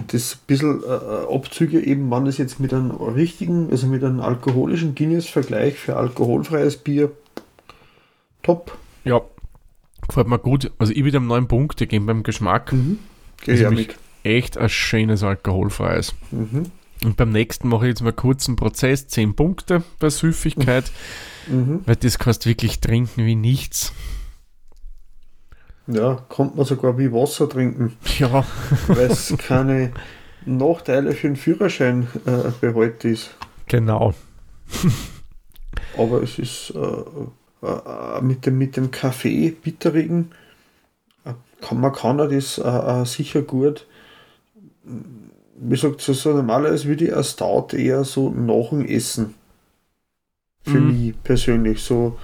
das 0.07 0.36
bisschen 0.36 0.81
äh, 0.84 1.34
Abzüge 1.34 1.81
eben, 1.81 2.10
wann 2.10 2.27
es 2.27 2.38
jetzt 2.38 2.60
mit 2.60 2.73
einem 2.73 2.91
richtigen, 2.91 3.69
also 3.69 3.88
mit 3.88 4.03
einem 4.03 4.21
alkoholischen 4.21 4.95
Guinness-Vergleich 4.95 5.75
für 5.75 5.97
alkoholfreies 5.97 6.77
Bier 6.77 7.12
top. 8.43 8.77
Ja, 9.03 9.21
gefällt 10.07 10.27
mir 10.27 10.39
gut. 10.39 10.71
Also 10.79 10.93
ich 10.93 11.03
wieder 11.03 11.17
am 11.17 11.27
neuen 11.27 11.47
Punkt 11.47 11.77
gegeben 11.77 12.05
beim 12.05 12.23
Geschmack. 12.23 12.71
Mhm. 12.71 12.99
Geh 13.43 13.51
Also 13.51 13.71
mit. 13.71 13.95
Echt 14.23 14.57
ein 14.57 14.69
schönes 14.69 15.23
alkoholfreies. 15.23 16.13
Mhm. 16.31 16.71
Und 17.03 17.17
beim 17.17 17.31
nächsten 17.31 17.67
mache 17.67 17.85
ich 17.85 17.89
jetzt 17.89 18.01
mal 18.03 18.13
kurz 18.13 18.47
einen 18.47 18.57
Prozess, 18.57 19.07
10 19.07 19.35
Punkte 19.35 19.83
bei 19.99 20.09
Süffigkeit, 20.09 20.91
Mhm. 21.47 21.81
weil 21.87 21.95
das 21.95 22.19
kannst 22.19 22.45
wirklich 22.45 22.81
trinken 22.81 23.25
wie 23.25 23.33
nichts. 23.35 23.93
Ja, 25.87 26.23
kann 26.29 26.51
man 26.55 26.65
sogar 26.65 26.97
wie 26.99 27.11
Wasser 27.11 27.49
trinken, 27.49 27.97
Ja, 28.19 28.45
weil 28.87 29.09
es 29.09 29.33
keine 29.39 29.91
Nachteile 30.45 31.13
für 31.13 31.27
den 31.27 31.35
Führerschein 31.35 32.07
äh, 32.25 32.51
behält 32.61 33.03
ist. 33.05 33.31
genau. 33.67 34.13
Aber 35.97 36.21
es 36.21 36.37
ist 36.37 36.73
äh, 36.75 37.65
äh, 37.67 38.21
mit, 38.21 38.45
dem, 38.45 38.57
mit 38.59 38.77
dem 38.77 38.91
Kaffee, 38.91 39.49
bitterigen, 39.49 40.31
äh, 41.25 41.33
kann, 41.61 41.79
man 41.81 41.91
kann 41.91 42.17
das 42.19 42.59
äh, 42.59 42.61
äh, 43.01 43.05
sicher 43.05 43.41
gut. 43.41 43.87
Wie 45.63 45.69
gesagt, 45.76 46.02
so, 46.02 46.13
so 46.13 46.34
normalerweise 46.34 46.88
würde 46.88 47.06
ich 47.06 47.15
ein 47.15 47.24
Stout 47.24 47.76
eher 47.78 48.04
so 48.04 48.30
nach 48.32 48.69
dem 48.69 48.84
Essen. 48.86 49.36
Für 50.63 50.80
Mhm. 50.80 50.88
mich 50.88 51.24
persönlich. 51.24 51.82
So 51.82 52.17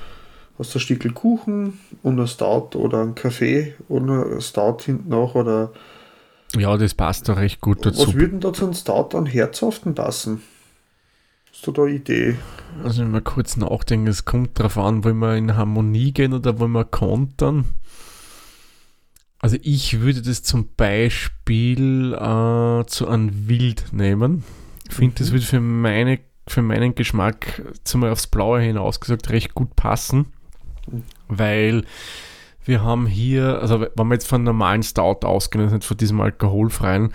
aus 0.57 0.71
der 0.73 0.79
Stickel 0.79 1.11
Kuchen 1.13 1.79
und 2.01 2.19
ein 2.19 2.27
Stout 2.27 2.75
oder 2.77 3.01
ein 3.03 3.13
Kaffee 3.13 3.75
und 3.87 4.09
ein 4.09 4.41
Stout 4.41 4.77
hinten 4.83 5.09
nach 5.09 5.35
oder 5.35 5.71
Ja, 6.57 6.77
das 6.77 6.95
passt 6.95 7.29
doch 7.29 7.37
recht 7.37 7.61
gut 7.61 7.85
dazu. 7.85 8.07
was 8.07 8.13
würden 8.15 8.39
da 8.39 8.53
zu 8.53 8.65
einem 8.65 8.73
Stout 8.73 9.15
an 9.15 9.25
Herzhaften 9.27 9.93
passen? 9.93 10.41
Hast 11.51 11.67
du 11.67 11.71
da 11.71 11.83
eine 11.83 11.91
Idee? 11.95 12.35
Also 12.83 13.01
wenn 13.01 13.11
wir 13.11 13.21
kurz 13.21 13.55
nachdenken, 13.57 14.07
es 14.07 14.25
kommt 14.25 14.57
darauf 14.59 14.77
an, 14.77 15.03
wollen 15.03 15.17
wir 15.19 15.35
in 15.35 15.55
Harmonie 15.55 16.11
gehen 16.11 16.33
oder 16.33 16.59
wollen 16.59 16.71
wir 16.71 16.85
kontern. 16.85 17.65
Also 19.47 19.59
ich 19.61 20.01
würde 20.01 20.21
das 20.21 20.43
zum 20.43 20.67
Beispiel 20.75 22.13
äh, 22.13 22.85
zu 22.87 23.07
einem 23.07 23.47
Wild 23.47 23.93
nehmen. 23.93 24.43
Ich 24.89 24.93
finde, 24.95 25.15
das 25.19 25.29
Mhm. 25.29 25.35
würde 25.35 25.45
für, 25.45 25.59
meine, 25.61 26.19
für 26.49 26.61
meinen 26.61 26.95
Geschmack 26.95 27.61
zumal 27.85 28.09
aufs 28.11 28.27
Blaue 28.27 28.59
hinaus 28.59 28.99
gesagt 28.99 29.29
recht 29.29 29.53
gut 29.55 29.73
passen, 29.77 30.33
Mhm. 30.91 31.03
weil 31.29 31.85
wir 32.67 32.83
haben 32.83 33.07
hier, 33.07 33.59
also 33.61 33.81
wenn 33.81 34.07
wir 34.07 34.13
jetzt 34.13 34.27
von 34.27 34.43
normalen 34.43 34.83
Stout 34.83 35.25
ausgehen, 35.25 35.63
also 35.63 35.75
nicht 35.75 35.85
von 35.87 35.97
diesem 35.97 36.19
alkoholfreien, 36.21 37.13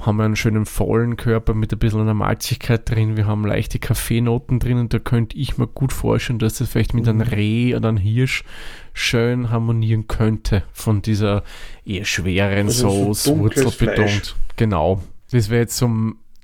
haben 0.00 0.16
wir 0.18 0.24
einen 0.24 0.36
schönen 0.36 0.66
vollen 0.66 1.16
Körper 1.16 1.54
mit 1.54 1.72
ein 1.72 1.78
bisschen 1.78 2.00
einer 2.00 2.14
Malzigkeit 2.14 2.88
drin. 2.90 3.16
Wir 3.16 3.26
haben 3.26 3.44
leichte 3.46 3.78
Kaffeenoten 3.78 4.58
drin 4.58 4.78
und 4.78 4.92
da 4.92 4.98
könnte 4.98 5.36
ich 5.36 5.56
mir 5.56 5.66
gut 5.66 5.92
vorstellen, 5.92 6.38
dass 6.38 6.58
das 6.58 6.68
vielleicht 6.68 6.94
mit 6.94 7.08
einem 7.08 7.18
Mhm. 7.18 7.32
Reh 7.32 7.74
oder 7.74 7.88
einem 7.88 7.96
Hirsch 7.98 8.44
schön 8.92 9.50
harmonieren 9.50 10.06
könnte 10.06 10.62
von 10.72 11.00
dieser 11.02 11.42
eher 11.86 12.04
schweren 12.04 12.66
Also 12.66 12.90
so 12.90 13.14
Sauce, 13.14 13.22
dunkles 13.24 13.64
wurzelbetont. 13.64 14.36
Genau. 14.56 15.02
Das 15.30 15.48
wäre 15.48 15.62
jetzt 15.62 15.76
so 15.76 15.90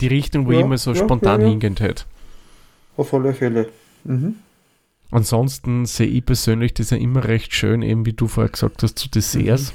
die 0.01 0.07
Richtung, 0.07 0.47
wo 0.47 0.53
Ja, 0.53 0.59
ich 0.61 0.65
immer 0.65 0.79
so 0.79 0.93
ja, 0.93 0.97
spontan 0.97 1.43
ja. 1.43 1.49
hingehend 1.49 1.81
hätte. 1.81 2.05
Auf 2.97 3.13
alle 3.15 3.35
Fälle. 3.35 3.69
Mhm. 4.05 4.37
Ansonsten 5.11 5.87
sehe 5.87 6.07
ich 6.07 6.25
persönlich 6.25 6.75
das 6.75 6.91
ja 6.91 6.97
immer 6.97 7.25
recht 7.25 7.55
schön, 7.55 7.83
eben 7.83 8.07
wie 8.07 8.13
du 8.13 8.29
vorher 8.29 8.51
gesagt 8.51 8.83
hast, 8.83 8.99
zu 8.99 9.09
Desserts. 9.09 9.73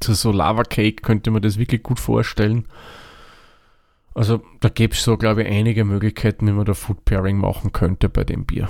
Zu 0.00 0.14
so 0.14 0.32
Lava 0.32 0.64
Cake 0.64 1.02
könnte 1.02 1.30
man 1.30 1.42
das 1.42 1.58
wirklich 1.58 1.82
gut 1.82 2.00
vorstellen. 2.00 2.66
Also 4.14 4.42
da 4.60 4.68
gäbe 4.68 4.94
es 4.94 5.04
so, 5.04 5.16
glaube 5.16 5.42
ich, 5.42 5.48
einige 5.48 5.84
Möglichkeiten, 5.84 6.46
wie 6.46 6.52
man 6.52 6.64
da 6.64 6.74
Food 6.74 7.04
Pairing 7.04 7.38
machen 7.38 7.72
könnte 7.72 8.08
bei 8.08 8.24
dem 8.24 8.44
Bier. 8.44 8.68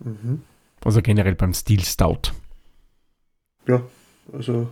Mhm. 0.00 0.42
Also 0.84 1.02
generell 1.02 1.34
beim 1.34 1.54
Stil 1.54 1.82
Stout. 1.82 2.32
Ja, 3.66 3.82
also 4.32 4.68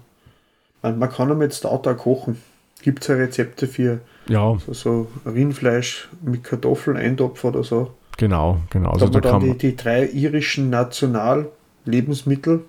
man, 0.82 0.98
man 0.98 1.10
kann 1.10 1.28
damit 1.28 1.54
Stout 1.54 1.88
auch 1.88 1.96
kochen. 1.96 2.40
Gibt 2.82 3.02
es 3.02 3.08
ja 3.08 3.14
Rezepte 3.14 3.66
für 3.66 4.00
Ja, 4.28 4.58
so, 4.66 4.72
so 4.74 5.08
Rindfleisch 5.24 6.08
mit 6.20 6.44
Kartoffeln, 6.44 6.98
Eintopf 6.98 7.42
oder 7.44 7.64
so. 7.64 7.94
Genau, 8.16 8.60
genau. 8.70 8.90
Also 8.90 9.08
da 9.08 9.20
kann 9.20 9.46
man, 9.46 9.58
die, 9.58 9.70
die 9.70 9.76
drei 9.76 10.06
irischen 10.08 10.70
Nationallebensmittel 10.70 12.64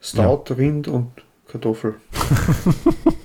Stout, 0.00 0.44
Rind 0.56 0.86
und 0.88 1.10
Kartoffel. 1.48 1.96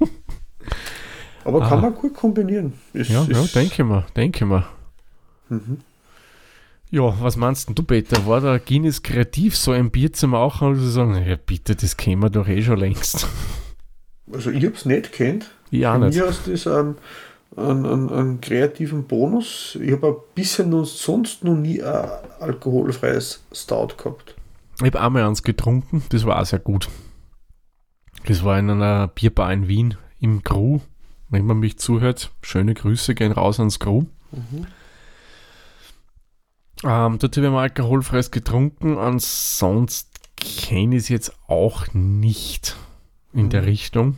Aber 1.45 1.59
kann 1.61 1.79
Ah. 1.79 1.81
man 1.81 1.95
gut 1.95 2.13
kombinieren. 2.13 2.73
Es 2.93 3.09
ja, 3.09 3.23
ja, 3.29 3.41
ist- 3.41 3.55
denke 3.55 3.83
mal, 3.83 4.05
denke 4.15 4.45
mal. 4.45 4.65
Mhm. 5.49 5.79
Ja, 6.89 7.13
was 7.21 7.35
meinst 7.37 7.69
du, 7.73 7.83
Peter? 7.83 8.25
War 8.27 8.39
der 8.39 8.59
Guinness 8.59 9.01
kreativ, 9.03 9.57
so 9.57 9.71
ein 9.71 9.89
Bier 9.91 10.13
zu 10.13 10.27
machen 10.27 10.69
oder 10.69 10.77
zu 10.79 10.87
sagen, 10.89 11.15
ja 11.27 11.35
bitte, 11.35 11.75
das 11.75 11.97
kennen 11.97 12.21
wir 12.21 12.29
doch 12.29 12.47
eh 12.47 12.61
schon 12.61 12.77
längst. 12.77 13.27
Also 14.31 14.51
ich 14.51 14.63
habe 14.63 14.75
es 14.75 14.85
nicht 14.85 15.11
kennt. 15.11 15.49
Ja, 15.71 15.97
nicht. 15.97 16.15
mir 16.15 16.25
ist 16.25 16.47
das 16.47 16.67
ein, 16.67 16.95
einen, 17.57 17.85
einen, 17.85 18.09
einen 18.09 18.41
kreativen 18.41 19.05
Bonus. 19.05 19.77
Ich 19.81 19.91
habe 19.91 20.23
bisher 20.35 20.65
noch, 20.65 20.85
sonst 20.85 21.43
noch 21.43 21.55
nie 21.55 21.81
ein 21.81 22.09
alkoholfreies 22.39 23.43
Stout 23.51 23.89
gehabt. 23.97 24.35
Ich 24.79 24.85
habe 24.85 25.01
einmal 25.01 25.23
eins 25.23 25.43
getrunken, 25.43 26.03
das 26.09 26.25
war 26.25 26.41
auch 26.41 26.45
sehr 26.45 26.59
gut. 26.59 26.89
Das 28.25 28.43
war 28.43 28.57
in 28.57 28.69
einer 28.69 29.07
Bierbar 29.07 29.51
in 29.53 29.67
Wien 29.67 29.95
im 30.19 30.43
Gru. 30.43 30.79
Wenn 31.29 31.45
man 31.45 31.59
mich 31.59 31.77
zuhört, 31.79 32.31
schöne 32.41 32.73
Grüße 32.73 33.15
gehen 33.15 33.31
raus 33.31 33.59
ans 33.59 33.79
Gru. 33.79 34.05
Ähm, 36.83 37.17
dort 37.19 37.37
habe 37.37 37.45
ich 37.47 37.51
mal 37.51 37.61
alkoholfreies 37.63 38.31
getrunken, 38.31 38.97
ansonsten 38.97 40.09
kenne 40.35 40.95
ich 40.95 41.03
es 41.03 41.09
jetzt 41.09 41.33
auch 41.47 41.87
nicht 41.93 42.75
in 43.31 43.49
der 43.49 43.61
Mhm. 43.61 43.67
Richtung. 43.67 44.17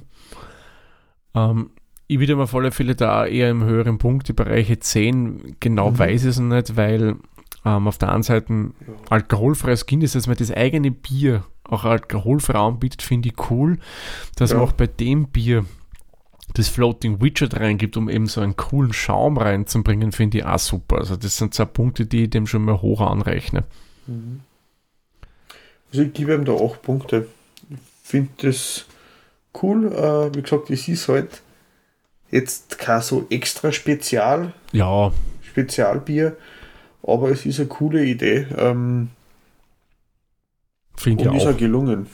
Ähm, 1.35 1.71
ich 2.07 2.19
würde 2.19 2.35
mir 2.35 2.43
auf 2.43 2.55
alle 2.55 2.71
Fälle 2.71 2.95
da 2.95 3.25
eher 3.25 3.49
im 3.49 3.63
höheren 3.63 3.97
Punktebereich 3.97 4.79
10, 4.79 5.55
genau 5.59 5.91
Mhm. 5.91 5.99
weiß 5.99 6.23
ich 6.23 6.29
es 6.29 6.39
nicht, 6.39 6.75
weil 6.77 7.15
ähm, 7.65 7.87
auf 7.87 7.97
der 7.97 8.11
einen 8.13 8.23
Seite 8.23 8.71
alkoholfreies 9.09 9.85
Guinness, 9.87 10.13
dass 10.13 10.27
man 10.27 10.37
das 10.37 10.51
eigene 10.51 10.91
Bier 10.91 11.43
auch 11.63 11.83
alkoholfrei 11.83 12.59
anbietet, 12.59 13.01
finde 13.01 13.29
ich 13.29 13.49
cool. 13.49 13.79
Dass 14.35 14.51
Ja. 14.51 14.57
man 14.57 14.67
auch 14.67 14.73
bei 14.73 14.85
dem 14.87 15.29
Bier 15.29 15.65
das 16.53 16.67
Floating 16.69 17.21
Widget 17.21 17.59
reingibt, 17.59 17.97
um 17.97 18.07
eben 18.07 18.27
so 18.27 18.39
einen 18.39 18.55
coolen 18.55 18.93
Schaum 18.93 19.37
reinzubringen, 19.37 20.11
finde 20.11 20.37
ich 20.37 20.45
auch 20.45 20.59
super. 20.59 20.97
Also 20.99 21.15
das 21.15 21.37
sind 21.37 21.55
zwei 21.55 21.65
Punkte, 21.65 22.05
die 22.05 22.25
ich 22.25 22.29
dem 22.29 22.45
schon 22.45 22.63
mal 22.63 22.81
hoch 22.81 23.01
anrechne. 23.01 23.63
Mhm. 24.05 24.41
Also 25.91 26.03
ich 26.03 26.13
gebe 26.13 26.33
ihm 26.35 26.45
da 26.45 26.53
8 26.53 26.81
Punkte. 26.81 27.27
Ich 27.69 27.77
finde 28.03 28.29
das 28.43 28.85
cool. 29.63 29.91
Äh, 29.91 30.35
wie 30.35 30.41
gesagt, 30.43 30.69
es 30.69 30.87
ist 30.87 31.07
halt 31.09 31.41
jetzt 32.35 32.77
kein 32.77 33.01
so 33.01 33.25
extra 33.29 33.71
Spezial, 33.71 34.53
Ja, 34.73 35.11
Spezialbier, 35.41 36.35
aber 37.01 37.29
es 37.31 37.45
ist 37.45 37.59
eine 37.59 37.69
coole 37.69 38.03
Idee 38.03 38.47
ähm, 38.57 39.09
finde 40.97 41.23
ich 41.23 41.29
und 41.29 41.37
ist 41.37 41.45
auch. 41.45 41.53
auch 41.53 41.57
gelungen. 41.57 42.07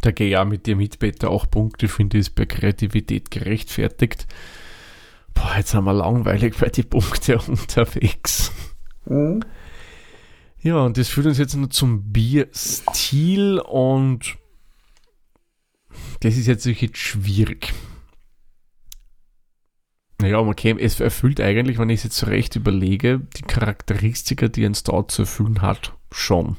Da 0.00 0.10
gehe 0.10 0.28
ich 0.30 0.36
auch 0.36 0.44
mit 0.44 0.66
dir 0.66 0.76
mit, 0.76 0.98
Peter. 0.98 1.30
Auch 1.30 1.48
Punkte 1.50 1.88
finde 1.88 2.18
ich 2.18 2.28
ist 2.28 2.34
bei 2.34 2.46
Kreativität 2.46 3.30
gerechtfertigt. 3.30 4.26
Boah, 5.34 5.54
jetzt 5.56 5.70
sind 5.70 5.84
wir 5.84 5.92
langweilig 5.92 6.56
bei 6.58 6.68
die 6.68 6.82
Punkte 6.82 7.38
unterwegs. 7.46 8.52
Mhm. 9.06 9.40
Ja, 10.62 10.78
und 10.78 10.96
das 10.96 11.08
führt 11.08 11.26
uns 11.26 11.38
jetzt 11.38 11.54
noch 11.54 11.68
zum 11.68 12.12
Bierstil 12.12 13.58
und 13.58 14.36
das 16.20 16.36
ist 16.36 16.46
jetzt 16.46 16.64
wirklich 16.64 16.96
schwierig. 16.96 17.74
Naja, 20.24 20.42
man 20.42 20.56
käme, 20.56 20.80
es 20.80 21.00
erfüllt 21.00 21.38
eigentlich, 21.38 21.78
wenn 21.78 21.90
ich 21.90 22.00
es 22.00 22.04
jetzt 22.04 22.16
so 22.16 22.24
recht 22.26 22.56
überlege, 22.56 23.20
die 23.36 23.42
Charakteristika, 23.42 24.48
die 24.48 24.64
ein 24.64 24.74
Stout 24.74 25.08
zu 25.08 25.22
erfüllen 25.22 25.60
hat, 25.60 25.92
schon. 26.10 26.56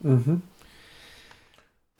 Mhm. 0.00 0.42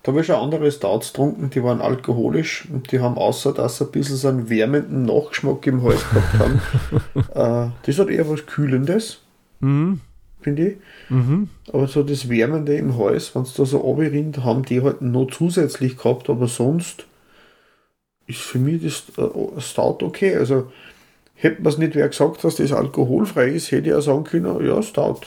Da 0.04 0.12
habe 0.12 0.20
ich 0.20 0.26
schon 0.26 0.36
andere 0.36 0.70
Stouts 0.70 1.08
getrunken, 1.12 1.50
die 1.50 1.64
waren 1.64 1.80
alkoholisch 1.80 2.68
und 2.70 2.92
die 2.92 3.00
haben 3.00 3.16
außer 3.16 3.52
dass 3.54 3.78
sie 3.78 3.86
ein 3.86 3.90
bisschen 3.90 4.16
so 4.16 4.28
einen 4.28 4.48
wärmenden 4.50 5.04
Nachgeschmack 5.04 5.66
im 5.66 5.82
Hals 5.82 6.08
gehabt 6.10 6.38
haben. 6.38 6.60
äh, 7.34 7.70
das 7.82 7.98
hat 7.98 8.08
eher 8.08 8.28
was 8.28 8.46
Kühlendes, 8.46 9.20
Mhm, 9.60 10.00
finde 10.42 10.68
ich. 10.68 10.76
mhm. 11.08 11.48
Aber 11.72 11.88
so 11.88 12.02
das 12.04 12.28
Wärmende 12.28 12.76
im 12.76 12.96
Hals, 12.98 13.34
wenn 13.34 13.42
es 13.42 13.54
da 13.54 13.64
so 13.64 13.78
runterrinnt, 13.78 14.44
haben 14.44 14.64
die 14.64 14.82
halt 14.82 15.02
noch 15.02 15.26
zusätzlich 15.30 15.96
gehabt, 15.96 16.30
aber 16.30 16.48
sonst 16.48 17.06
ist 18.26 18.40
für 18.40 18.58
mich 18.58 18.82
das 18.82 19.04
äh, 19.18 19.60
Stout 19.60 19.98
okay. 20.02 20.36
Also 20.36 20.70
hätte 21.34 21.62
man 21.62 21.72
es 21.72 21.78
nicht 21.78 21.94
wer 21.94 22.08
gesagt, 22.08 22.44
dass 22.44 22.56
das 22.56 22.72
alkoholfrei 22.72 23.48
ist, 23.48 23.70
hätte 23.70 23.88
ich 23.88 23.94
auch 23.94 24.00
sagen 24.00 24.24
können, 24.24 24.64
ja, 24.66 24.82
Stout. 24.82 25.20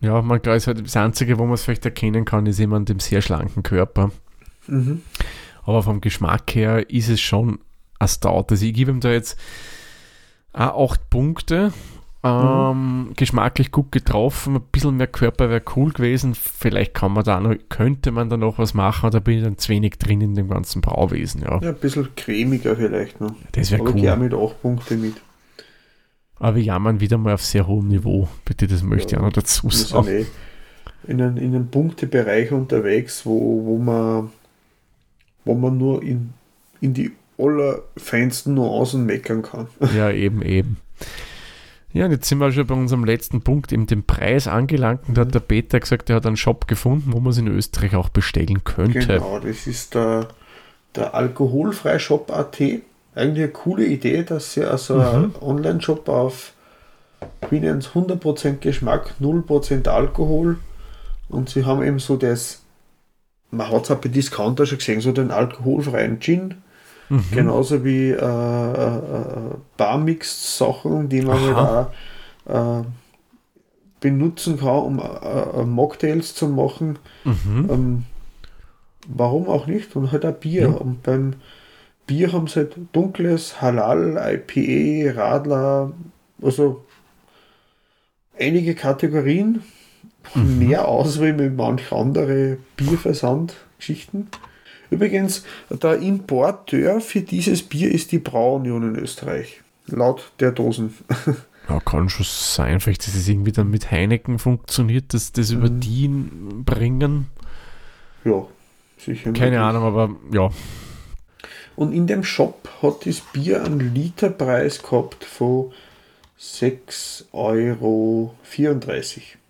Ja, 0.00 0.22
man 0.22 0.40
klar, 0.40 0.56
ist 0.56 0.66
halt 0.66 0.84
das 0.84 0.96
Einzige, 0.96 1.38
wo 1.38 1.44
man 1.44 1.54
es 1.54 1.64
vielleicht 1.64 1.84
erkennen 1.84 2.24
kann, 2.24 2.46
ist 2.46 2.60
immer 2.60 2.76
an 2.76 2.84
dem 2.84 3.00
sehr 3.00 3.20
schlanken 3.20 3.62
Körper. 3.62 4.12
Mhm. 4.66 5.02
Aber 5.64 5.82
vom 5.82 6.00
Geschmack 6.00 6.54
her 6.54 6.88
ist 6.88 7.08
es 7.08 7.20
schon 7.20 7.58
ein 7.98 8.08
Stout. 8.08 8.46
Also 8.50 8.64
ich 8.64 8.74
gebe 8.74 8.90
ihm 8.90 9.00
da 9.00 9.10
jetzt 9.10 9.38
auch 10.52 10.92
8 10.92 11.10
Punkte. 11.10 11.72
Ähm, 12.24 13.12
Geschmacklich 13.16 13.70
gut 13.70 13.92
getroffen, 13.92 14.56
ein 14.56 14.62
bisschen 14.72 14.96
mehr 14.96 15.06
Körper 15.06 15.50
wäre 15.50 15.62
cool 15.76 15.92
gewesen. 15.92 16.34
Vielleicht 16.34 16.94
kann 16.94 17.12
man 17.12 17.24
da 17.24 17.38
noch, 17.40 17.54
könnte 17.68 18.10
man 18.10 18.28
da 18.28 18.36
noch 18.36 18.58
was 18.58 18.74
machen, 18.74 19.10
da 19.10 19.20
bin 19.20 19.38
ich 19.38 19.44
dann 19.44 19.56
zu 19.58 19.68
wenig 19.68 19.98
drin 19.98 20.20
in 20.20 20.34
dem 20.34 20.48
ganzen 20.48 20.80
Brauwesen. 20.80 21.42
Ja, 21.42 21.60
Ja, 21.62 21.68
ein 21.70 21.76
bisschen 21.76 22.08
cremiger 22.16 22.74
vielleicht 22.76 23.20
noch. 23.20 23.34
das 23.52 23.70
wäre 23.70 23.82
Aber 23.82 23.94
ich 23.94 24.02
cool. 24.04 24.16
mit 24.16 24.34
8 24.34 24.62
Punkte 24.62 24.96
mit. 24.96 25.14
Aber 26.40 26.56
wir 26.56 26.62
jammern 26.62 27.00
wieder 27.00 27.18
mal 27.18 27.34
auf 27.34 27.44
sehr 27.44 27.66
hohem 27.66 27.88
Niveau. 27.88 28.28
Bitte, 28.44 28.66
das 28.66 28.82
möchte 28.82 29.06
ich 29.06 29.12
Ja, 29.12 29.18
auch 29.20 29.22
noch 29.22 29.32
dazu 29.32 29.70
sagen. 29.70 30.08
eh 30.08 30.26
in 31.06 31.22
einem, 31.22 31.36
in 31.36 31.54
einem 31.54 31.68
Punktebereich 31.70 32.50
unterwegs, 32.52 33.24
wo, 33.24 33.64
wo 33.64 33.78
man 33.78 34.30
wo 35.44 35.54
man 35.54 35.78
nur 35.78 36.02
in, 36.02 36.34
in 36.80 36.92
die 36.92 37.12
allerfeinsten 37.38 38.54
Nuancen 38.54 39.06
meckern 39.06 39.42
kann. 39.42 39.68
Ja, 39.96 40.10
eben, 40.10 40.42
eben. 40.42 40.76
Ja, 41.92 42.04
und 42.04 42.10
jetzt 42.10 42.28
sind 42.28 42.38
wir 42.38 42.52
schon 42.52 42.66
bei 42.66 42.74
unserem 42.74 43.04
letzten 43.04 43.40
Punkt, 43.40 43.72
eben 43.72 43.86
dem 43.86 44.04
Preis 44.04 44.46
angelangt. 44.46 45.08
Und 45.08 45.16
da 45.16 45.22
hat 45.22 45.34
der 45.34 45.40
Peter 45.40 45.80
gesagt, 45.80 46.10
er 46.10 46.16
hat 46.16 46.26
einen 46.26 46.36
Shop 46.36 46.68
gefunden, 46.68 47.12
wo 47.12 47.20
man 47.20 47.30
es 47.30 47.38
in 47.38 47.48
Österreich 47.48 47.94
auch 47.96 48.10
bestellen 48.10 48.62
könnte. 48.64 48.98
Genau, 48.98 49.38
das 49.38 49.66
ist 49.66 49.94
der, 49.94 50.28
der 50.94 51.14
Alkoholfreishop.at. 51.14 52.60
Eigentlich 52.60 52.82
eine 53.14 53.48
coole 53.48 53.86
Idee, 53.86 54.22
dass 54.22 54.52
sie 54.54 54.64
also 54.64 54.96
Mhm. 54.96 55.02
einen 55.02 55.34
Online-Shop 55.40 56.08
auf 56.08 56.52
es, 57.40 57.88
100% 57.94 58.60
Geschmack, 58.60 59.14
0% 59.20 59.88
Alkohol 59.88 60.58
und 61.28 61.48
sie 61.48 61.64
haben 61.64 61.82
eben 61.82 61.98
so 61.98 62.16
das, 62.16 62.62
man 63.50 63.68
hat 63.70 63.84
es 63.84 63.90
auch 63.90 63.96
bei 63.98 64.08
Discounter 64.08 64.66
schon 64.66 64.78
gesehen, 64.78 65.00
so 65.00 65.10
den 65.12 65.30
alkoholfreien 65.32 66.20
Gin, 66.20 66.54
Mhm. 67.10 67.24
genauso 67.30 67.84
wie 67.84 68.10
äh, 68.10 68.16
äh, 68.16 68.96
äh, 68.96 69.54
Barmix-Sachen, 69.76 71.08
die 71.08 71.22
man 71.22 71.36
Aha. 71.38 71.90
halt 72.46 72.54
auch 72.56 72.80
äh, 72.82 72.84
benutzen 74.00 74.58
kann, 74.58 74.68
um 74.68 74.98
äh, 75.00 75.60
äh, 75.60 75.64
Mocktails 75.64 76.34
zu 76.34 76.48
machen. 76.48 76.98
Mhm. 77.24 77.68
Ähm, 77.70 78.04
warum 79.08 79.48
auch 79.48 79.66
nicht? 79.66 79.96
Und 79.96 80.12
halt 80.12 80.24
auch 80.26 80.32
Bier. 80.34 80.62
Ja. 80.62 80.68
Und 80.68 81.02
beim 81.02 81.34
Bier 82.06 82.32
haben 82.32 82.46
sie 82.46 82.56
halt 82.60 82.76
dunkles, 82.92 83.60
Halal, 83.60 84.16
IPA, 84.16 85.18
Radler, 85.20 85.92
also 86.42 86.84
einige 88.38 88.74
Kategorien, 88.74 89.62
Mhm. 90.34 90.58
mehr 90.58 90.86
Auswahl 90.86 91.38
wie 91.38 91.48
manche 91.48 91.94
andere 91.96 92.58
Bierversandgeschichten. 92.76 94.28
Übrigens, 94.90 95.44
der 95.70 95.98
Importeur 95.98 97.00
für 97.00 97.20
dieses 97.20 97.62
Bier 97.62 97.90
ist 97.92 98.12
die 98.12 98.18
Brauunion 98.18 98.94
in 98.94 98.96
Österreich. 99.02 99.60
Laut 99.86 100.32
der 100.40 100.52
Dosen. 100.52 100.94
Ja, 101.68 101.80
kann 101.80 102.08
schon 102.08 102.24
sein. 102.26 102.80
Vielleicht 102.80 103.06
ist 103.08 103.14
es 103.14 103.28
irgendwie 103.28 103.52
dann 103.52 103.68
mit 103.68 103.90
Heineken 103.90 104.38
funktioniert, 104.38 105.12
dass 105.12 105.32
das 105.32 105.50
über 105.50 105.68
Mhm. 105.68 105.80
die 105.80 106.08
bringen. 106.64 107.26
ja, 108.24 108.46
sicher. 108.96 109.32
Keine 109.34 109.50
möglich. 109.50 109.58
Ahnung, 109.60 109.82
aber 109.84 110.16
ja. 110.32 110.48
Und 111.76 111.92
in 111.92 112.06
dem 112.06 112.24
Shop 112.24 112.66
hat 112.80 113.04
das 113.04 113.20
Bier 113.20 113.62
einen 113.66 113.94
Literpreis 113.94 114.82
gehabt 114.82 115.26
von 115.26 115.72
6,34 116.40 117.26
Euro. 117.32 118.34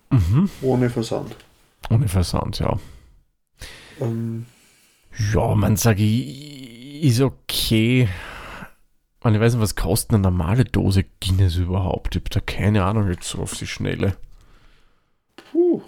Mhm. 0.09 0.49
Ohne 0.61 0.89
Versand. 0.89 1.35
Ohne 1.89 2.09
Versand, 2.09 2.59
ja. 2.59 2.77
Ähm, 4.01 4.45
Ja, 5.33 5.55
man 5.55 5.75
sage 5.75 6.03
ich, 6.03 7.03
ist 7.03 7.21
okay. 7.21 8.07
Und 9.21 9.35
ich 9.35 9.41
weiß 9.41 9.53
nicht, 9.53 9.61
was 9.61 9.75
kostet 9.75 10.13
eine 10.13 10.23
normale 10.23 10.63
Dose 10.63 11.03
Guinness 11.19 11.57
überhaupt? 11.57 12.15
Ich 12.15 12.21
habe 12.21 12.29
da 12.29 12.39
keine 12.39 12.85
Ahnung 12.85 13.09
jetzt 13.09 13.27
so 13.27 13.39
auf 13.39 13.53
die 13.57 13.67
Schnelle. 13.67 14.15
puh, 15.51 15.81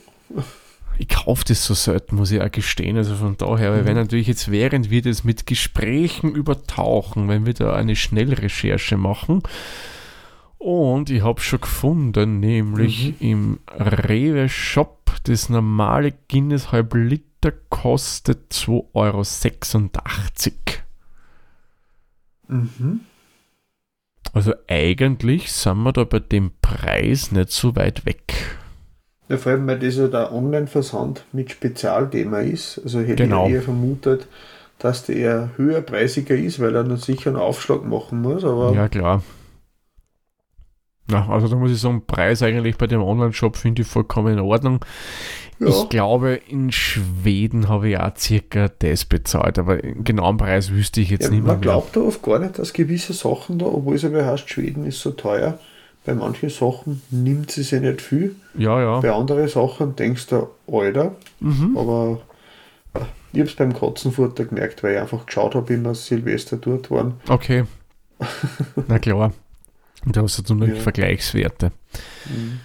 Ich 0.98 1.08
kaufe 1.08 1.46
das 1.48 1.66
so 1.66 1.74
selten, 1.74 2.18
muss 2.18 2.32
ich 2.32 2.42
auch 2.42 2.52
gestehen. 2.52 2.98
Also 2.98 3.16
von 3.16 3.38
daher, 3.38 3.70
aber 3.70 3.86
wenn 3.86 3.96
natürlich 3.96 4.28
jetzt, 4.28 4.52
während 4.52 4.90
wir 4.90 5.02
das 5.02 5.24
mit 5.24 5.48
Gesprächen 5.48 6.36
übertauchen, 6.36 7.30
wenn 7.30 7.46
wir 7.46 7.54
da 7.54 7.74
eine 7.74 7.96
Schnellrecherche 7.96 8.98
machen, 8.98 9.42
und 10.62 11.09
ich 11.09 11.24
habe 11.24 11.41
schon 11.41 11.62
gefunden, 11.62 12.39
nämlich 12.39 13.20
im 13.22 13.59
Rewe 13.68 14.47
Shop, 14.47 15.12
das 15.24 15.49
normale 15.49 16.14
Guinness 16.30 16.72
halb 16.72 16.93
Liter 16.93 17.51
kostet 17.70 18.51
2,86 18.53 18.91
Euro. 18.93 19.24
mhm. 22.47 23.01
Also 24.34 24.53
eigentlich 24.68 25.51
sind 25.51 25.80
wir 25.84 25.91
da 25.91 26.03
bei 26.05 26.20
dem 26.20 26.51
Preis 26.62 27.32
nicht 27.32 27.51
so 27.51 27.76
weit 27.76 28.05
weg. 28.05 28.22
Ja, 29.28 29.38
vor 29.38 29.51
allem, 29.53 29.68
weil 29.68 29.80
das 29.80 29.97
ja 29.97 30.07
der 30.07 30.32
Online-Versand 30.32 31.26
mit 31.34 31.51
Spezialthema 31.51 32.39
ist. 32.39 32.80
Also 32.84 32.99
hätte 32.99 33.24
Genau. 33.24 33.47
ich 33.47 33.53
eher 33.53 33.62
vermutet, 33.62 34.28
dass 34.80 35.05
der 35.05 35.16
eher 35.16 35.49
höherpreisiger 35.57 36.36
ist, 36.36 36.59
weil 36.59 36.76
er 36.76 36.84
noch 36.84 36.97
sicher 36.97 37.30
einen 37.32 37.39
Aufschlag 37.39 37.84
machen 37.86 38.22
muss. 38.22 38.43
Aber 38.45 38.74
Ja, 38.74 38.88
klar. 38.88 39.24
Ja, 41.12 41.28
also 41.30 41.47
da 41.47 41.55
muss 41.55 41.72
ich 41.72 41.80
sagen, 41.80 42.03
Preis 42.05 42.41
eigentlich 42.43 42.78
bei 42.78 42.88
dem 42.88 43.01
Online-Shop 43.01 43.55
finde 43.57 43.82
ich 43.82 43.88
vollkommen 43.88 44.34
in 44.34 44.39
Ordnung. 44.39 44.84
Ja. 45.59 45.68
Ich 45.68 45.89
glaube, 45.89 46.39
in 46.47 46.72
Schweden 46.72 47.70
habe 47.70 47.89
ich 47.89 47.97
auch 47.97 48.16
circa 48.18 48.70
das 48.80 49.05
bezahlt, 49.05 49.59
aber 49.59 49.78
den 49.78 50.03
genauen 50.03 50.38
Preis 50.38 50.72
wüsste 50.72 51.01
ich 51.01 51.09
jetzt 51.12 51.26
ja, 51.26 51.30
nicht 51.30 51.43
mehr. 51.43 51.53
man 51.53 51.62
glaubt 51.62 51.95
da 51.95 51.99
oft 52.01 52.24
gar 52.24 52.39
nicht, 52.39 52.57
dass 52.57 52.74
gewisse 52.74 53.14
Sachen 53.14 53.59
da, 53.59 53.68
obwohl 53.68 53.95
es 53.95 54.03
aber 54.05 54.26
heißt, 54.26 54.49
Schweden 54.49 54.86
ist 54.86 54.99
so 55.01 55.12
teuer, 55.12 55.59
bei 56.03 56.16
manchen 56.16 56.49
Sachen 56.49 57.03
nimmt 57.12 57.51
sie 57.51 57.62
sich 57.62 57.80
nicht 57.80 58.01
viel. 58.01 58.36
Ja, 58.57 58.82
ja. 58.82 58.99
Bei 59.01 59.12
anderen 59.12 59.47
Sachen 59.47 59.95
denkst 59.95 60.28
du, 60.28 60.47
Alter, 60.72 61.16
Mhm. 61.39 61.78
aber 61.78 62.22
äh, 62.95 62.99
ich 63.34 63.39
habe 63.41 63.49
es 63.49 63.55
beim 63.55 63.74
Katzenfutter 63.78 64.45
gemerkt, 64.45 64.82
weil 64.82 64.95
ich 64.95 64.99
einfach 64.99 65.28
geschaut 65.28 65.53
habe, 65.53 65.70
wie 65.70 65.78
wir 65.78 65.93
Silvester 65.93 66.57
dort 66.57 66.89
waren. 66.89 67.14
Okay. 67.30 67.66
Na 68.88 68.97
klar. 68.97 69.32
Und 70.06 70.16
da 70.18 70.22
hast 70.24 70.38
du 70.38 70.41
dann 70.43 70.62
Ja. 70.70 70.76
ja. 70.76 70.82
Vergleichswerte. 70.82 71.72
Mhm. 72.26 72.60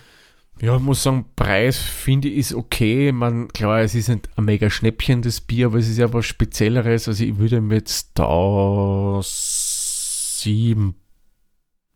Ja, 0.60 0.76
ich 0.76 0.82
muss 0.82 1.02
sagen, 1.02 1.26
Preis 1.36 1.76
finde 1.76 2.28
ich 2.28 2.38
ist 2.38 2.54
okay. 2.54 3.12
Man, 3.12 3.48
klar, 3.48 3.80
es 3.80 3.94
ist 3.94 4.08
nicht 4.08 4.28
ein 4.36 4.44
mega 4.46 4.70
Schnäppchen, 4.70 5.20
das 5.20 5.42
Bier, 5.42 5.66
aber 5.66 5.78
es 5.78 5.88
ist 5.88 5.98
ja 5.98 6.10
was 6.14 6.24
Spezielleres. 6.24 7.08
Also 7.08 7.24
ich 7.24 7.36
würde 7.36 7.60
mir 7.60 7.74
jetzt 7.74 8.12
da 8.14 9.20
sieben, 9.22 10.94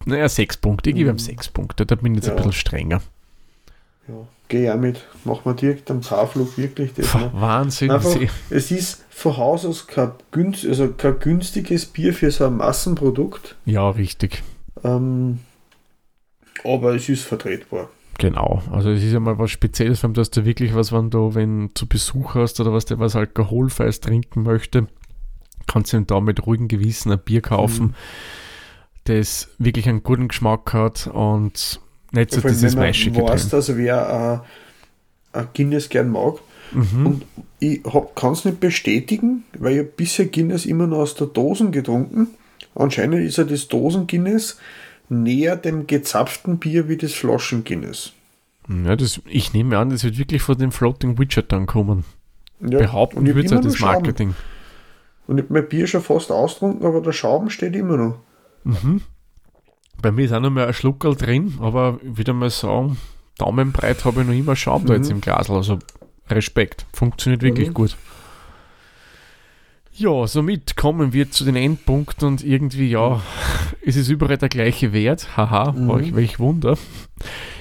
naja, 0.04 0.28
sechs 0.28 0.56
Punkte. 0.58 0.90
Ich 0.90 0.96
gebe 0.96 1.08
ihm 1.10 1.14
Mhm. 1.14 1.18
sechs 1.20 1.48
Punkte. 1.48 1.86
Da 1.86 1.94
bin 1.94 2.12
ich 2.12 2.16
jetzt 2.16 2.26
Ja. 2.26 2.32
ein 2.32 2.36
bisschen 2.36 2.52
strenger. 2.52 3.00
ja, 4.08 4.14
gehe 4.48 4.64
ja 4.64 4.76
mit. 4.76 5.06
Machen 5.24 5.42
wir 5.44 5.54
direkt 5.54 5.90
am 5.90 6.02
Zahnflug 6.02 6.58
wirklich 6.58 6.92
das. 6.94 7.06
Pff, 7.06 7.14
Wahnsinn. 7.32 7.90
Einfach, 7.92 8.16
es 8.50 8.70
ist 8.70 9.04
von 9.10 9.36
Haus 9.36 9.64
aus 9.64 9.86
kein, 9.86 10.10
günst, 10.32 10.66
also 10.66 10.88
kein 10.92 11.18
günstiges 11.20 11.86
Bier 11.86 12.12
für 12.12 12.30
so 12.30 12.46
ein 12.46 12.56
Massenprodukt, 12.56 13.56
Ja, 13.64 13.88
richtig. 13.88 14.42
Ähm, 14.84 15.40
aber 16.64 16.94
es 16.94 17.08
ist 17.08 17.22
vertretbar. 17.24 17.88
Genau. 18.18 18.62
Also 18.70 18.90
es 18.90 19.02
ist 19.02 19.12
ja 19.12 19.20
mal 19.20 19.38
was 19.38 19.50
Spezielles, 19.50 20.00
vor 20.00 20.08
allem, 20.08 20.14
dass 20.14 20.30
du 20.30 20.44
wirklich 20.44 20.74
was, 20.74 20.92
wenn 20.92 21.08
du, 21.10 21.34
wenn 21.34 21.68
du 21.68 21.74
zu 21.74 21.86
Besuch 21.86 22.34
hast 22.34 22.60
oder 22.60 22.72
was 22.72 22.84
der 22.84 22.98
was 22.98 23.16
alkoholfreies 23.16 24.00
trinken 24.00 24.42
möchte, 24.42 24.88
kannst 25.66 25.92
du 25.92 25.96
ihm 25.96 26.06
da 26.06 26.20
mit 26.20 26.46
ruhigem 26.46 26.68
Gewissen 26.68 27.10
ein 27.12 27.18
Bier 27.18 27.40
kaufen, 27.40 27.86
Mhm. 27.86 27.94
das 29.04 29.48
wirklich 29.58 29.88
einen 29.88 30.02
guten 30.02 30.28
Geschmack 30.28 30.72
hat 30.74 31.06
und 31.06 31.80
nicht 32.12 32.30
so 32.32 32.40
allem, 32.42 32.48
dieses 32.48 32.74
wenn 32.74 32.80
Maischige 32.80 33.22
weiß, 33.22 33.48
drin. 33.48 33.50
dass 33.58 33.76
wer 33.76 34.42
äh, 35.34 35.38
ein 35.38 35.48
Guinness 35.54 35.88
gern 35.88 36.10
mag. 36.10 36.34
Mhm. 36.72 37.06
Und 37.06 37.26
ich 37.58 37.80
kann 38.14 38.32
es 38.32 38.44
nicht 38.44 38.60
bestätigen, 38.60 39.44
weil 39.58 39.78
ich 39.78 39.90
bisher 39.92 40.26
Guinness 40.26 40.66
immer 40.66 40.86
nur 40.86 40.98
aus 40.98 41.14
der 41.14 41.26
Dosen 41.28 41.72
getrunken. 41.72 42.28
Anscheinend 42.74 43.24
ist 43.26 43.38
ja 43.38 43.44
das 43.44 43.68
Dosen-Guinness 43.68 44.58
näher 45.08 45.56
dem 45.56 45.86
gezapften 45.86 46.58
Bier 46.58 46.88
wie 46.88 46.96
das 46.96 47.12
Flaschen-Guinness. 47.14 48.12
Ja, 48.84 48.94
das, 48.96 49.20
ich 49.26 49.52
nehme 49.52 49.76
an, 49.78 49.90
das 49.90 50.04
wird 50.04 50.16
wirklich 50.18 50.42
von 50.42 50.56
dem 50.56 50.70
Floating 50.70 51.18
Widget 51.18 51.50
dann 51.50 51.66
kommen. 51.66 52.04
Ja, 52.60 52.78
Behaupten 52.78 53.18
und 53.18 53.24
ich 53.26 53.30
hab 53.30 53.36
wird 53.36 53.50
ja 53.50 53.60
das 53.60 53.76
Schaum. 53.76 53.88
Marketing. 53.92 54.34
Und 55.26 55.38
ich 55.38 55.44
hab 55.44 55.50
mein 55.50 55.68
Bier 55.68 55.86
schon 55.86 56.02
fast 56.02 56.30
austrunken, 56.30 56.86
aber 56.86 57.00
der 57.00 57.12
Schaum 57.12 57.50
steht 57.50 57.74
immer 57.74 57.96
noch. 57.96 58.18
Mhm. 58.64 59.00
Bei 60.02 60.12
mir 60.12 60.24
ist 60.24 60.32
auch 60.32 60.40
noch 60.40 60.50
mal 60.50 60.66
ein 60.66 60.74
Schluckerl 60.74 61.14
drin, 61.16 61.54
aber 61.60 61.98
wieder 62.02 62.32
mal 62.32 62.50
sagen, 62.50 62.96
Daumenbreit 63.38 64.04
habe 64.04 64.20
ich 64.20 64.26
noch 64.26 64.34
immer 64.34 64.54
Schaum 64.56 64.86
da 64.86 64.92
Mhm. 64.94 64.98
jetzt 65.00 65.10
im 65.10 65.20
Glas. 65.20 65.50
Also 65.50 65.78
Respekt. 66.28 66.86
Funktioniert 66.92 67.42
wirklich 67.42 67.68
Mhm. 67.70 67.74
gut. 67.74 67.96
Ja, 70.00 70.26
somit 70.26 70.76
kommen 70.76 71.12
wir 71.12 71.30
zu 71.30 71.44
den 71.44 71.56
Endpunkten 71.56 72.26
und 72.26 72.42
irgendwie, 72.42 72.88
ja, 72.88 73.20
es 73.84 73.96
ist 73.96 74.08
überall 74.08 74.38
der 74.38 74.48
gleiche 74.48 74.94
Wert. 74.94 75.36
Haha, 75.36 75.72
Mhm. 75.72 75.88
welch, 75.90 76.14
welch 76.14 76.38
Wunder. 76.38 76.78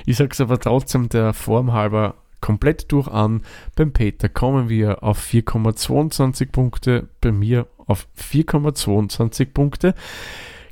Ich 0.06 0.16
sage 0.16 0.30
es 0.32 0.40
aber 0.40 0.58
trotzdem 0.58 1.10
der 1.10 1.34
Form 1.34 1.74
halber 1.74 2.16
komplett 2.40 2.94
durch 2.94 3.10
an. 3.10 3.42
Beim 3.76 3.92
Peter 3.92 4.30
kommen 4.30 4.70
wir 4.70 5.04
auf 5.04 5.20
4,22 5.22 6.50
Punkte, 6.50 7.10
bei 7.20 7.34
mir 7.34 7.68
auf 7.88 8.08
4,22 8.18 9.48
Punkte. 9.54 9.94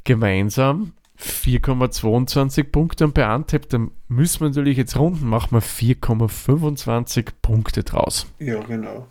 Gemeinsam 0.05 0.93
4,22 1.19 2.63
Punkte 2.63 3.03
und 3.03 3.13
bei 3.13 3.25
Antep, 3.25 3.67
da 3.67 3.79
müssen 4.07 4.39
wir 4.39 4.47
natürlich 4.47 4.77
jetzt 4.77 4.97
runden, 4.97 5.27
machen 5.27 5.51
wir 5.51 5.61
4,25 5.61 7.27
Punkte 7.41 7.83
draus. 7.83 8.27
Ja, 8.39 8.61
genau. 8.61 9.07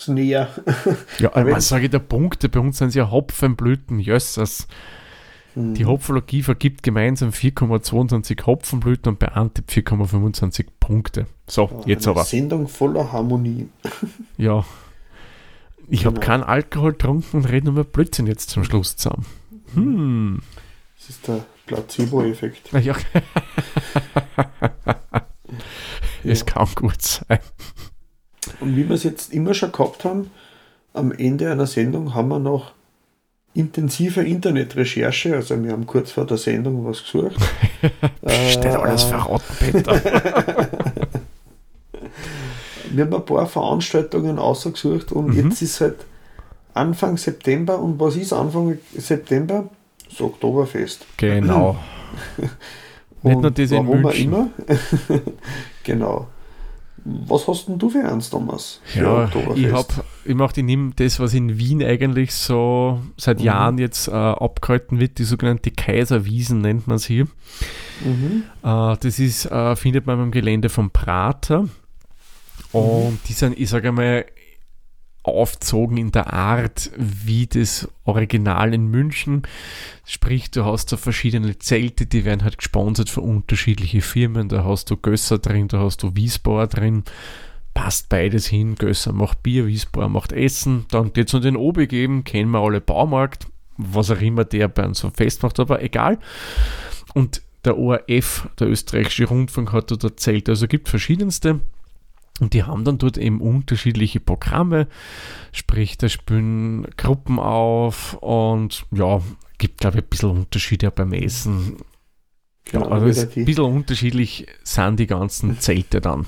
Ist 0.00 0.08
näher. 0.08 0.48
Ja, 1.18 1.30
Wenn- 1.34 1.50
was 1.52 1.68
sage 1.68 1.84
ich 1.84 1.90
der 1.90 1.98
Punkte? 1.98 2.48
Bei 2.48 2.60
uns 2.60 2.78
sind 2.78 2.88
es 2.88 2.94
ja 2.94 3.10
Hopfenblüten, 3.10 3.98
jössers. 4.00 4.66
Die 5.56 5.84
Hopfologie 5.84 6.42
vergibt 6.44 6.82
gemeinsam 6.84 7.30
4,22 7.30 8.46
Hopfenblüten 8.46 9.12
und 9.12 9.18
bei 9.18 9.28
Antip 9.28 9.68
4,25 9.68 10.66
Punkte. 10.78 11.26
So, 11.48 11.64
Ja, 11.82 11.88
jetzt 11.88 12.06
eine 12.06 12.16
aber. 12.16 12.24
Sendung 12.24 12.68
voller 12.68 13.12
Harmonie. 13.12 13.68
Ja. 14.36 14.64
Ich 15.88 16.06
habe 16.06 16.14
Genau. 16.14 16.26
keinen 16.26 16.42
Alkohol 16.44 16.92
getrunken 16.92 17.38
und 17.38 17.44
rede 17.46 17.70
nur 17.72 17.82
Blödsinn 17.82 18.28
jetzt 18.28 18.50
zum 18.50 18.62
Schluss 18.62 18.96
zusammen. 18.96 19.26
Hm. 19.74 20.40
Das 20.96 21.10
ist 21.10 21.26
der 21.26 21.44
Placebo-Effekt. 21.66 22.70
Ja. 22.82 22.94
es 26.22 26.38
Ja. 26.40 26.44
kann 26.46 26.68
gut 26.76 27.02
sein. 27.02 27.40
Und 28.60 28.76
wie 28.76 28.88
wir 28.88 28.94
es 28.94 29.04
jetzt 29.04 29.32
immer 29.32 29.54
schon 29.54 29.72
gehabt 29.72 30.04
haben, 30.04 30.30
am 30.92 31.12
Ende 31.12 31.50
einer 31.50 31.66
Sendung 31.66 32.14
haben 32.14 32.28
wir 32.28 32.38
noch 32.38 32.72
intensive 33.54 34.22
Internetrecherche, 34.22 35.34
also 35.34 35.62
wir 35.62 35.72
haben 35.72 35.86
kurz 35.86 36.12
vor 36.12 36.24
der 36.26 36.36
Sendung 36.36 36.84
was 36.86 37.02
gesucht. 37.02 37.36
Steht 38.50 38.66
alles 38.66 39.04
Äh, 39.04 39.08
verraten, 39.08 39.54
Peter. 39.58 40.00
Wir 42.92 43.04
haben 43.04 43.14
ein 43.14 43.24
paar 43.24 43.46
Veranstaltungen 43.46 44.38
ausgesucht 44.40 45.12
und 45.12 45.28
Mhm. 45.28 45.48
jetzt 45.50 45.62
ist 45.62 45.80
halt 45.80 45.96
Anfang 46.74 47.16
September 47.16 47.78
und 47.78 48.00
was 48.00 48.16
ist 48.16 48.32
Anfang 48.32 48.78
September? 48.96 49.68
Das 50.08 50.20
Oktoberfest. 50.20 51.06
genau. 51.16 51.76
Nicht 53.22 53.40
nur 53.40 53.58
in 53.58 53.70
warum 53.70 54.06
auch 54.06 54.14
immer. 54.14 54.48
genau. 55.84 56.26
Was 57.04 57.48
hast 57.48 57.66
denn 57.68 57.78
du 57.78 57.88
für 57.88 58.04
eins, 58.04 58.28
Thomas? 58.30 58.80
Ja, 58.94 59.30
ich 59.54 59.72
hab, 59.72 60.04
ich 60.24 60.34
mach, 60.34 60.54
ich 60.56 60.62
nehme 60.64 60.92
das, 60.96 61.18
was 61.18 61.32
in 61.32 61.58
Wien 61.58 61.82
eigentlich 61.82 62.34
so 62.34 63.00
seit 63.16 63.38
Mhm. 63.38 63.44
Jahren 63.44 63.78
jetzt 63.78 64.08
äh, 64.08 64.12
abgehalten 64.12 65.00
wird, 65.00 65.18
die 65.18 65.24
sogenannte 65.24 65.70
Kaiserwiesen 65.70 66.60
nennt 66.60 66.86
man 66.86 66.96
es 66.96 67.06
hier. 67.06 67.24
Mhm. 68.04 68.44
Äh, 68.62 68.96
das 69.00 69.18
ist, 69.18 69.46
äh, 69.46 69.76
findet 69.76 70.06
man 70.06 70.18
beim 70.18 70.30
Gelände 70.30 70.68
vom 70.68 70.90
Prater. 70.90 71.68
Und 72.72 73.18
die 73.28 73.32
sind, 73.32 73.58
ich 73.58 73.68
sage 73.70 73.88
einmal, 73.88 74.26
aufzogen 75.22 75.96
in 75.96 76.12
der 76.12 76.32
Art 76.32 76.90
wie 76.96 77.46
das 77.46 77.88
Original 78.04 78.72
in 78.72 78.86
München. 78.86 79.42
Sprich, 80.06 80.50
du 80.50 80.64
hast 80.64 80.92
da 80.92 80.96
verschiedene 80.96 81.58
Zelte, 81.58 82.06
die 82.06 82.24
werden 82.24 82.42
halt 82.42 82.58
gesponsert 82.58 83.10
von 83.10 83.24
unterschiedlichen 83.24 84.00
Firmen. 84.00 84.48
Da 84.48 84.64
hast 84.64 84.90
du 84.90 84.96
Gösser 84.96 85.38
drin, 85.38 85.68
da 85.68 85.80
hast 85.80 86.02
du 86.02 86.16
Wiesbauer 86.16 86.66
drin. 86.66 87.04
Passt 87.74 88.08
beides 88.08 88.46
hin. 88.46 88.74
Gösser 88.74 89.12
macht 89.12 89.42
Bier, 89.42 89.66
Wiesbauer 89.66 90.08
macht 90.08 90.32
Essen. 90.32 90.86
Dann 90.90 91.12
geht's 91.12 91.34
um 91.34 91.42
den 91.42 91.56
Obi 91.56 91.86
geben, 91.86 92.24
kennen 92.24 92.50
wir 92.50 92.60
alle 92.60 92.80
Baumarkt, 92.80 93.46
was 93.76 94.10
auch 94.10 94.20
immer 94.20 94.44
der 94.44 94.68
bei 94.68 94.86
uns 94.86 95.00
so 95.00 95.10
festmacht, 95.10 95.60
aber 95.60 95.82
egal. 95.82 96.18
Und 97.14 97.42
der 97.64 97.76
ORF, 97.76 98.48
der 98.58 98.68
österreichische 98.68 99.26
Rundfunk, 99.26 99.72
hat 99.72 99.90
dort 99.90 100.02
erzählt, 100.02 100.48
also 100.48 100.66
gibt 100.66 100.88
verschiedenste. 100.88 101.60
Und 102.40 102.54
die 102.54 102.64
haben 102.64 102.84
dann 102.84 102.98
dort 102.98 103.18
eben 103.18 103.40
unterschiedliche 103.40 104.18
Programme, 104.18 104.88
sprich, 105.52 105.98
da 105.98 106.08
spielen 106.08 106.86
Gruppen 106.96 107.38
auf 107.38 108.14
und 108.14 108.84
ja, 108.92 109.20
gibt 109.58 109.80
glaube 109.80 109.98
ich 109.98 110.04
ein 110.04 110.08
bisschen 110.08 110.30
Unterschiede 110.30 110.90
beim 110.90 111.12
Essen. 111.12 111.76
Ja, 112.72 112.80
Genau, 112.80 112.88
also 112.88 113.06
ist 113.06 113.34
die- 113.34 113.40
ein 113.40 113.44
bisschen 113.46 113.64
unterschiedlich 113.64 114.46
sind 114.64 114.98
die 114.98 115.06
ganzen 115.06 115.58
Zelte 115.60 116.00
dann. 116.00 116.26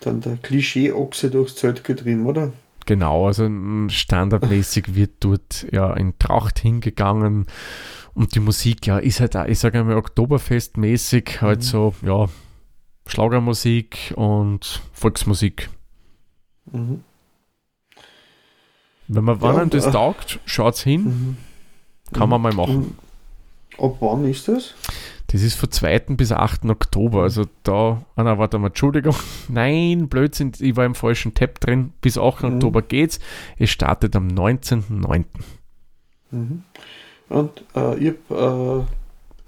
Dann 0.00 0.20
der 0.20 0.36
Klischee-Ochse 0.36 1.30
durchs 1.30 1.56
Zelt 1.56 1.84
getrieben, 1.84 2.26
oder? 2.26 2.52
Genau, 2.86 3.26
also 3.28 3.48
standardmäßig 3.88 4.94
wird 4.94 5.12
dort 5.20 5.66
ja 5.72 5.94
in 5.94 6.18
Tracht 6.18 6.58
hingegangen 6.58 7.46
und 8.12 8.34
die 8.34 8.40
Musik, 8.40 8.86
ja, 8.86 8.98
ist 8.98 9.20
halt 9.20 9.36
auch, 9.38 9.46
ich 9.46 9.58
sage 9.58 9.78
einmal, 9.80 9.96
Oktoberfestmäßig, 9.96 11.40
halt 11.40 11.60
Mhm. 11.60 11.62
so, 11.62 11.94
ja, 12.04 12.26
Schlagermusik 13.06 14.12
und 14.16 14.82
Volksmusik. 14.92 15.70
Mhm. 16.72 17.04
Wenn 19.08 19.24
man, 19.24 19.36
Ja, 19.36 19.42
wann 19.54 19.70
das 19.70 19.86
äh, 19.86 19.90
taugt, 19.92 20.40
schaut's 20.46 20.82
hin, 20.82 21.04
Mhm. 21.04 21.36
kann 22.16 22.28
man 22.28 22.40
mal 22.40 22.52
machen. 22.54 22.96
Und 23.76 23.90
ab 23.92 23.96
wann 24.00 24.24
ist 24.24 24.48
das? 24.48 24.74
Das 25.28 25.42
ist 25.42 25.56
von 25.56 25.70
2. 25.70 26.16
bis 26.16 26.32
8. 26.32 26.66
Oktober, 26.70 27.22
also 27.22 27.44
da, 27.64 28.02
ah, 28.14 28.22
nein, 28.22 28.38
warte 28.38 28.58
mal, 28.58 28.68
Entschuldigung, 28.68 29.14
nein, 29.48 30.08
Blödsinn, 30.08 30.52
ich 30.58 30.76
war 30.76 30.84
im 30.86 30.94
falschen 30.94 31.34
Tab 31.34 31.60
drin, 31.60 31.92
bis 32.00 32.16
8. 32.16 32.44
Mhm. 32.44 32.54
Oktober 32.54 32.82
geht's, 32.82 33.18
es 33.58 33.70
startet 33.70 34.16
am 34.16 34.28
19.09. 34.28 35.24
Mhm. 36.30 36.62
Und 37.28 37.64
äh, 37.74 37.96
ich 37.98 38.14
habe 38.30 38.86
äh, 38.86 39.03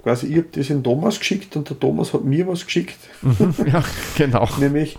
quasi, 0.07 0.28
ich 0.28 0.38
hab 0.38 0.52
das 0.52 0.70
in 0.70 0.84
Thomas 0.84 1.18
geschickt 1.18 1.57
und 1.57 1.68
der 1.68 1.80
Thomas 1.80 2.14
hat 2.14 2.22
mir 2.22 2.46
was 2.46 2.64
geschickt. 2.64 2.96
Mhm, 3.22 3.54
ja, 3.66 3.82
genau. 4.16 4.48
Nämlich 4.61 4.96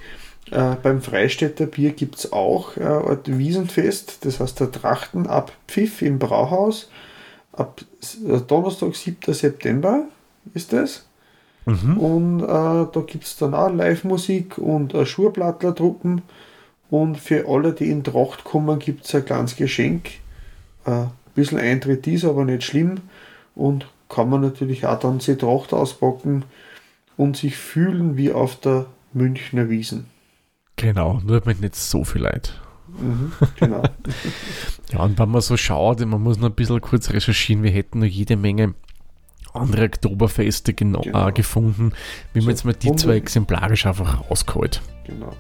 äh, 0.52 0.76
beim 0.84 1.02
Freistädter 1.02 1.66
Bier 1.66 1.92
gibt 1.92 2.16
es 2.16 2.34
auch 2.34 2.76
äh, 2.76 2.84
ein 2.84 3.38
Wiesenfest, 3.40 4.26
das 4.26 4.42
heißt 4.42 4.60
der 4.60 4.70
Trachtenabpfiff 4.70 6.02
im 6.02 6.20
Brauhaus. 6.20 6.90
Ab 7.54 7.80
äh, 8.28 8.40
Donnerstag, 8.42 8.98
7. 8.98 9.34
September 9.34 10.04
ist 10.54 10.74
das. 10.74 11.06
Mhm. 11.66 11.98
Und 11.98 12.44
äh, 12.44 12.46
da 12.46 13.04
gibt 13.08 13.24
es 13.24 13.38
dann 13.38 13.54
auch 13.54 13.74
Live-Musik 13.74 14.58
und 14.58 14.94
äh, 14.94 15.06
Schurplattler-Truppen. 15.06 16.22
Und 16.90 17.18
für 17.18 17.48
alle, 17.48 17.72
die 17.72 17.90
in 17.90 18.04
Tracht 18.04 18.44
kommen, 18.44 18.78
gibt 18.80 19.06
es 19.06 19.16
ein 19.16 19.24
kleines 19.24 19.56
Geschenk. 19.56 20.10
Äh, 20.86 20.92
ein 20.92 21.12
bisschen 21.34 21.60
Eintritt 21.60 22.06
ist 22.08 22.26
aber 22.26 22.44
nicht 22.44 22.64
schlimm. 22.64 23.00
Und 23.56 23.88
kann 24.10 24.30
man 24.30 24.42
natürlich 24.42 24.86
auch 24.86 25.00
dann 25.00 25.20
die 25.20 25.36
Tracht 25.36 25.74
auspacken 25.74 26.46
und 27.18 27.38
sich 27.38 27.58
fühlen 27.58 28.18
wie 28.18 28.32
auf 28.32 28.60
der 28.60 28.86
Münchner 29.14 29.70
Wiesen. 29.70 30.06
Genau, 30.76 31.20
nur 31.26 31.42
mit 31.46 31.60
nicht 31.62 31.76
so 31.76 32.04
viel 32.04 32.22
Leid. 32.22 32.60
Mhm, 32.88 33.32
genau. 33.60 33.84
Ja, 34.94 35.00
und 35.00 35.20
wenn 35.20 35.30
man 35.30 35.42
so 35.42 35.58
schaut, 35.58 36.00
man 36.06 36.24
muss 36.24 36.38
noch 36.38 36.48
ein 36.48 36.56
bisschen 36.56 36.80
kurz 36.80 37.10
recherchieren, 37.10 37.62
wir 37.62 37.72
hätten 37.72 38.00
noch 38.00 38.06
jede 38.06 38.38
Menge 38.38 38.74
andere 39.54 39.84
Oktoberfeste 39.84 40.74
genau. 40.74 41.02
äh, 41.02 41.32
gefunden. 41.34 41.92
Wir 42.32 42.42
haben 42.42 42.50
jetzt 42.50 42.64
mal 42.64 42.74
die 42.74 42.96
zwei 42.96 43.18
exemplarisch 43.18 43.86
einfach 43.86 44.30
rausgeholt. 44.30 44.82
Genau. 45.06 45.34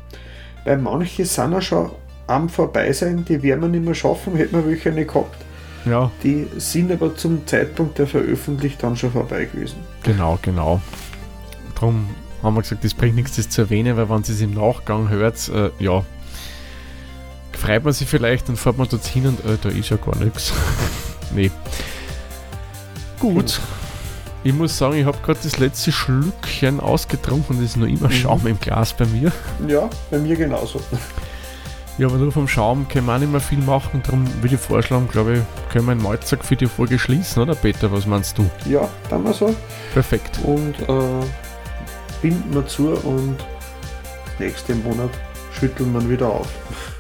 Weil 0.65 0.79
manche 0.79 1.25
sind 1.25 1.53
ja 1.53 1.61
schon 1.61 1.91
am 2.27 2.49
vorbei 2.49 2.91
sein, 2.91 3.23
die 3.23 3.41
werden 3.41 3.61
wir 3.61 3.69
nicht 3.69 3.85
mehr 3.85 3.95
schaffen, 3.95 4.35
hätten 4.35 4.57
wir 4.57 4.67
welche 4.67 4.91
nicht 4.91 5.07
gehabt. 5.07 5.46
Ja. 5.89 6.11
Die 6.23 6.47
sind 6.57 6.91
aber 6.91 7.15
zum 7.15 7.45
Zeitpunkt 7.47 7.97
der 7.97 8.07
Veröffentlichung 8.07 8.79
dann 8.81 8.95
schon 8.95 9.11
vorbei 9.11 9.45
gewesen. 9.45 9.77
Genau, 10.03 10.37
genau. 10.41 10.81
Darum 11.75 12.09
haben 12.43 12.55
wir 12.55 12.61
gesagt, 12.61 12.83
das 12.83 12.93
bringt 12.93 13.15
nichts, 13.15 13.35
das 13.35 13.49
zu 13.49 13.61
erwähnen, 13.61 13.97
weil 13.97 14.09
wenn 14.09 14.23
Sie 14.23 14.33
es 14.33 14.41
im 14.41 14.53
Nachgang 14.53 15.09
hört, 15.09 15.49
äh, 15.49 15.69
ja, 15.79 16.03
freut 17.53 17.83
man 17.83 17.93
sich 17.93 18.07
vielleicht, 18.07 18.49
dann 18.49 18.55
fährt 18.55 18.77
man 18.77 18.87
dort 18.89 19.05
hin 19.05 19.27
und 19.27 19.39
äh, 19.45 19.57
da 19.61 19.69
ist 19.69 19.89
ja 19.89 19.97
gar 19.97 20.15
nichts. 20.17 20.53
nee. 21.35 21.51
Gut. 23.19 23.59
Ich 24.43 24.53
muss 24.53 24.77
sagen, 24.77 24.95
ich 24.95 25.05
habe 25.05 25.17
gerade 25.25 25.39
das 25.43 25.57
letzte 25.57 25.91
Schlückchen 25.91 26.79
ausgetrunken 26.79 27.57
und 27.57 27.63
es 27.63 27.71
ist 27.71 27.77
noch 27.77 27.87
immer 27.87 28.07
mhm. 28.07 28.13
Schaum 28.13 28.47
im 28.47 28.59
Glas 28.59 28.93
bei 28.93 29.05
mir. 29.05 29.31
Ja, 29.67 29.89
bei 30.09 30.19
mir 30.19 30.35
genauso. 30.35 30.79
Ja, 31.97 32.07
aber 32.07 32.17
nur 32.17 32.31
vom 32.31 32.47
Schaum 32.47 32.87
können 32.87 33.07
wir 33.07 33.15
auch 33.15 33.19
nicht 33.19 33.31
mehr 33.31 33.41
viel 33.41 33.57
machen. 33.57 34.01
Darum 34.03 34.25
würde 34.41 34.55
ich 34.55 34.61
vorschlagen, 34.61 35.07
glaube 35.11 35.37
ich, 35.37 35.71
können 35.71 35.85
wir 35.85 35.93
einen 35.93 36.03
Malzack 36.03 36.45
für 36.45 36.55
die 36.55 36.67
Folge 36.67 36.99
schließen, 36.99 37.41
oder 37.41 37.55
Peter? 37.55 37.91
Was 37.91 38.05
meinst 38.05 38.37
du? 38.37 38.47
Ja, 38.69 38.87
dann 39.09 39.23
mal 39.23 39.33
so. 39.33 39.55
Perfekt. 39.93 40.39
Und 40.43 40.79
äh, 40.87 41.25
binden 42.21 42.53
wir 42.53 42.67
zu 42.67 42.89
und 42.89 43.35
nächsten 44.37 44.83
Monat 44.83 45.09
schütteln 45.59 45.91
wir 45.93 46.07
wieder 46.07 46.27
auf. 46.27 46.47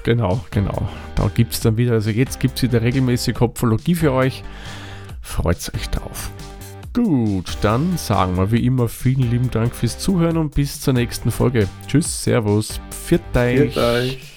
Genau, 0.03 0.41
genau. 0.49 0.89
Da 1.15 1.29
gibt 1.33 1.53
es 1.53 1.59
dann 1.59 1.77
wieder, 1.77 1.93
also 1.93 2.09
jetzt 2.09 2.39
gibt 2.39 2.57
es 2.57 2.63
wieder 2.63 2.81
regelmäßig 2.81 3.35
Kopfologie 3.35 3.93
für 3.93 4.13
euch. 4.13 4.43
Freut 5.21 5.71
euch 5.75 5.89
drauf. 5.89 6.31
Gut, 6.93 7.57
dann 7.61 7.97
sagen 7.97 8.37
wir 8.37 8.51
wie 8.51 8.65
immer 8.65 8.87
vielen 8.87 9.29
lieben 9.29 9.51
Dank 9.51 9.75
fürs 9.75 9.99
Zuhören 9.99 10.37
und 10.37 10.55
bis 10.55 10.81
zur 10.81 10.95
nächsten 10.95 11.29
Folge. 11.29 11.67
Tschüss, 11.85 12.23
Servus, 12.23 12.81
Viert 13.05 13.21
euch. 13.35 13.73
Viert 13.73 13.77
euch. 13.77 14.36